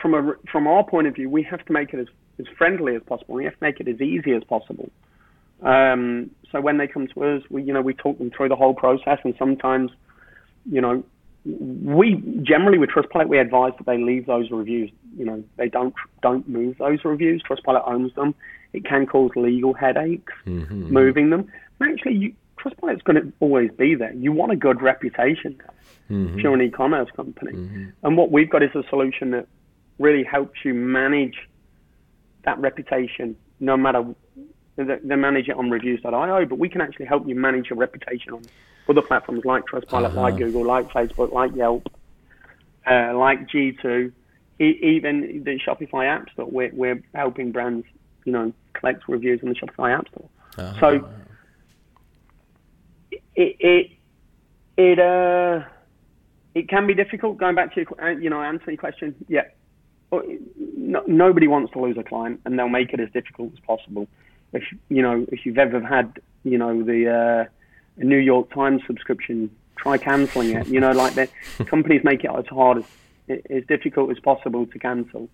from 0.00 0.14
a 0.14 0.34
from 0.50 0.66
our 0.66 0.84
point 0.84 1.06
of 1.06 1.14
view, 1.14 1.30
we 1.30 1.42
have 1.44 1.64
to 1.66 1.72
make 1.72 1.94
it 1.94 2.00
as, 2.00 2.06
as 2.38 2.46
friendly 2.58 2.96
as 2.96 3.02
possible. 3.02 3.34
We 3.34 3.44
have 3.44 3.54
to 3.54 3.62
make 3.64 3.80
it 3.80 3.88
as 3.88 4.00
easy 4.00 4.32
as 4.32 4.44
possible. 4.44 4.90
Um, 5.62 6.30
so 6.52 6.60
when 6.60 6.78
they 6.78 6.86
come 6.86 7.06
to 7.08 7.24
us, 7.24 7.42
we 7.50 7.62
you 7.62 7.72
know 7.72 7.82
we 7.82 7.94
talk 7.94 8.18
them 8.18 8.30
through 8.30 8.48
the 8.48 8.56
whole 8.56 8.74
process, 8.74 9.18
and 9.24 9.34
sometimes, 9.38 9.90
you 10.70 10.80
know, 10.80 11.04
we 11.44 12.22
generally 12.42 12.78
with 12.78 12.90
Trustpilot 12.90 13.28
we 13.28 13.38
advise 13.38 13.72
that 13.78 13.86
they 13.86 13.98
leave 13.98 14.26
those 14.26 14.50
reviews. 14.50 14.90
You 15.16 15.24
know, 15.24 15.44
they 15.56 15.68
don't 15.68 15.94
don't 16.22 16.48
move 16.48 16.78
those 16.78 17.04
reviews. 17.04 17.42
Trustpilot 17.48 17.88
owns 17.88 18.14
them. 18.14 18.34
It 18.72 18.84
can 18.84 19.06
cause 19.06 19.30
legal 19.36 19.72
headaches 19.72 20.32
mm-hmm. 20.44 20.92
moving 20.92 21.30
them. 21.30 21.50
Actually, 21.80 22.16
you, 22.16 22.34
Trustpilot's 22.58 23.02
going 23.02 23.22
to 23.22 23.32
always 23.40 23.70
be 23.72 23.94
there. 23.94 24.12
You 24.12 24.32
want 24.32 24.52
a 24.52 24.56
good 24.56 24.82
reputation 24.82 25.60
mm-hmm. 26.10 26.36
if 26.36 26.42
you're 26.42 26.54
an 26.54 26.62
e-commerce 26.62 27.08
company. 27.14 27.52
Mm-hmm. 27.52 27.84
And 28.02 28.16
what 28.16 28.30
we've 28.30 28.50
got 28.50 28.62
is 28.62 28.70
a 28.74 28.82
solution 28.88 29.30
that 29.30 29.46
really 29.98 30.24
helps 30.24 30.64
you 30.64 30.74
manage 30.74 31.36
that 32.44 32.58
reputation, 32.58 33.36
no 33.60 33.76
matter 33.76 34.04
they 34.76 35.16
manage 35.16 35.48
it 35.48 35.56
on 35.56 35.70
reviews.io, 35.70 36.44
but 36.46 36.58
we 36.58 36.68
can 36.68 36.80
actually 36.80 37.06
help 37.06 37.26
you 37.26 37.34
manage 37.34 37.70
your 37.70 37.78
reputation 37.78 38.32
on 38.32 38.42
other 38.88 39.02
platforms 39.02 39.44
like 39.44 39.64
Trustpilot, 39.64 40.06
uh-huh. 40.06 40.20
like 40.20 40.36
Google, 40.36 40.64
like 40.64 40.88
Facebook, 40.90 41.32
like 41.32 41.54
Yelp, 41.54 41.90
uh, 42.86 43.16
like 43.16 43.48
G2, 43.48 44.12
e- 44.60 44.78
even 44.82 45.42
the 45.44 45.58
Shopify 45.58 46.06
App 46.06 46.28
Store. 46.30 46.46
We're, 46.46 46.70
we're 46.72 47.02
helping 47.14 47.52
brands, 47.52 47.86
you 48.24 48.32
know, 48.32 48.52
collect 48.74 49.08
reviews 49.08 49.40
on 49.42 49.48
the 49.48 49.54
Shopify 49.54 49.96
App 49.98 50.08
Store. 50.08 50.28
Uh-huh. 50.58 50.80
So 50.80 51.08
it 53.34 53.56
it 53.60 53.90
it 54.76 54.98
uh 54.98 55.62
it 56.54 56.68
can 56.68 56.86
be 56.86 56.94
difficult. 56.94 57.36
Going 57.38 57.54
back 57.54 57.74
to 57.74 57.80
your, 57.80 58.02
uh, 58.02 58.10
you 58.18 58.30
know 58.30 58.42
answer 58.42 58.70
your 58.70 58.78
question, 58.78 59.14
yeah. 59.28 59.42
No, 60.12 61.02
nobody 61.06 61.48
wants 61.48 61.72
to 61.72 61.80
lose 61.80 61.98
a 61.98 62.04
client, 62.04 62.40
and 62.44 62.58
they'll 62.58 62.68
make 62.68 62.92
it 62.92 63.00
as 63.00 63.10
difficult 63.10 63.52
as 63.52 63.58
possible. 63.60 64.08
If 64.52 64.64
you 64.88 65.02
know, 65.02 65.26
if 65.32 65.44
you've 65.44 65.58
ever 65.58 65.80
had, 65.80 66.20
you 66.44 66.58
know, 66.58 66.82
the 66.82 67.10
uh, 67.10 67.44
New 67.96 68.18
York 68.18 68.52
Times 68.52 68.82
subscription, 68.86 69.50
try 69.76 69.98
cancelling 69.98 70.50
it. 70.50 70.66
You 70.68 70.80
know, 70.80 70.92
like 70.92 71.14
that. 71.14 71.30
companies 71.66 72.02
make 72.04 72.24
it 72.24 72.30
as 72.30 72.46
hard 72.46 72.78
as 72.78 72.84
as 73.50 73.64
difficult 73.66 74.10
as 74.10 74.18
possible 74.20 74.66
to 74.66 74.78
cancel. 74.78 75.28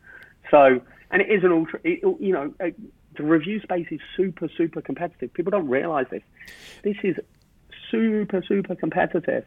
So, 0.50 0.80
and 1.10 1.22
it 1.22 1.30
is 1.30 1.44
an 1.44 1.52
ultra. 1.52 1.80
It, 1.84 2.02
you 2.20 2.32
know, 2.32 2.54
uh, 2.60 2.70
the 3.16 3.22
review 3.22 3.60
space 3.60 3.86
is 3.90 4.00
super 4.16 4.48
super 4.56 4.80
competitive. 4.80 5.32
People 5.34 5.50
don't 5.50 5.68
realize 5.68 6.06
this. 6.10 6.22
This 6.82 6.96
is 7.02 7.16
super, 7.90 8.42
super 8.42 8.74
competitive. 8.74 9.44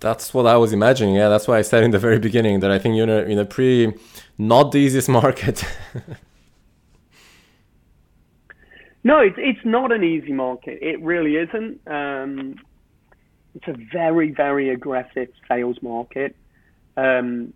That's 0.00 0.32
what 0.32 0.46
I 0.46 0.56
was 0.56 0.72
imagining. 0.72 1.16
Yeah, 1.16 1.28
that's 1.28 1.48
why 1.48 1.58
I 1.58 1.62
said 1.62 1.82
in 1.82 1.90
the 1.90 1.98
very 1.98 2.20
beginning 2.20 2.60
that 2.60 2.70
I 2.70 2.78
think 2.78 2.94
you're 2.94 3.04
in 3.04 3.10
a, 3.10 3.22
in 3.32 3.38
a 3.38 3.44
pretty 3.44 3.98
not 4.36 4.70
the 4.70 4.78
easiest 4.78 5.08
market. 5.22 5.64
No, 9.04 9.20
it's 9.20 9.36
it's 9.38 9.64
not 9.64 9.92
an 9.92 10.04
easy 10.04 10.32
market. 10.32 10.78
It 10.82 11.00
really 11.02 11.36
isn't. 11.36 11.80
Um, 11.86 12.56
it's 13.54 13.68
a 13.68 13.76
very, 13.92 14.30
very 14.30 14.70
aggressive 14.70 15.28
sales 15.48 15.78
market, 15.82 16.36
um, 16.96 17.52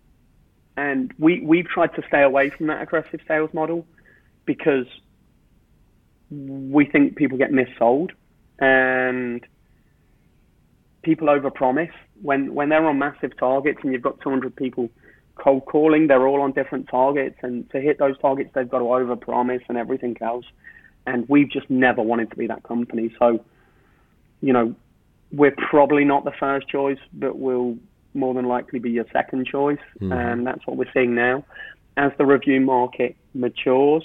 and 0.75 1.13
we 1.19 1.41
we've 1.41 1.67
tried 1.67 1.95
to 1.95 2.03
stay 2.07 2.23
away 2.23 2.49
from 2.49 2.67
that 2.67 2.81
aggressive 2.81 3.19
sales 3.27 3.53
model 3.53 3.85
because 4.45 4.87
we 6.29 6.85
think 6.85 7.15
people 7.15 7.37
get 7.37 7.51
missold, 7.51 8.11
and 8.59 9.45
people 11.03 11.27
overpromise 11.27 11.91
when 12.21 12.53
when 12.53 12.69
they're 12.69 12.85
on 12.85 12.97
massive 12.97 13.37
targets 13.37 13.79
and 13.83 13.91
you've 13.91 14.01
got 14.01 14.19
200 14.21 14.55
people 14.55 14.89
cold 15.35 15.65
calling. 15.65 16.07
They're 16.07 16.27
all 16.27 16.41
on 16.41 16.53
different 16.53 16.87
targets, 16.89 17.37
and 17.41 17.69
to 17.71 17.81
hit 17.81 17.99
those 17.99 18.17
targets, 18.19 18.51
they've 18.53 18.69
got 18.69 18.79
to 18.79 18.85
overpromise 18.85 19.61
and 19.67 19.77
everything 19.77 20.17
else. 20.21 20.45
And 21.05 21.27
we've 21.27 21.49
just 21.49 21.69
never 21.69 22.01
wanted 22.01 22.29
to 22.31 22.37
be 22.37 22.47
that 22.47 22.63
company. 22.63 23.13
So, 23.19 23.43
you 24.41 24.53
know, 24.53 24.75
we're 25.31 25.55
probably 25.69 26.05
not 26.05 26.23
the 26.23 26.31
first 26.39 26.67
choice, 26.67 26.99
but 27.13 27.37
we'll 27.37 27.77
more 28.13 28.33
than 28.33 28.45
likely 28.45 28.79
be 28.79 28.91
your 28.91 29.05
second 29.11 29.47
choice, 29.47 29.79
mm-hmm. 29.99 30.11
and 30.11 30.45
that's 30.45 30.65
what 30.67 30.77
we're 30.77 30.91
seeing 30.93 31.15
now. 31.15 31.43
As 31.97 32.11
the 32.17 32.25
review 32.25 32.61
market 32.61 33.15
matures, 33.33 34.03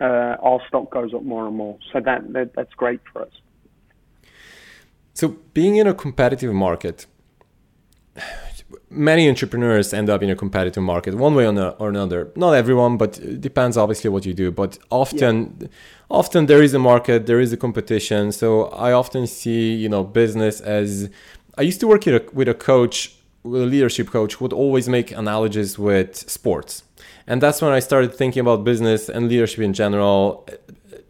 uh, 0.00 0.36
our 0.42 0.60
stock 0.68 0.90
goes 0.90 1.14
up 1.14 1.22
more 1.22 1.46
and 1.46 1.56
more. 1.56 1.78
So 1.92 2.00
that, 2.00 2.32
that 2.32 2.54
that's 2.54 2.72
great 2.74 3.00
for 3.12 3.22
us. 3.22 3.32
So 5.14 5.36
being 5.54 5.76
in 5.76 5.86
a 5.86 5.94
competitive 5.94 6.52
market, 6.52 7.06
many 8.90 9.28
entrepreneurs 9.28 9.94
end 9.94 10.10
up 10.10 10.22
in 10.22 10.30
a 10.30 10.36
competitive 10.36 10.82
market 10.82 11.14
one 11.14 11.34
way 11.34 11.46
or 11.46 11.88
another. 11.88 12.30
Not 12.34 12.52
everyone, 12.52 12.96
but 12.96 13.18
it 13.18 13.40
depends 13.40 13.76
obviously 13.76 14.10
what 14.10 14.26
you 14.26 14.34
do. 14.34 14.50
But 14.50 14.78
often, 14.90 15.56
yeah. 15.60 15.68
often 16.10 16.46
there 16.46 16.62
is 16.62 16.74
a 16.74 16.78
market, 16.78 17.26
there 17.26 17.40
is 17.40 17.52
a 17.52 17.56
competition. 17.56 18.32
So 18.32 18.64
I 18.64 18.92
often 18.92 19.26
see 19.26 19.74
you 19.74 19.88
know 19.88 20.02
business 20.04 20.60
as 20.60 21.08
I 21.56 21.62
used 21.62 21.80
to 21.80 21.86
work 21.86 22.04
with 22.06 22.14
a, 22.14 22.34
with 22.34 22.48
a 22.48 22.54
coach, 22.54 23.14
with 23.42 23.62
a 23.62 23.66
leadership 23.66 24.10
coach, 24.10 24.40
would 24.40 24.52
always 24.52 24.88
make 24.88 25.12
analogies 25.12 25.78
with 25.78 26.16
sports. 26.28 26.82
And 27.26 27.40
that's 27.40 27.62
when 27.62 27.72
I 27.72 27.78
started 27.78 28.14
thinking 28.14 28.40
about 28.40 28.64
business 28.64 29.08
and 29.08 29.28
leadership 29.28 29.60
in 29.60 29.72
general 29.72 30.46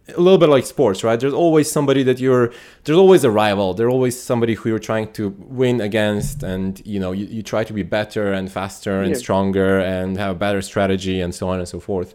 a 0.08 0.20
little 0.20 0.38
bit 0.38 0.48
like 0.48 0.66
sports, 0.66 1.04
right? 1.04 1.18
There's 1.18 1.32
always 1.32 1.70
somebody 1.70 2.02
that 2.04 2.18
you're, 2.18 2.52
there's 2.84 2.98
always 2.98 3.24
a 3.24 3.30
rival. 3.30 3.74
There's 3.74 3.92
always 3.92 4.20
somebody 4.20 4.54
who 4.54 4.68
you're 4.68 4.78
trying 4.78 5.12
to 5.12 5.30
win 5.38 5.80
against, 5.80 6.42
and 6.42 6.84
you 6.86 6.98
know, 7.00 7.12
you, 7.12 7.26
you 7.26 7.42
try 7.42 7.64
to 7.64 7.72
be 7.72 7.82
better 7.82 8.32
and 8.32 8.50
faster 8.50 9.00
and 9.00 9.10
yeah. 9.10 9.16
stronger 9.18 9.78
and 9.80 10.16
have 10.16 10.32
a 10.36 10.38
better 10.38 10.62
strategy 10.62 11.20
and 11.20 11.34
so 11.34 11.48
on 11.48 11.58
and 11.58 11.68
so 11.68 11.80
forth. 11.80 12.14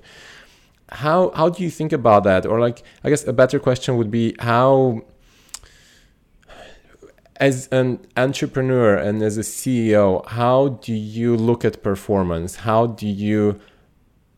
How 0.89 1.31
how 1.31 1.49
do 1.49 1.63
you 1.63 1.69
think 1.69 1.91
about 1.91 2.23
that? 2.25 2.45
Or 2.45 2.59
like, 2.59 2.83
I 3.03 3.09
guess 3.09 3.25
a 3.25 3.33
better 3.33 3.59
question 3.59 3.97
would 3.97 4.11
be 4.11 4.35
how, 4.39 5.03
as 7.37 7.67
an 7.67 8.05
entrepreneur 8.15 8.95
and 8.95 9.21
as 9.21 9.37
a 9.37 9.41
CEO, 9.41 10.25
how 10.27 10.79
do 10.81 10.93
you 10.93 11.35
look 11.35 11.65
at 11.65 11.81
performance? 11.81 12.57
How 12.57 12.87
do 12.87 13.07
you 13.07 13.59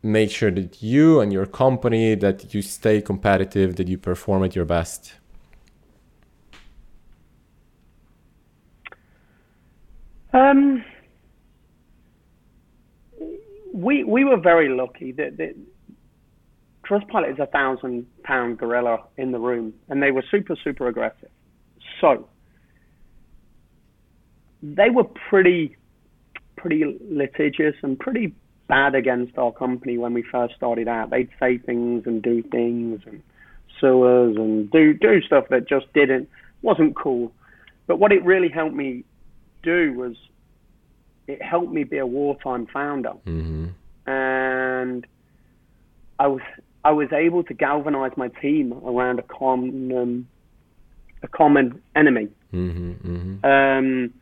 make 0.04 0.32
sure 0.32 0.52
that 0.52 0.82
you 0.82 1.20
and 1.20 1.34
your 1.34 1.46
company 1.46 2.16
that 2.16 2.54
you 2.54 2.62
stay 2.62 3.02
competitive 3.02 3.76
that 3.76 3.88
you 3.88 3.98
perform 3.98 4.44
at 4.44 4.56
your 4.56 4.66
best 4.66 5.14
um, 10.34 10.84
we 13.78 14.04
we 14.04 14.24
were 14.24 14.38
very 14.38 14.70
lucky 14.70 15.12
that, 15.12 15.38
that 15.38 15.56
Trustpilot 16.88 17.34
is 17.34 17.40
a 17.40 17.46
thousand 17.48 18.08
pound 18.24 18.58
gorilla 18.58 19.04
in 19.18 19.32
the 19.32 19.40
room, 19.40 19.74
and 19.90 20.02
they 20.02 20.12
were 20.12 20.24
super 20.32 20.56
super 20.64 20.88
aggressive. 20.88 21.30
So 22.02 22.28
they 24.64 24.90
were 24.90 25.04
pretty 25.04 25.76
pretty 26.56 26.98
litigious 27.02 27.76
and 27.84 28.00
pretty 28.00 28.34
bad 28.68 28.96
against 28.96 29.38
our 29.38 29.52
company 29.52 29.98
when 29.98 30.14
we 30.14 30.22
first 30.22 30.56
started 30.56 30.88
out. 30.88 31.10
They'd 31.10 31.30
say 31.40 31.58
things 31.58 32.04
and 32.06 32.22
do 32.22 32.44
things 32.44 33.02
and 33.06 33.22
sue 33.80 34.04
us 34.04 34.36
and 34.38 34.70
do 34.72 34.94
do 34.94 35.22
stuff 35.22 35.46
that 35.50 35.68
just 35.68 35.92
didn't 35.94 36.30
wasn't 36.62 36.96
cool. 36.96 37.32
But 37.86 38.00
what 38.00 38.12
it 38.12 38.24
really 38.24 38.50
helped 38.50 38.76
me 38.76 39.04
do 39.64 39.94
was 39.94 40.16
it 41.28 41.42
helped 41.42 41.72
me 41.72 41.84
be 41.84 41.98
a 41.98 42.06
wartime 42.06 42.68
founder, 42.68 43.14
mm-hmm. 43.26 43.68
and 44.10 45.06
I 46.20 46.28
was 46.28 46.42
I 46.84 46.92
was 46.92 47.12
able 47.12 47.44
to 47.44 47.54
galvanize 47.54 48.14
my 48.18 48.30
team 48.30 48.74
around 48.74 49.20
a 49.20 49.24
common 49.24 49.98
um, 49.98 50.28
a 51.24 51.28
common 51.28 51.82
enemy, 51.96 52.30
mm-hmm, 52.54 52.92
mm-hmm. 52.92 53.46
Um, 53.46 54.14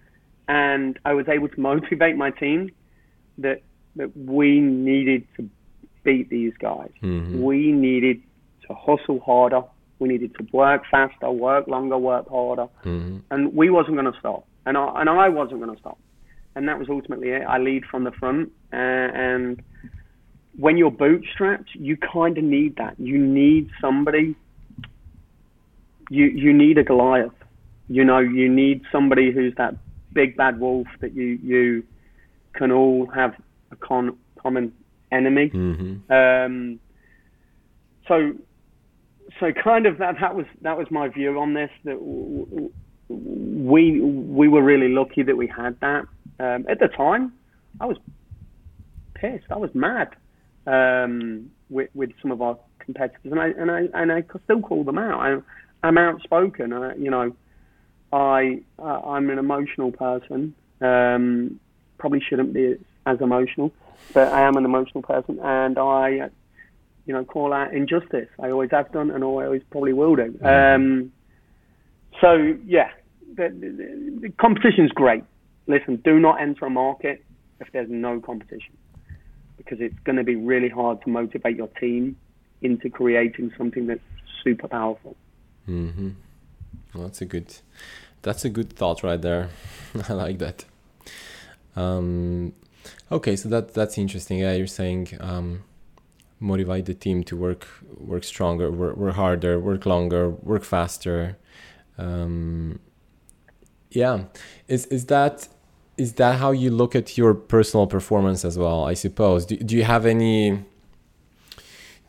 and 0.47 0.99
I 1.05 1.13
was 1.13 1.27
able 1.27 1.49
to 1.49 1.59
motivate 1.59 2.15
my 2.15 2.31
team 2.31 2.71
that 3.39 3.61
that 3.95 4.15
we 4.15 4.59
needed 4.59 5.27
to 5.37 5.49
beat 6.03 6.29
these 6.29 6.53
guys. 6.59 6.91
Mm-hmm. 7.01 7.41
We 7.41 7.71
needed 7.71 8.21
to 8.67 8.73
hustle 8.73 9.19
harder. 9.19 9.63
We 9.99 10.09
needed 10.09 10.35
to 10.35 10.47
work 10.51 10.83
faster, 10.91 11.31
work 11.31 11.67
longer, 11.67 11.97
work 11.97 12.29
harder, 12.29 12.67
mm-hmm. 12.83 13.19
and 13.31 13.53
we 13.53 13.69
wasn't 13.69 13.95
going 13.95 14.11
to 14.11 14.19
stop. 14.19 14.45
And 14.65 14.77
I 14.77 15.01
and 15.01 15.09
I 15.09 15.29
wasn't 15.29 15.61
going 15.61 15.73
to 15.73 15.79
stop. 15.79 15.97
And 16.55 16.67
that 16.67 16.79
was 16.79 16.87
ultimately 16.89 17.29
it. 17.29 17.43
I 17.47 17.57
lead 17.57 17.85
from 17.85 18.03
the 18.03 18.11
front, 18.11 18.51
uh, 18.73 18.75
and 18.75 19.61
when 20.57 20.77
you're 20.77 20.91
bootstrapped, 20.91 21.67
you 21.73 21.97
kind 21.97 22.37
of 22.37 22.43
need 22.43 22.77
that. 22.77 22.99
You 22.99 23.17
need 23.17 23.69
somebody. 23.81 24.35
You 26.09 26.25
you 26.25 26.53
need 26.53 26.77
a 26.77 26.83
Goliath. 26.83 27.31
You 27.87 28.03
know, 28.03 28.19
you 28.19 28.49
need 28.49 28.81
somebody 28.91 29.31
who's 29.31 29.53
that 29.55 29.75
big 30.11 30.35
bad 30.35 30.59
wolf 30.59 30.87
that 30.99 31.13
you 31.13 31.39
you 31.43 31.83
can 32.53 32.71
all 32.71 33.05
have 33.07 33.35
a 33.71 33.75
con- 33.75 34.17
common 34.37 34.73
enemy. 35.11 35.49
Mm-hmm. 35.49 36.11
Um, 36.11 36.79
so, 38.07 38.33
so 39.39 39.51
kind 39.51 39.85
of 39.85 39.97
that 39.97 40.15
that 40.21 40.35
was 40.35 40.45
that 40.61 40.77
was 40.77 40.87
my 40.91 41.07
view 41.07 41.39
on 41.39 41.53
this. 41.53 41.71
That 41.83 41.97
we 43.09 44.01
we 44.01 44.47
were 44.47 44.63
really 44.63 44.89
lucky 44.89 45.23
that 45.23 45.37
we 45.37 45.47
had 45.47 45.79
that. 45.81 46.05
Um, 46.39 46.65
at 46.69 46.79
the 46.79 46.87
time, 46.87 47.33
I 47.79 47.85
was 47.85 47.97
pissed. 49.13 49.45
I 49.49 49.57
was 49.57 49.69
mad 49.73 50.09
um, 50.67 51.49
with 51.69 51.89
with 51.93 52.11
some 52.21 52.31
of 52.31 52.41
our 52.41 52.57
competitors, 52.79 53.31
and 53.31 53.39
I 53.39 53.47
and 53.47 53.71
I 53.71 53.87
and 53.93 54.11
I 54.11 54.23
still 54.43 54.61
call 54.61 54.83
them 54.83 54.97
out. 54.97 55.19
I, 55.19 55.87
I'm 55.87 55.97
outspoken. 55.97 56.73
I, 56.73 56.95
you 56.95 57.11
know, 57.11 57.35
I 58.11 58.61
uh, 58.79 59.01
I'm 59.01 59.29
an 59.29 59.39
emotional 59.39 59.91
person. 59.91 60.55
Um, 60.81 61.59
probably 61.97 62.21
shouldn't 62.21 62.53
be 62.53 62.75
as 63.05 63.21
emotional, 63.21 63.71
but 64.13 64.31
I 64.33 64.41
am 64.41 64.57
an 64.57 64.65
emotional 64.65 65.01
person, 65.01 65.39
and 65.39 65.77
I, 65.77 66.29
you 67.05 67.13
know, 67.13 67.23
call 67.23 67.53
out 67.53 67.73
injustice. 67.73 68.29
I 68.39 68.49
always 68.49 68.71
have 68.71 68.91
done, 68.91 69.11
and 69.11 69.23
I 69.23 69.27
always 69.27 69.61
probably 69.69 69.93
will 69.93 70.15
do. 70.15 70.31
Mm-hmm. 70.41 70.45
Um, 70.45 71.11
so 72.21 72.57
yeah, 72.65 72.89
the, 73.35 73.49
the, 73.49 74.19
the 74.21 74.29
competition's 74.39 74.91
great. 74.91 75.23
Listen, 75.67 75.97
do 75.97 76.19
not 76.19 76.41
enter 76.41 76.65
a 76.65 76.69
market 76.69 77.23
if 77.59 77.71
there's 77.71 77.89
no 77.89 78.19
competition, 78.19 78.77
because 79.57 79.79
it's 79.81 79.97
going 80.03 80.17
to 80.17 80.23
be 80.23 80.35
really 80.35 80.69
hard 80.69 81.01
to 81.03 81.09
motivate 81.09 81.55
your 81.55 81.69
team 81.79 82.17
into 82.61 82.89
creating 82.89 83.51
something 83.57 83.87
that's 83.87 84.01
super 84.43 84.67
powerful. 84.67 85.15
Mm-hmm. 85.67 86.09
Well, 86.93 87.03
that's 87.03 87.21
a 87.21 87.25
good. 87.25 87.53
That's 88.21 88.43
a 88.43 88.49
good 88.49 88.73
thought 88.73 89.03
right 89.03 89.21
there. 89.21 89.49
I 90.09 90.13
like 90.13 90.39
that. 90.39 90.65
Um, 91.75 92.53
Okay, 93.11 93.35
so 93.35 93.49
that 93.49 93.73
that's 93.73 93.97
interesting. 93.97 94.39
Yeah, 94.39 94.53
you're 94.53 94.67
saying 94.67 95.09
um, 95.19 95.63
motivate 96.39 96.85
the 96.85 96.93
team 96.93 97.23
to 97.25 97.37
work 97.37 97.67
work 97.97 98.23
stronger, 98.23 98.71
work, 98.71 98.97
work 98.97 99.15
harder, 99.15 99.59
work 99.59 99.85
longer, 99.85 100.29
work 100.29 100.63
faster. 100.63 101.37
Um, 101.97 102.79
yeah, 103.91 104.25
is 104.67 104.85
is 104.87 105.05
that 105.05 105.47
is 105.97 106.13
that 106.13 106.39
how 106.39 106.51
you 106.51 106.71
look 106.71 106.95
at 106.95 107.17
your 107.17 107.33
personal 107.33 107.87
performance 107.87 108.43
as 108.43 108.57
well? 108.57 108.85
I 108.85 108.93
suppose. 108.93 109.45
Do 109.45 109.55
do 109.57 109.75
you 109.75 109.83
have 109.83 110.05
any? 110.05 110.63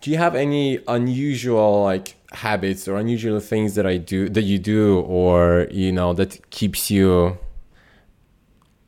Do 0.01 0.11
you 0.11 0.19
have 0.19 0.35
any 0.35 0.81
unusual 0.89 1.83
like 1.83 2.17
habits 2.33 2.87
or 2.87 2.97
unusual 2.97 3.41
things 3.41 3.75
that 3.77 3.87
I 3.87 3.97
do 3.97 4.29
that 4.29 4.43
you 4.43 4.59
do, 4.59 5.01
or 5.01 5.69
you 5.71 5.93
know 5.93 6.13
that 6.15 6.51
keeps 6.51 6.91
you 6.91 7.39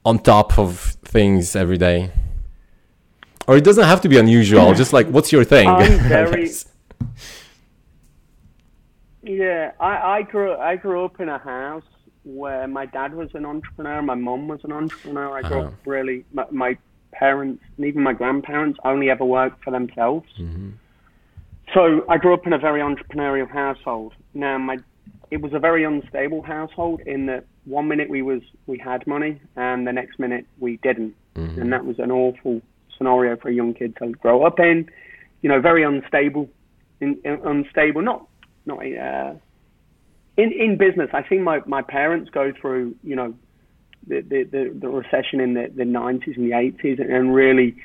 on 0.04 0.18
top 0.18 0.58
of 0.58 0.78
things 1.04 1.56
every 1.56 1.78
day? 1.78 2.10
Or 3.46 3.56
it 3.56 3.64
doesn't 3.64 3.84
have 3.84 4.00
to 4.02 4.08
be 4.08 4.18
unusual, 4.18 4.74
just 4.74 4.92
like 4.92 5.08
what's 5.08 5.32
your 5.32 5.44
thing? 5.44 5.68
I'm 5.68 5.98
very 6.08 6.50
Yeah, 9.22 9.72
I, 9.80 10.18
I 10.18 10.22
grew 10.22 10.54
I 10.54 10.76
grew 10.76 11.04
up 11.04 11.18
in 11.20 11.28
a 11.28 11.38
house 11.38 11.84
where 12.24 12.68
my 12.68 12.84
dad 12.84 13.14
was 13.14 13.30
an 13.34 13.46
entrepreneur, 13.46 14.02
my 14.02 14.14
mom 14.14 14.48
was 14.48 14.60
an 14.64 14.72
entrepreneur. 14.72 15.38
I 15.38 15.42
grew 15.48 15.60
uh-huh. 15.60 15.68
up 15.68 15.74
really 15.86 16.24
my, 16.32 16.44
my, 16.50 16.78
parents 17.10 17.64
and 17.76 17.86
even 17.86 18.02
my 18.02 18.12
grandparents 18.12 18.78
only 18.84 19.10
ever 19.10 19.24
worked 19.24 19.64
for 19.64 19.70
themselves. 19.70 20.28
Mm-hmm. 20.38 20.70
So 21.74 22.04
I 22.08 22.16
grew 22.18 22.34
up 22.34 22.46
in 22.46 22.52
a 22.52 22.58
very 22.58 22.80
entrepreneurial 22.80 23.50
household. 23.50 24.12
Now 24.34 24.58
my 24.58 24.76
it 25.30 25.42
was 25.42 25.52
a 25.52 25.58
very 25.58 25.84
unstable 25.84 26.42
household 26.42 27.00
in 27.06 27.26
that 27.26 27.44
one 27.64 27.88
minute 27.88 28.08
we 28.08 28.22
was 28.22 28.40
we 28.66 28.78
had 28.78 29.06
money 29.06 29.40
and 29.56 29.86
the 29.86 29.92
next 29.92 30.18
minute 30.18 30.46
we 30.58 30.78
didn't, 30.78 31.14
mm-hmm. 31.34 31.60
and 31.60 31.72
that 31.72 31.84
was 31.84 31.98
an 31.98 32.10
awful 32.10 32.62
scenario 32.96 33.36
for 33.36 33.48
a 33.48 33.54
young 33.54 33.74
kid 33.74 33.96
to 33.96 34.10
grow 34.12 34.44
up 34.44 34.58
in. 34.58 34.88
You 35.42 35.48
know, 35.48 35.60
very 35.60 35.84
unstable, 35.84 36.48
in, 37.00 37.18
in, 37.24 37.40
unstable. 37.44 38.02
Not 38.02 38.26
not 38.66 38.78
uh, 38.78 39.34
in 40.36 40.52
in 40.52 40.76
business. 40.76 41.10
I 41.12 41.22
think 41.22 41.42
my 41.42 41.60
my 41.66 41.82
parents 41.82 42.30
go 42.30 42.52
through 42.58 42.94
you 43.02 43.14
know 43.14 43.34
the 44.06 44.22
the 44.22 44.44
the, 44.44 44.78
the 44.80 44.88
recession 44.88 45.40
in 45.40 45.54
the 45.54 45.70
the 45.74 45.84
nineties 45.84 46.36
and 46.36 46.50
the 46.50 46.56
eighties, 46.56 46.98
and 46.98 47.34
really, 47.34 47.76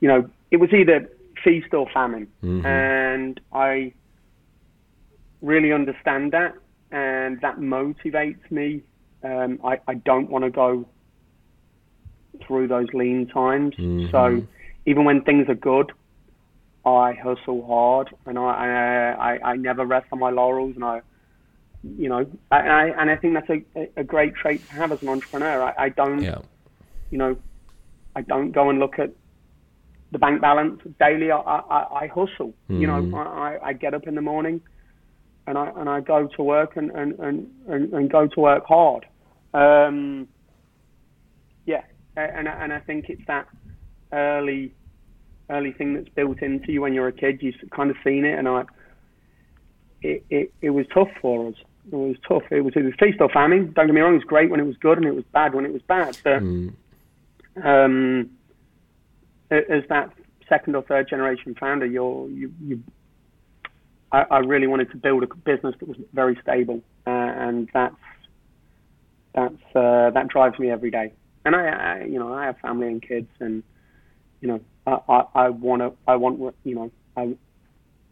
you 0.00 0.08
know, 0.08 0.28
it 0.50 0.56
was 0.56 0.72
either 0.72 1.10
feast 1.44 1.74
or 1.74 1.88
famine, 1.92 2.26
mm-hmm. 2.42 2.64
and 2.64 3.38
I 3.52 3.92
really 5.42 5.72
understand 5.72 6.32
that 6.32 6.54
and 6.90 7.40
that 7.40 7.58
motivates 7.58 8.50
me. 8.50 8.82
Um, 9.22 9.58
I, 9.64 9.80
I 9.88 9.94
don't 9.94 10.30
want 10.30 10.44
to 10.44 10.50
go 10.50 10.86
through 12.46 12.68
those 12.68 12.88
lean 12.92 13.26
times. 13.26 13.74
Mm-hmm. 13.74 14.10
So 14.10 14.46
even 14.84 15.04
when 15.04 15.22
things 15.22 15.48
are 15.48 15.54
good, 15.54 15.92
I 16.84 17.14
hustle 17.14 17.66
hard 17.66 18.14
and 18.26 18.38
I, 18.38 19.38
I, 19.42 19.50
I 19.50 19.56
never 19.56 19.84
rest 19.84 20.06
on 20.12 20.20
my 20.20 20.30
laurels 20.30 20.74
and 20.76 20.84
I, 20.84 21.00
you 21.82 22.08
know, 22.08 22.26
I, 22.50 22.56
I 22.56 23.00
and 23.00 23.10
I 23.10 23.16
think 23.16 23.34
that's 23.34 23.50
a, 23.50 24.00
a 24.00 24.04
great 24.04 24.34
trait 24.34 24.66
to 24.68 24.74
have 24.74 24.92
as 24.92 25.02
an 25.02 25.08
entrepreneur. 25.08 25.62
I, 25.62 25.86
I 25.86 25.88
don't, 25.88 26.22
yeah. 26.22 26.38
you 27.10 27.18
know, 27.18 27.36
I 28.14 28.22
don't 28.22 28.52
go 28.52 28.70
and 28.70 28.78
look 28.78 28.98
at 28.98 29.10
the 30.12 30.18
bank 30.18 30.40
balance 30.40 30.80
daily. 31.00 31.30
I, 31.32 31.38
I, 31.38 32.04
I 32.04 32.06
hustle. 32.06 32.54
Mm. 32.70 32.80
You 32.80 32.86
know, 32.86 33.02
mm. 33.02 33.26
I, 33.26 33.58
I 33.62 33.72
get 33.72 33.92
up 33.94 34.06
in 34.06 34.14
the 34.14 34.22
morning 34.22 34.60
and 35.46 35.56
I 35.56 35.70
and 35.76 35.88
I 35.88 36.00
go 36.00 36.26
to 36.26 36.42
work 36.42 36.76
and 36.76 36.90
and, 36.90 37.18
and, 37.18 37.50
and, 37.68 37.92
and 37.92 38.10
go 38.10 38.26
to 38.26 38.40
work 38.40 38.66
hard. 38.66 39.06
Um, 39.54 40.28
yeah, 41.64 41.82
and 42.16 42.48
and 42.48 42.72
I 42.72 42.80
think 42.80 43.08
it's 43.08 43.26
that 43.26 43.48
early 44.12 44.72
early 45.48 45.72
thing 45.72 45.94
that's 45.94 46.08
built 46.08 46.42
into 46.42 46.72
you 46.72 46.82
when 46.82 46.92
you're 46.92 47.08
a 47.08 47.12
kid. 47.12 47.42
You've 47.42 47.56
kind 47.70 47.90
of 47.90 47.96
seen 48.04 48.24
it, 48.24 48.38
and 48.38 48.48
I 48.48 48.64
it, 50.02 50.24
it, 50.30 50.54
it 50.60 50.70
was 50.70 50.86
tough 50.92 51.08
for 51.20 51.48
us. 51.48 51.54
It 51.90 51.96
was 51.96 52.16
tough. 52.26 52.42
It 52.50 52.62
was 52.62 52.74
it 52.76 52.82
was 52.82 52.94
feast 52.98 53.20
or 53.20 53.28
famine. 53.28 53.72
Don't 53.72 53.86
get 53.86 53.94
me 53.94 54.00
wrong. 54.00 54.14
It 54.14 54.18
was 54.18 54.24
great 54.24 54.50
when 54.50 54.60
it 54.60 54.66
was 54.66 54.76
good, 54.76 54.98
and 54.98 55.06
it 55.06 55.14
was 55.14 55.24
bad 55.32 55.54
when 55.54 55.64
it 55.64 55.72
was 55.72 55.82
bad. 55.82 56.18
But 56.24 56.42
mm. 56.42 56.74
um, 57.62 58.30
as 59.50 59.84
that 59.88 60.10
second 60.48 60.74
or 60.74 60.82
third 60.82 61.08
generation 61.08 61.54
founder, 61.58 61.86
you're 61.86 62.28
you 62.28 62.52
you. 62.62 62.82
I, 64.16 64.24
I 64.30 64.38
really 64.38 64.66
wanted 64.66 64.90
to 64.92 64.96
build 64.96 65.22
a 65.22 65.26
business 65.26 65.74
that 65.78 65.86
was 65.86 65.98
very 66.14 66.38
stable, 66.42 66.80
uh, 67.06 67.10
and 67.10 67.68
that's 67.74 67.94
that's 69.34 69.62
uh, 69.74 70.10
that 70.10 70.28
drives 70.28 70.58
me 70.58 70.70
every 70.70 70.90
day. 70.90 71.12
And 71.44 71.54
I, 71.54 71.66
I, 71.68 72.04
you 72.04 72.18
know, 72.18 72.32
I 72.32 72.46
have 72.46 72.58
family 72.58 72.86
and 72.86 73.02
kids, 73.02 73.28
and 73.40 73.62
you 74.40 74.48
know, 74.48 74.60
I, 74.86 74.98
I, 75.08 75.24
I 75.34 75.48
want 75.50 75.82
to, 75.82 75.92
I 76.08 76.16
want, 76.16 76.54
you 76.64 76.74
know, 76.74 76.90
I, 77.16 77.36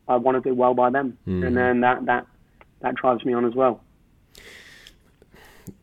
I 0.07 0.17
want 0.17 0.43
to 0.43 0.49
do 0.49 0.55
well 0.55 0.75
by 0.75 0.91
them, 0.91 1.17
mm. 1.27 1.47
and 1.47 1.57
then 1.57 1.81
that 1.81 2.05
that 2.05 2.27
that 2.81 2.97
drives 2.97 3.25
me 3.25 3.33
on 3.33 3.47
as 3.47 3.55
well. 3.55 3.81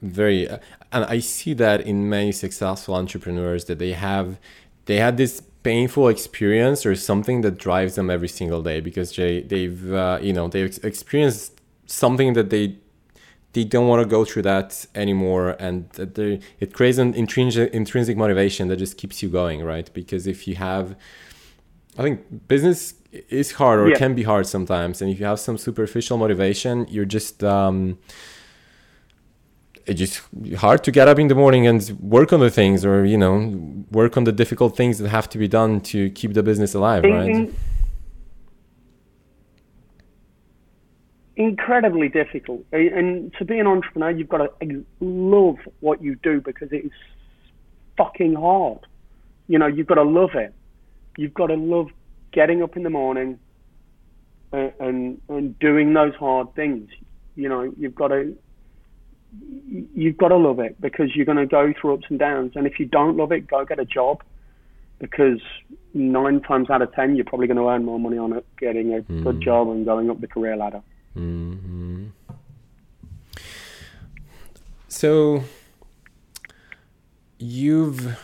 Very, 0.03 0.47
uh, 0.47 0.59
and 0.91 1.03
I 1.05 1.17
see 1.17 1.55
that 1.55 1.81
in 1.81 2.07
many 2.07 2.31
successful 2.31 2.93
entrepreneurs 2.93 3.65
that 3.65 3.79
they 3.79 3.93
have, 3.93 4.37
they 4.85 4.97
had 4.97 5.17
this 5.17 5.41
painful 5.63 6.07
experience 6.07 6.85
or 6.85 6.95
something 6.95 7.41
that 7.41 7.57
drives 7.57 7.95
them 7.95 8.09
every 8.09 8.27
single 8.27 8.61
day 8.61 8.79
because 8.79 9.15
they 9.15 9.41
they've 9.41 9.93
uh, 9.93 10.19
you 10.21 10.33
know 10.33 10.47
they've 10.47 10.79
experienced 10.83 11.61
something 11.85 12.33
that 12.33 12.49
they 12.49 12.75
they 13.53 13.63
don't 13.63 13.87
want 13.87 14.01
to 14.01 14.07
go 14.07 14.23
through 14.23 14.41
that 14.41 14.85
anymore 14.95 15.57
and 15.59 15.89
that 15.91 16.15
they, 16.15 16.39
it 16.59 16.73
creates 16.73 16.97
an 16.97 17.13
intrinsic 17.13 17.71
intrinsic 17.73 18.17
motivation 18.17 18.67
that 18.69 18.77
just 18.77 18.97
keeps 18.97 19.21
you 19.21 19.29
going 19.29 19.63
right 19.63 19.93
because 19.93 20.25
if 20.25 20.47
you 20.47 20.55
have 20.55 20.95
i 21.97 22.01
think 22.01 22.47
business 22.47 22.95
is 23.11 23.51
hard 23.53 23.79
or 23.79 23.89
yeah. 23.89 23.97
can 23.97 24.15
be 24.15 24.23
hard 24.23 24.47
sometimes 24.47 25.01
and 25.01 25.11
if 25.11 25.19
you 25.19 25.25
have 25.25 25.39
some 25.39 25.57
superficial 25.57 26.17
motivation 26.17 26.87
you're 26.89 27.05
just 27.05 27.43
um, 27.43 27.99
it's 29.91 29.99
just 29.99 30.21
hard 30.57 30.83
to 30.83 30.91
get 30.91 31.07
up 31.07 31.19
in 31.19 31.27
the 31.27 31.35
morning 31.35 31.67
and 31.67 31.79
work 31.99 32.33
on 32.33 32.39
the 32.39 32.49
things 32.49 32.85
or 32.85 33.05
you 33.05 33.17
know 33.17 33.33
work 33.91 34.17
on 34.17 34.23
the 34.23 34.31
difficult 34.31 34.75
things 34.75 34.97
that 34.99 35.09
have 35.09 35.27
to 35.29 35.37
be 35.37 35.47
done 35.47 35.81
to 35.81 36.09
keep 36.11 36.33
the 36.33 36.43
business 36.43 36.73
alive 36.73 37.03
right 37.03 37.49
incredibly 41.41 42.09
difficult. 42.09 42.63
And 42.71 43.33
to 43.39 43.45
be 43.45 43.59
an 43.59 43.67
entrepreneur, 43.67 44.11
you've 44.11 44.29
got 44.29 44.59
to 44.59 44.85
love 44.99 45.57
what 45.79 46.01
you 46.01 46.15
do 46.15 46.41
because 46.41 46.71
it 46.71 46.85
is 46.85 46.91
fucking 47.97 48.35
hard. 48.35 48.85
You 49.47 49.59
know, 49.59 49.67
you've 49.67 49.87
got 49.87 49.95
to 49.95 50.03
love 50.03 50.35
it. 50.35 50.53
You've 51.17 51.33
got 51.33 51.47
to 51.47 51.55
love 51.55 51.89
getting 52.31 52.63
up 52.63 52.77
in 52.77 52.83
the 52.83 52.89
morning 52.89 53.39
and, 54.51 54.71
and, 54.79 55.21
and 55.29 55.59
doing 55.59 55.93
those 55.93 56.15
hard 56.15 56.53
things. 56.55 56.89
You 57.35 57.49
know, 57.49 57.73
you've 57.77 57.95
got 57.95 58.09
to 58.09 58.37
you've 59.39 60.17
got 60.17 60.29
to 60.29 60.37
love 60.37 60.59
it 60.59 60.79
because 60.81 61.15
you're 61.15 61.25
going 61.25 61.37
to 61.37 61.45
go 61.45 61.73
through 61.79 61.95
ups 61.95 62.05
and 62.09 62.19
downs. 62.19 62.53
And 62.55 62.67
if 62.67 62.79
you 62.79 62.85
don't 62.85 63.17
love 63.17 63.31
it, 63.31 63.47
go 63.47 63.65
get 63.65 63.79
a 63.79 63.85
job 63.85 64.21
because 64.99 65.39
nine 65.93 66.41
times 66.41 66.69
out 66.69 66.81
of 66.81 66.93
ten, 66.93 67.15
you're 67.15 67.25
probably 67.25 67.47
going 67.47 67.57
to 67.57 67.67
earn 67.69 67.85
more 67.85 67.99
money 67.99 68.17
on 68.17 68.33
it 68.33 68.45
getting 68.59 68.93
a 68.93 69.01
mm. 69.01 69.23
good 69.23 69.41
job 69.41 69.69
and 69.69 69.85
going 69.85 70.09
up 70.09 70.21
the 70.21 70.27
career 70.27 70.55
ladder. 70.55 70.81
Mm-hmm. 71.17 72.07
So 74.87 75.43
you've 77.37 78.17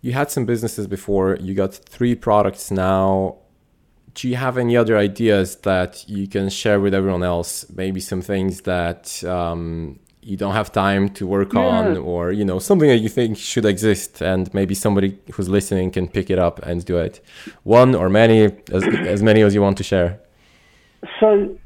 you 0.00 0.12
had 0.12 0.30
some 0.30 0.44
businesses 0.46 0.86
before. 0.86 1.36
You 1.40 1.54
got 1.54 1.74
three 1.74 2.14
products 2.14 2.70
now. 2.70 3.36
Do 4.18 4.26
you 4.28 4.34
have 4.34 4.58
any 4.58 4.76
other 4.76 4.98
ideas 4.98 5.54
that 5.58 6.04
you 6.08 6.26
can 6.26 6.48
share 6.48 6.80
with 6.80 6.92
everyone 6.92 7.22
else? 7.22 7.64
Maybe 7.70 8.00
some 8.00 8.20
things 8.20 8.62
that 8.62 9.22
um, 9.22 10.00
you 10.22 10.36
don't 10.36 10.54
have 10.54 10.72
time 10.72 11.08
to 11.10 11.24
work 11.24 11.52
yeah. 11.52 11.60
on, 11.60 11.96
or 11.98 12.32
you 12.32 12.44
know 12.44 12.58
something 12.58 12.88
that 12.88 12.96
you 12.96 13.08
think 13.08 13.38
should 13.38 13.64
exist, 13.64 14.20
and 14.20 14.52
maybe 14.52 14.74
somebody 14.74 15.16
who's 15.34 15.48
listening 15.48 15.92
can 15.92 16.08
pick 16.08 16.30
it 16.30 16.38
up 16.40 16.58
and 16.66 16.84
do 16.84 16.98
it. 16.98 17.20
One 17.62 17.94
or 17.94 18.08
many, 18.08 18.46
as, 18.72 18.82
as 19.14 19.22
many 19.22 19.42
as 19.42 19.54
you 19.54 19.62
want 19.62 19.76
to 19.76 19.84
share. 19.84 20.18
So, 21.20 21.56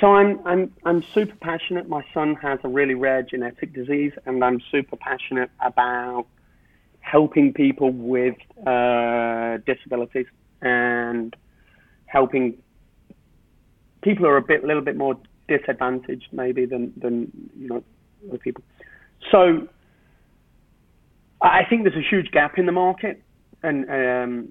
so 0.00 0.12
I'm 0.12 0.44
I'm 0.44 0.72
I'm 0.84 1.04
super 1.14 1.36
passionate. 1.36 1.88
My 1.88 2.04
son 2.12 2.34
has 2.42 2.58
a 2.64 2.68
really 2.68 2.96
rare 2.96 3.22
genetic 3.22 3.72
disease, 3.72 4.12
and 4.26 4.42
I'm 4.42 4.60
super 4.72 4.96
passionate 4.96 5.50
about 5.60 6.26
helping 7.04 7.52
people 7.52 7.90
with 7.92 8.36
uh, 8.66 9.58
disabilities 9.66 10.26
and 10.62 11.36
helping 12.06 12.56
people 14.02 14.24
who 14.24 14.30
are 14.30 14.38
a 14.38 14.42
bit, 14.42 14.64
little 14.64 14.82
bit 14.82 14.96
more 14.96 15.16
disadvantaged, 15.48 16.28
maybe 16.32 16.64
than 16.66 16.92
than 16.96 17.30
you 17.58 17.68
know 17.68 17.84
other 18.28 18.38
people. 18.38 18.62
So, 19.30 19.68
I 21.42 21.64
think 21.68 21.84
there's 21.84 21.96
a 21.96 22.08
huge 22.08 22.30
gap 22.30 22.58
in 22.58 22.66
the 22.66 22.72
market, 22.72 23.22
and 23.62 23.88
um, 23.90 24.48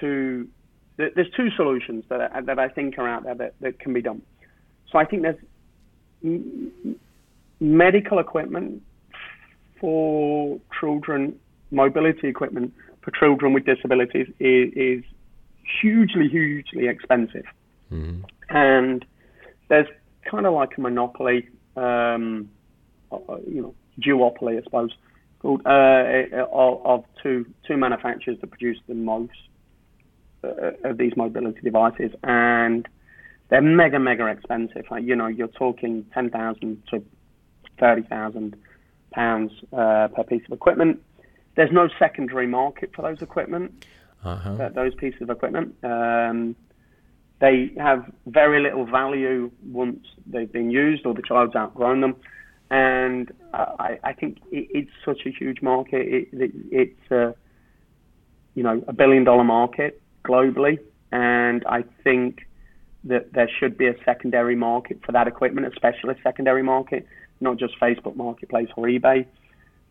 to 0.00 0.48
there's 0.96 1.30
two 1.36 1.50
solutions 1.56 2.04
that 2.08 2.20
I, 2.20 2.40
that 2.42 2.58
I 2.58 2.68
think 2.68 2.98
are 2.98 3.08
out 3.08 3.24
there 3.24 3.34
that, 3.34 3.54
that 3.60 3.78
can 3.78 3.92
be 3.92 4.02
done. 4.02 4.22
So 4.90 4.98
I 4.98 5.04
think 5.04 5.22
there's 5.22 6.96
medical 7.60 8.18
equipment 8.18 8.82
for 9.80 10.60
children, 10.78 11.38
mobility 11.72 12.28
equipment 12.28 12.72
for 13.02 13.10
children 13.10 13.52
with 13.52 13.64
disabilities 13.64 14.28
is, 14.38 14.72
is 14.74 15.04
hugely, 15.80 16.28
hugely 16.28 16.86
expensive. 16.88 17.44
Mm-hmm. 17.90 18.22
And 18.50 19.04
there's 19.68 19.88
kind 20.30 20.46
of 20.46 20.54
like 20.54 20.76
a 20.78 20.80
monopoly, 20.80 21.48
um, 21.76 22.48
uh, 23.10 23.36
you 23.46 23.62
know, 23.62 23.74
duopoly, 24.00 24.58
I 24.58 24.62
suppose, 24.62 24.90
called 25.40 25.62
uh, 25.66 26.46
of, 26.52 26.86
of 26.86 27.04
two 27.22 27.46
two 27.66 27.76
manufacturers 27.76 28.38
that 28.40 28.46
produce 28.48 28.78
the 28.86 28.94
most 28.94 29.32
uh, 30.44 30.72
of 30.84 30.98
these 30.98 31.16
mobility 31.16 31.60
devices, 31.60 32.12
and 32.22 32.86
they're 33.48 33.60
mega 33.60 33.98
mega 33.98 34.26
expensive. 34.26 34.84
Like, 34.90 35.04
you 35.04 35.16
know, 35.16 35.26
you're 35.26 35.48
talking 35.48 36.06
ten 36.14 36.30
thousand 36.30 36.82
to 36.90 37.04
thirty 37.80 38.02
thousand 38.02 38.56
pounds 39.10 39.52
uh, 39.72 40.08
per 40.14 40.24
piece 40.24 40.42
of 40.46 40.52
equipment. 40.52 41.02
There's 41.54 41.72
no 41.72 41.88
secondary 41.98 42.46
market 42.46 42.92
for 42.94 43.02
those 43.02 43.20
equipment, 43.20 43.84
uh-huh. 44.24 44.50
uh, 44.54 44.68
those 44.70 44.94
pieces 44.94 45.22
of 45.22 45.30
equipment. 45.30 45.74
Um, 45.82 46.56
they 47.40 47.72
have 47.76 48.10
very 48.26 48.62
little 48.62 48.86
value 48.86 49.50
once 49.64 50.06
they've 50.26 50.50
been 50.50 50.70
used 50.70 51.04
or 51.04 51.12
the 51.12 51.22
child's 51.22 51.56
outgrown 51.56 52.00
them. 52.00 52.16
And 52.70 53.32
I, 53.52 53.98
I, 54.02 54.12
think 54.12 54.38
it, 54.50 54.68
it's 54.70 54.90
such 55.04 55.26
a 55.26 55.30
huge 55.30 55.60
market. 55.60 56.06
It, 56.06 56.28
it, 56.32 56.52
it's 56.70 57.10
a, 57.10 57.34
you 58.54 58.62
know, 58.62 58.82
a 58.88 58.92
billion 58.92 59.24
dollar 59.24 59.44
market 59.44 60.00
globally, 60.24 60.78
and 61.10 61.64
I 61.66 61.84
think 62.04 62.46
that 63.04 63.32
there 63.32 63.50
should 63.58 63.76
be 63.76 63.88
a 63.88 63.94
secondary 64.04 64.54
market 64.54 65.00
for 65.04 65.12
that 65.12 65.26
equipment, 65.26 65.66
a 65.66 65.74
specialist 65.74 66.20
secondary 66.22 66.62
market, 66.62 67.06
not 67.40 67.58
just 67.58 67.78
Facebook 67.80 68.16
Marketplace 68.16 68.68
or 68.76 68.86
eBay, 68.86 69.26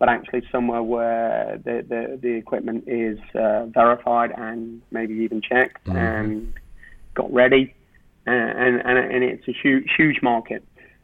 but 0.01 0.09
actually 0.09 0.41
somewhere 0.51 0.81
where 0.81 1.59
the 1.63 1.75
the, 1.91 2.01
the 2.23 2.33
equipment 2.43 2.83
is 2.87 3.19
uh, 3.35 3.67
verified 3.67 4.31
and 4.45 4.81
maybe 4.89 5.13
even 5.25 5.39
checked 5.49 5.83
mm-hmm. 5.85 5.95
and 5.95 6.53
got 7.13 7.31
ready, 7.31 7.65
and, 8.25 8.81
and 8.87 8.97
and 9.13 9.23
it's 9.23 9.47
a 9.47 9.55
huge 9.63 9.87
huge 9.95 10.19
market. 10.23 10.61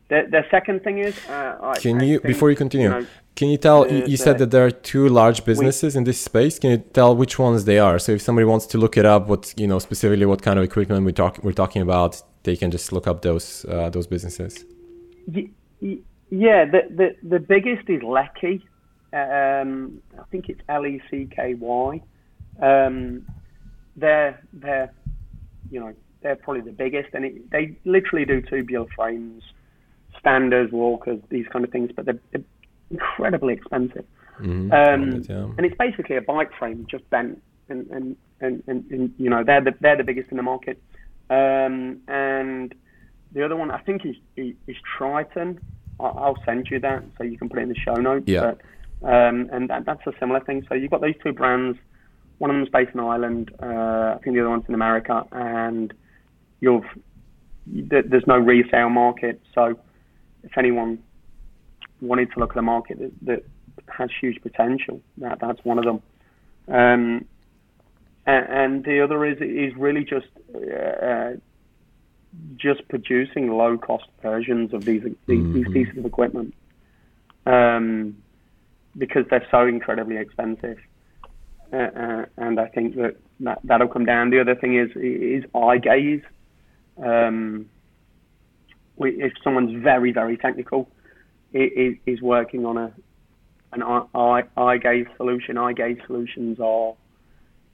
The, 0.10 0.20
the 0.36 0.44
second 0.50 0.78
thing 0.86 0.98
is, 0.98 1.14
uh, 1.30 1.76
can 1.86 2.02
I, 2.02 2.06
you 2.06 2.18
think, 2.18 2.32
before 2.34 2.50
you 2.50 2.56
continue, 2.56 2.88
you 2.88 3.02
know, 3.02 3.06
can 3.36 3.50
you 3.50 3.60
tell? 3.68 3.80
you, 3.88 4.04
you 4.12 4.18
said 4.18 4.40
that 4.40 4.50
there 4.50 4.66
are 4.66 4.72
two 4.72 5.06
large 5.10 5.46
businesses 5.46 5.94
we, 5.94 6.00
in 6.00 6.04
this 6.06 6.20
space. 6.20 6.58
Can 6.58 6.70
you 6.72 6.82
tell 7.00 7.16
which 7.16 7.38
ones 7.38 7.66
they 7.66 7.78
are? 7.78 8.00
So 8.00 8.14
if 8.14 8.22
somebody 8.24 8.46
wants 8.46 8.66
to 8.74 8.80
look 8.80 8.98
it 8.98 9.06
up, 9.06 9.28
what 9.28 9.54
you 9.62 9.68
know 9.68 9.78
specifically, 9.78 10.26
what 10.26 10.42
kind 10.42 10.58
of 10.58 10.66
equipment 10.66 11.06
we 11.06 11.14
talk 11.14 11.34
we're 11.44 11.62
talking 11.64 11.84
about, 11.84 12.12
they 12.48 12.56
can 12.56 12.72
just 12.72 12.92
look 12.92 13.06
up 13.06 13.22
those 13.22 13.64
uh, 13.66 13.92
those 13.92 14.08
businesses. 14.08 14.66
Yeah, 16.46 16.66
the 16.74 16.82
the, 17.00 17.08
the 17.34 17.40
biggest 17.54 17.88
is 17.96 18.02
Lecky. 18.02 18.66
Um, 19.14 20.02
I 20.20 20.24
think 20.32 20.50
it's 20.50 20.62
L 20.68 20.86
E 20.86 21.02
C 21.10 21.28
K 21.34 21.54
Y. 21.54 22.02
Um, 22.62 23.26
they're 23.96 24.42
they're 24.54 24.92
you 25.72 25.80
know 25.80 25.94
they're 26.22 26.36
probably 26.36 26.62
the 26.62 26.72
biggest, 26.72 27.10
and 27.14 27.26
it, 27.26 27.50
they 27.52 27.78
literally 27.86 28.26
do 28.26 28.42
tubular 28.42 28.88
frames 28.96 29.44
standers, 30.20 30.72
walkers, 30.72 31.20
these 31.30 31.46
kind 31.52 31.64
of 31.64 31.72
things, 31.72 31.92
but 31.96 32.06
they're, 32.06 32.20
they're 32.32 32.44
incredibly 32.92 33.54
expensive. 33.54 34.06
Mhm. 34.40 34.72
Um, 34.72 35.24
yeah. 35.28 35.52
and 35.58 35.66
it's 35.66 35.78
basically 35.78 36.16
a 36.16 36.22
bike 36.22 36.52
frame 36.60 36.86
just 36.90 37.10
bent, 37.10 37.42
and 37.70 37.90
and, 37.90 38.16
and, 38.40 38.64
and, 38.68 38.86
and 38.92 39.14
you 39.18 39.30
know 39.30 39.44
they're 39.44 39.62
the 39.62 39.74
they're 39.82 39.98
the 39.98 40.04
biggest 40.04 40.30
in 40.32 40.38
the 40.38 40.44
market. 40.44 40.82
Um, 41.30 42.02
and 42.08 42.74
the 43.32 43.44
other 43.44 43.56
one 43.56 43.72
I 43.72 43.80
think 43.80 44.06
is 44.06 44.16
is, 44.36 44.54
is 44.68 44.76
Triton. 44.98 45.60
I'll, 46.00 46.18
I'll 46.20 46.44
send 46.46 46.68
you 46.70 46.80
that 46.82 47.04
so 47.18 47.24
you 47.24 47.38
can 47.38 47.50
put 47.50 47.60
it 47.60 47.64
in 47.64 47.70
the 47.70 47.76
show 47.76 47.96
notes. 47.96 48.28
Yeah. 48.28 48.42
But, 48.42 48.62
um, 49.04 49.50
and 49.52 49.70
that, 49.70 49.86
that's 49.86 50.06
a 50.08 50.14
similar 50.20 50.40
thing. 50.40 50.66
So 50.68 50.76
you've 50.76 50.92
got 50.92 51.02
those 51.02 51.18
two 51.24 51.34
brands. 51.34 51.78
One 52.40 52.50
of 52.50 52.56
them's 52.56 52.70
based 52.70 52.94
in 52.94 53.00
Ireland. 53.00 53.52
Uh, 53.62 54.16
I 54.16 54.20
think 54.24 54.36
the 54.36 54.42
other 54.42 54.50
one's 54.50 54.66
in 54.68 54.76
America, 54.76 55.24
and 55.32 55.94
you've 56.60 56.86
there's 57.66 58.26
no 58.28 58.38
resale 58.38 58.90
market. 58.90 59.42
So 59.54 59.78
if 60.44 60.58
anyone 60.58 61.00
wanted 62.00 62.32
to 62.32 62.40
look 62.40 62.52
at 62.52 62.58
a 62.58 62.62
market 62.62 62.98
that, 63.00 63.12
that 63.24 63.44
has 63.90 64.10
huge 64.22 64.42
potential, 64.42 65.02
that 65.18 65.40
that's 65.42 65.60
one 65.66 65.78
of 65.78 65.86
them. 65.86 66.02
Um, 66.70 67.26
and, 68.26 68.46
and 68.50 68.84
the 68.86 69.02
other 69.04 69.26
is 69.26 69.38
is 69.42 69.76
really 69.78 70.04
just 70.04 70.28
uh, 70.56 71.32
just 72.56 72.88
producing 72.88 73.50
low 73.52 73.78
cost 73.78 74.06
versions 74.22 74.74
of 74.74 74.86
these 74.86 75.04
these, 75.28 75.46
these 75.54 75.66
Mhm. 75.66 75.74
pieces 75.74 75.98
of 75.98 76.06
equipment 76.06 76.54
um, 77.48 78.18
because 78.98 79.26
they're 79.30 79.48
so 79.52 79.68
incredibly 79.68 80.18
expensive. 80.18 80.78
Uh, 81.72 81.76
uh, 81.76 82.26
and 82.38 82.60
I 82.60 82.68
think 82.68 82.96
that, 82.96 83.18
that 83.42 83.60
that'll 83.64 83.90
come 83.90 84.06
down. 84.06 84.30
The 84.30 84.40
other 84.40 84.56
thing 84.56 84.78
is 84.78 84.90
is 84.96 85.44
eye 85.54 85.78
gaze. 85.78 86.22
Um, 87.04 87.70
we, 88.96 89.12
if 89.22 89.34
someone's 89.44 89.82
very 89.84 90.12
very 90.12 90.38
technical, 90.38 90.90
is 91.54 92.22
working 92.22 92.66
on 92.66 92.78
a 92.78 92.94
an 93.74 93.84
eye, 93.84 94.04
eye, 94.16 94.44
eye 94.56 94.78
gaze 94.78 95.08
solution. 95.18 95.58
Eye 95.58 95.74
gaze 95.74 95.98
solutions 96.08 96.60
are 96.60 96.94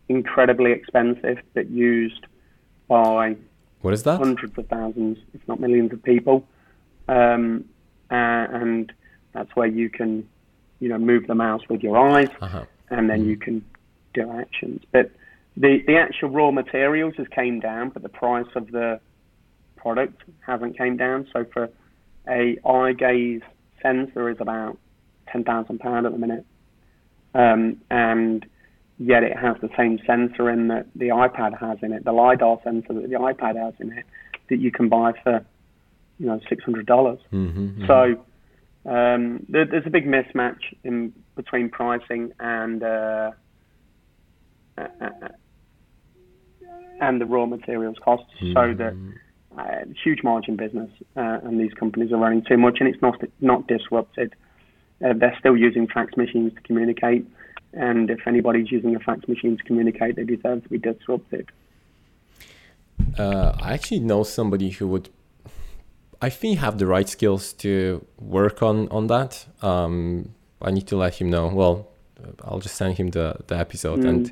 incredibly 0.09 0.71
expensive, 0.71 1.37
but 1.53 1.69
used 1.69 2.25
by 2.87 3.35
What 3.81 3.93
is 3.93 4.03
that? 4.03 4.17
hundreds 4.17 4.57
of 4.57 4.67
thousands, 4.67 5.17
if 5.33 5.47
not 5.47 5.59
millions 5.59 5.93
of 5.93 6.01
people. 6.03 6.47
Um, 7.07 7.65
and 8.09 8.91
that's 9.33 9.55
where 9.55 9.67
you 9.67 9.89
can, 9.89 10.27
you 10.83 10.89
know, 10.89 10.97
move 10.97 11.27
the 11.27 11.35
mouse 11.47 11.63
with 11.69 11.81
your 11.81 11.97
eyes, 11.97 12.27
Uh-huh. 12.41 12.65
and 12.89 13.09
then 13.09 13.25
you 13.25 13.37
can 13.37 13.63
do 14.13 14.29
actions. 14.43 14.79
But 14.91 15.11
the 15.55 15.81
the 15.87 15.95
actual 15.97 16.29
raw 16.29 16.51
materials 16.51 17.13
has 17.19 17.27
came 17.29 17.61
down, 17.61 17.89
but 17.93 18.01
the 18.03 18.09
price 18.23 18.51
of 18.55 18.65
the 18.71 18.99
product 19.77 20.17
hasn't 20.45 20.77
came 20.77 20.97
down. 20.97 21.25
So 21.31 21.45
for 21.53 21.69
a 22.27 22.57
eye 22.77 22.93
gaze 22.93 23.41
sensor 23.81 24.29
is 24.29 24.39
about 24.41 24.77
ten 25.31 25.43
thousand 25.45 25.79
pound 25.79 26.05
at 26.05 26.11
the 26.11 26.17
minute, 26.17 26.45
um, 27.33 27.77
and 27.89 28.45
yet 28.99 29.23
it 29.23 29.35
has 29.45 29.55
the 29.61 29.69
same 29.77 29.99
sensor 30.05 30.49
in 30.49 30.67
that 30.67 30.85
the 30.95 31.09
iPad 31.25 31.57
has 31.65 31.77
in 31.81 31.93
it, 31.93 32.03
the 32.03 32.11
lidar 32.11 32.59
sensor 32.65 32.93
that 32.93 33.09
the 33.09 33.15
iPad 33.15 33.55
has 33.55 33.73
in 33.79 33.91
it, 33.99 34.05
that 34.49 34.57
you 34.57 34.71
can 34.71 34.89
buy 34.89 35.13
for, 35.23 35.35
you 36.19 36.27
know, 36.27 36.39
six 36.49 36.63
hundred 36.65 36.85
dollars. 36.85 37.19
Mhm, 37.31 37.53
mhm. 37.77 37.87
So 37.87 38.25
um, 38.85 39.45
there, 39.49 39.65
there's 39.65 39.85
a 39.85 39.89
big 39.89 40.05
mismatch 40.05 40.59
in 40.83 41.13
between 41.35 41.69
pricing 41.69 42.33
and 42.39 42.83
uh, 42.83 43.31
uh, 44.77 44.87
uh, 45.01 45.09
and 47.01 47.19
the 47.21 47.25
raw 47.25 47.45
materials 47.45 47.97
costs. 48.03 48.31
So 48.39 48.73
that 48.73 48.95
uh, 49.57 49.85
huge 50.03 50.23
margin 50.23 50.55
business, 50.55 50.89
uh, 51.15 51.39
and 51.43 51.59
these 51.59 51.73
companies 51.73 52.11
are 52.11 52.17
running 52.17 52.43
too 52.43 52.57
much, 52.57 52.77
and 52.79 52.89
it's 52.89 53.01
not 53.01 53.21
not 53.39 53.67
disrupted. 53.67 54.33
Uh, 55.03 55.13
they're 55.15 55.35
still 55.39 55.57
using 55.57 55.87
fax 55.87 56.15
machines 56.17 56.53
to 56.53 56.61
communicate, 56.61 57.25
and 57.73 58.09
if 58.09 58.25
anybody's 58.27 58.71
using 58.71 58.95
a 58.95 58.99
fax 58.99 59.27
machine 59.27 59.57
to 59.57 59.63
communicate, 59.63 60.15
they 60.15 60.23
deserve 60.23 60.63
to 60.63 60.69
be 60.69 60.77
disrupted. 60.77 61.49
Uh, 63.17 63.55
I 63.61 63.73
actually 63.73 63.99
know 63.99 64.23
somebody 64.23 64.69
who 64.71 64.87
would, 64.87 65.09
I 66.27 66.29
think, 66.29 66.59
have 66.59 66.77
the 66.77 66.87
right 66.87 67.09
skills 67.09 67.53
to 67.53 67.71
work 68.17 68.63
on 68.63 68.87
on 68.89 69.07
that. 69.07 69.31
Um, 69.61 70.29
I 70.61 70.71
need 70.71 70.87
to 70.87 70.97
let 70.97 71.13
him 71.19 71.29
know. 71.29 71.47
Well, 71.47 71.75
uh, 72.23 72.47
I'll 72.47 72.59
just 72.67 72.75
send 72.75 72.97
him 72.97 73.09
the 73.17 73.27
the 73.47 73.57
episode, 73.65 73.99
Mm. 73.99 74.09
and 74.09 74.31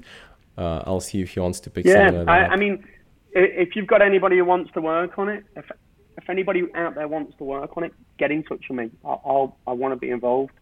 uh, 0.58 0.80
I'll 0.88 1.02
see 1.10 1.20
if 1.22 1.30
he 1.34 1.39
wants 1.42 1.60
to 1.62 1.70
pick 1.70 1.86
Yeah, 1.86 2.24
I. 2.28 2.54
I 2.54 2.56
mean, 2.64 2.84
if 3.34 3.76
you've 3.76 3.88
got 3.94 4.02
anybody 4.02 4.38
who 4.38 4.46
wants 4.46 4.72
to 4.74 4.82
work 4.82 5.20
on 5.20 5.28
it, 5.36 5.44
if 5.56 5.66
if 6.20 6.30
anybody 6.30 6.62
out 6.76 6.94
there 6.96 7.08
wants 7.08 7.38
to 7.38 7.44
work 7.44 7.72
on 7.78 7.84
it, 7.84 7.94
get 8.18 8.32
in 8.32 8.44
touch 8.44 8.64
with 8.70 8.78
me. 8.80 8.92
I, 9.04 9.14
I'll 9.32 9.58
I 9.68 9.74
want 9.82 9.92
to 9.94 10.00
be 10.08 10.12
involved. 10.12 10.54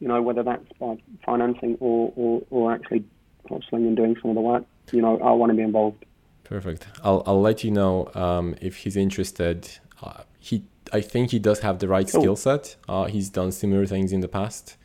You 0.00 0.08
know, 0.08 0.20
whether 0.22 0.42
that's 0.42 0.68
by 0.80 0.96
financing 1.26 1.76
or 1.80 2.12
or, 2.16 2.42
or 2.50 2.72
actually 2.72 3.04
hustling 3.50 3.86
and 3.88 3.96
doing 3.96 4.16
some 4.20 4.30
of 4.30 4.36
the 4.36 4.40
work. 4.52 4.64
You 4.92 5.02
know, 5.02 5.18
I 5.20 5.32
want 5.32 5.50
to 5.52 5.56
be 5.56 5.62
involved. 5.62 6.04
Perfect. 6.44 6.86
I'll 7.04 7.22
I'll 7.26 7.40
let 7.40 7.62
you 7.64 7.70
know 7.70 8.10
um, 8.14 8.56
if 8.60 8.76
he's 8.82 8.96
interested. 8.96 9.58
Uh, 10.02 10.22
he 10.38 10.64
I 10.92 11.00
think 11.00 11.30
he 11.30 11.38
does 11.38 11.60
have 11.60 11.78
the 11.78 11.88
right 11.88 12.08
Cool. 12.10 12.20
skill 12.20 12.36
set. 12.36 12.76
Uh, 12.88 13.04
he's 13.04 13.30
done 13.30 13.52
similar 13.52 13.86
things 13.86 14.12
in 14.12 14.20
the 14.20 14.28
past. 14.28 14.76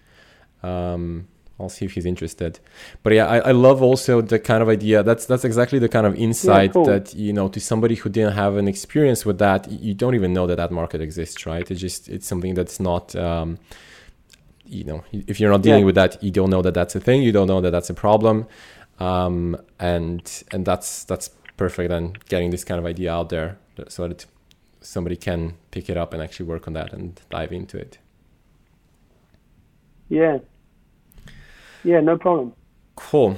Um, 0.63 1.27
I'll 1.59 1.69
see 1.69 1.85
if 1.85 1.93
he's 1.93 2.05
interested. 2.05 2.59
But 3.01 3.13
yeah, 3.13 3.25
I, 3.27 3.37
I 3.49 3.51
love 3.51 3.81
also 3.81 4.21
the 4.21 4.37
kind 4.37 4.61
of 4.61 4.69
idea. 4.69 5.01
That's 5.01 5.25
that's 5.25 5.43
exactly 5.43 5.79
the 5.79 5.89
kind 5.89 6.05
of 6.05 6.15
insight 6.15 6.73
cool. 6.73 6.85
that 6.85 7.15
you 7.15 7.33
know 7.33 7.47
to 7.49 7.59
somebody 7.59 7.95
who 7.95 8.09
didn't 8.09 8.33
have 8.33 8.55
an 8.57 8.67
experience 8.67 9.25
with 9.25 9.39
that. 9.39 9.69
You 9.71 9.93
don't 9.95 10.13
even 10.15 10.33
know 10.33 10.45
that 10.47 10.57
that 10.57 10.71
market 10.71 11.01
exists, 11.01 11.45
right? 11.47 11.69
It's 11.69 11.81
just 11.81 12.09
it's 12.09 12.27
something 12.27 12.53
that's 12.53 12.79
not. 12.79 13.15
Um, 13.15 13.57
you 14.69 14.83
know, 14.83 15.03
if 15.13 15.39
you're 15.39 15.49
not 15.49 15.61
dealing 15.61 15.79
Yeah. 15.81 15.85
with 15.85 15.95
that, 15.95 16.21
you 16.21 16.29
don't 16.29 16.49
know 16.49 16.61
that 16.61 16.73
that's 16.73 16.93
a 16.95 16.99
thing. 16.99 17.21
You 17.23 17.31
don't 17.31 17.47
know 17.47 17.61
that 17.61 17.71
that's 17.71 17.89
a 17.89 17.93
problem 17.93 18.45
um, 18.99 19.55
and 19.79 20.43
and 20.51 20.65
that's 20.65 21.03
that's 21.05 21.29
perfect 21.55 21.91
and 21.91 22.17
getting 22.25 22.49
this 22.51 22.63
kind 22.63 22.79
of 22.79 22.85
idea 22.85 23.11
out 23.13 23.29
there 23.29 23.57
so 23.87 24.07
that 24.07 24.25
somebody 24.87 25.15
can 25.17 25.53
pick 25.71 25.89
it 25.89 25.97
up 25.97 26.13
and 26.13 26.21
actually 26.23 26.45
work 26.45 26.67
on 26.67 26.73
that 26.73 26.93
and 26.93 27.19
dive 27.29 27.51
into 27.51 27.77
it 27.77 27.97
Yeah. 30.09 30.37
Yeah, 31.83 31.99
no 32.01 32.17
problem. 32.17 32.53
cool 32.95 33.35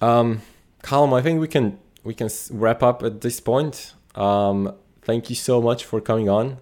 um 0.00 0.40
Callum, 0.82 1.12
i 1.14 1.20
think 1.22 1.40
we 1.40 1.48
can 1.48 1.78
we 2.04 2.14
can 2.14 2.28
wrap 2.50 2.82
up 2.82 3.02
at 3.02 3.20
this 3.20 3.40
point 3.40 3.94
um 4.14 4.72
thank 5.02 5.28
you 5.30 5.36
so 5.36 5.60
much 5.60 5.84
for 5.84 6.00
coming 6.00 6.28
on 6.28 6.58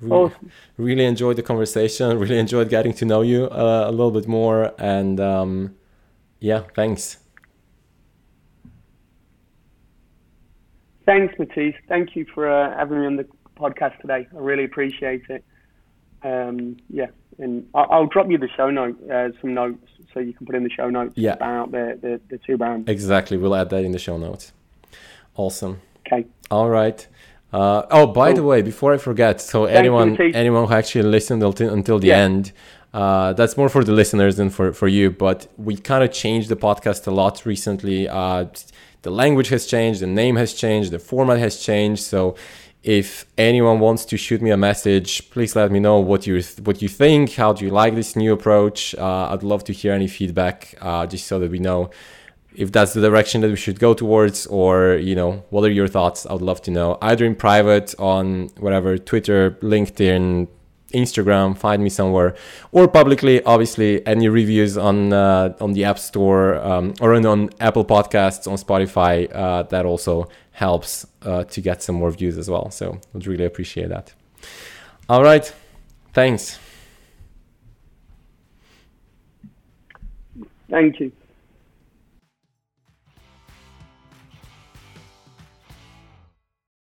Re- 0.00 0.10
Awesome. 0.12 0.50
really 0.76 1.04
enjoyed 1.04 1.36
the 1.36 1.42
conversation 1.42 2.18
really 2.24 2.38
enjoyed 2.38 2.68
getting 2.68 2.92
to 2.94 3.04
know 3.04 3.22
you 3.22 3.40
uh, 3.46 3.84
a 3.88 3.90
little 3.90 4.10
bit 4.18 4.28
more 4.28 4.72
and 4.78 5.18
um 5.20 5.74
yeah 6.40 6.62
thanks 6.74 7.18
Thanks, 11.06 11.32
Matisse. 11.38 11.74
Thank 11.88 12.14
you 12.16 12.26
for 12.34 12.50
uh, 12.50 12.76
having 12.76 13.00
me 13.00 13.06
on 13.06 13.16
the 13.16 13.26
podcast 13.58 13.98
today. 14.00 14.26
I 14.34 14.38
really 14.38 14.64
appreciate 14.64 15.22
it. 15.28 15.44
Um, 16.22 16.76
yeah, 16.90 17.06
and 17.38 17.66
I'll, 17.74 17.86
I'll 17.90 18.06
drop 18.06 18.28
you 18.30 18.38
the 18.38 18.48
show 18.56 18.70
note, 18.70 18.96
uh, 19.10 19.28
some 19.40 19.54
notes, 19.54 19.86
so 20.12 20.18
you 20.20 20.32
can 20.32 20.46
put 20.46 20.54
in 20.56 20.64
the 20.64 20.70
show 20.70 20.90
notes 20.90 21.12
Yeah. 21.16 21.34
about 21.34 21.70
the, 21.70 21.98
the, 22.02 22.20
the 22.30 22.38
two 22.38 22.56
brands. 22.56 22.88
exactly 22.90 23.36
we'll 23.36 23.54
add 23.54 23.70
that 23.70 23.84
in 23.84 23.92
the 23.92 23.98
show 23.98 24.16
notes 24.16 24.52
awesome 25.36 25.80
Okay. 26.06 26.26
All 26.50 26.70
right. 26.70 27.06
Uh, 27.52 27.82
oh, 27.90 28.06
by 28.06 28.32
the 28.32 28.42
way, 28.42 28.62
before 28.62 28.94
I 28.94 28.96
forget, 28.98 29.40
so 29.42 29.66
you, 29.68 29.74
anyone 29.82 30.16
anyone 30.34 30.66
who 30.66 30.72
actually 30.74 31.02
listened 31.02 31.42
until, 31.42 31.70
until 31.72 31.98
the 31.98 32.08
Yeah. 32.08 32.24
end, 32.28 32.52
uh, 32.94 33.34
that's 33.34 33.54
more 33.58 33.68
for 33.68 33.84
the 33.84 33.92
listeners 33.92 34.36
than 34.36 34.48
for, 34.48 34.72
for 34.72 34.88
you. 34.88 35.10
But 35.10 35.46
we 35.58 35.76
kind 35.76 36.02
of 36.02 36.10
changed 36.10 36.48
the 36.48 36.56
podcast 36.56 37.06
a 37.06 37.10
lot 37.10 37.44
recently. 37.44 38.08
Uh, 38.08 38.46
the 39.02 39.10
language 39.10 39.48
has 39.50 39.66
changed, 39.66 40.00
the 40.00 40.06
name 40.06 40.36
has 40.36 40.54
changed, 40.54 40.90
the 40.92 40.98
format 40.98 41.38
has 41.38 41.54
changed. 41.62 42.02
So 42.02 42.34
if 42.82 43.26
anyone 43.36 43.80
wants 43.80 44.04
to 44.06 44.16
shoot 44.16 44.40
me 44.40 44.50
a 44.50 44.56
message, 44.56 45.30
please 45.30 45.56
let 45.56 45.70
me 45.70 45.80
know 45.80 45.98
what 45.98 46.26
you 46.26 46.42
what 46.62 46.80
you 46.80 46.88
think. 46.88 47.34
How 47.34 47.52
do 47.52 47.64
you 47.64 47.70
like 47.70 47.94
this 47.94 48.14
new 48.16 48.32
approach? 48.32 48.94
Uh, 48.94 49.30
I'd 49.32 49.42
love 49.42 49.64
to 49.64 49.72
hear 49.72 49.92
any 49.92 50.08
feedback, 50.08 50.74
uh, 50.80 51.06
just 51.06 51.26
so 51.26 51.38
that 51.40 51.50
we 51.50 51.58
know 51.58 51.90
if 52.58 52.72
that's 52.72 52.92
the 52.92 53.00
direction 53.00 53.40
that 53.40 53.48
we 53.48 53.56
should 53.56 53.78
go 53.78 53.94
towards 53.94 54.46
or 54.46 54.96
you 54.96 55.14
know 55.14 55.44
what 55.50 55.62
are 55.64 55.70
your 55.70 55.86
thoughts 55.86 56.26
i 56.26 56.32
would 56.32 56.42
love 56.42 56.60
to 56.60 56.70
know 56.70 56.98
either 57.02 57.24
in 57.24 57.34
private 57.34 57.94
on 58.00 58.48
whatever 58.58 58.98
twitter 58.98 59.52
linkedin 59.62 60.48
instagram 60.94 61.56
find 61.56 61.82
me 61.82 61.90
somewhere 61.90 62.34
or 62.72 62.88
publicly 62.88 63.42
obviously 63.44 64.06
any 64.06 64.26
reviews 64.26 64.78
on 64.78 65.12
uh, 65.12 65.54
on 65.60 65.72
the 65.72 65.84
app 65.84 65.98
store 65.98 66.54
um, 66.56 66.94
or 67.00 67.14
on, 67.14 67.50
apple 67.60 67.84
podcasts 67.84 68.50
on 68.50 68.56
spotify 68.56 69.30
uh, 69.34 69.62
that 69.64 69.84
also 69.84 70.26
helps 70.58 71.06
uh, 71.22 71.44
to 71.44 71.60
get 71.60 71.82
some 71.82 71.94
more 71.94 72.10
views 72.10 72.36
as 72.36 72.50
well. 72.50 72.68
So 72.70 73.00
would 73.12 73.26
really 73.26 73.44
appreciate 73.44 73.88
that. 73.90 74.12
All 75.08 75.22
right. 75.22 75.52
Thanks. 76.12 76.58
Thank 80.68 81.00
you. 81.00 81.12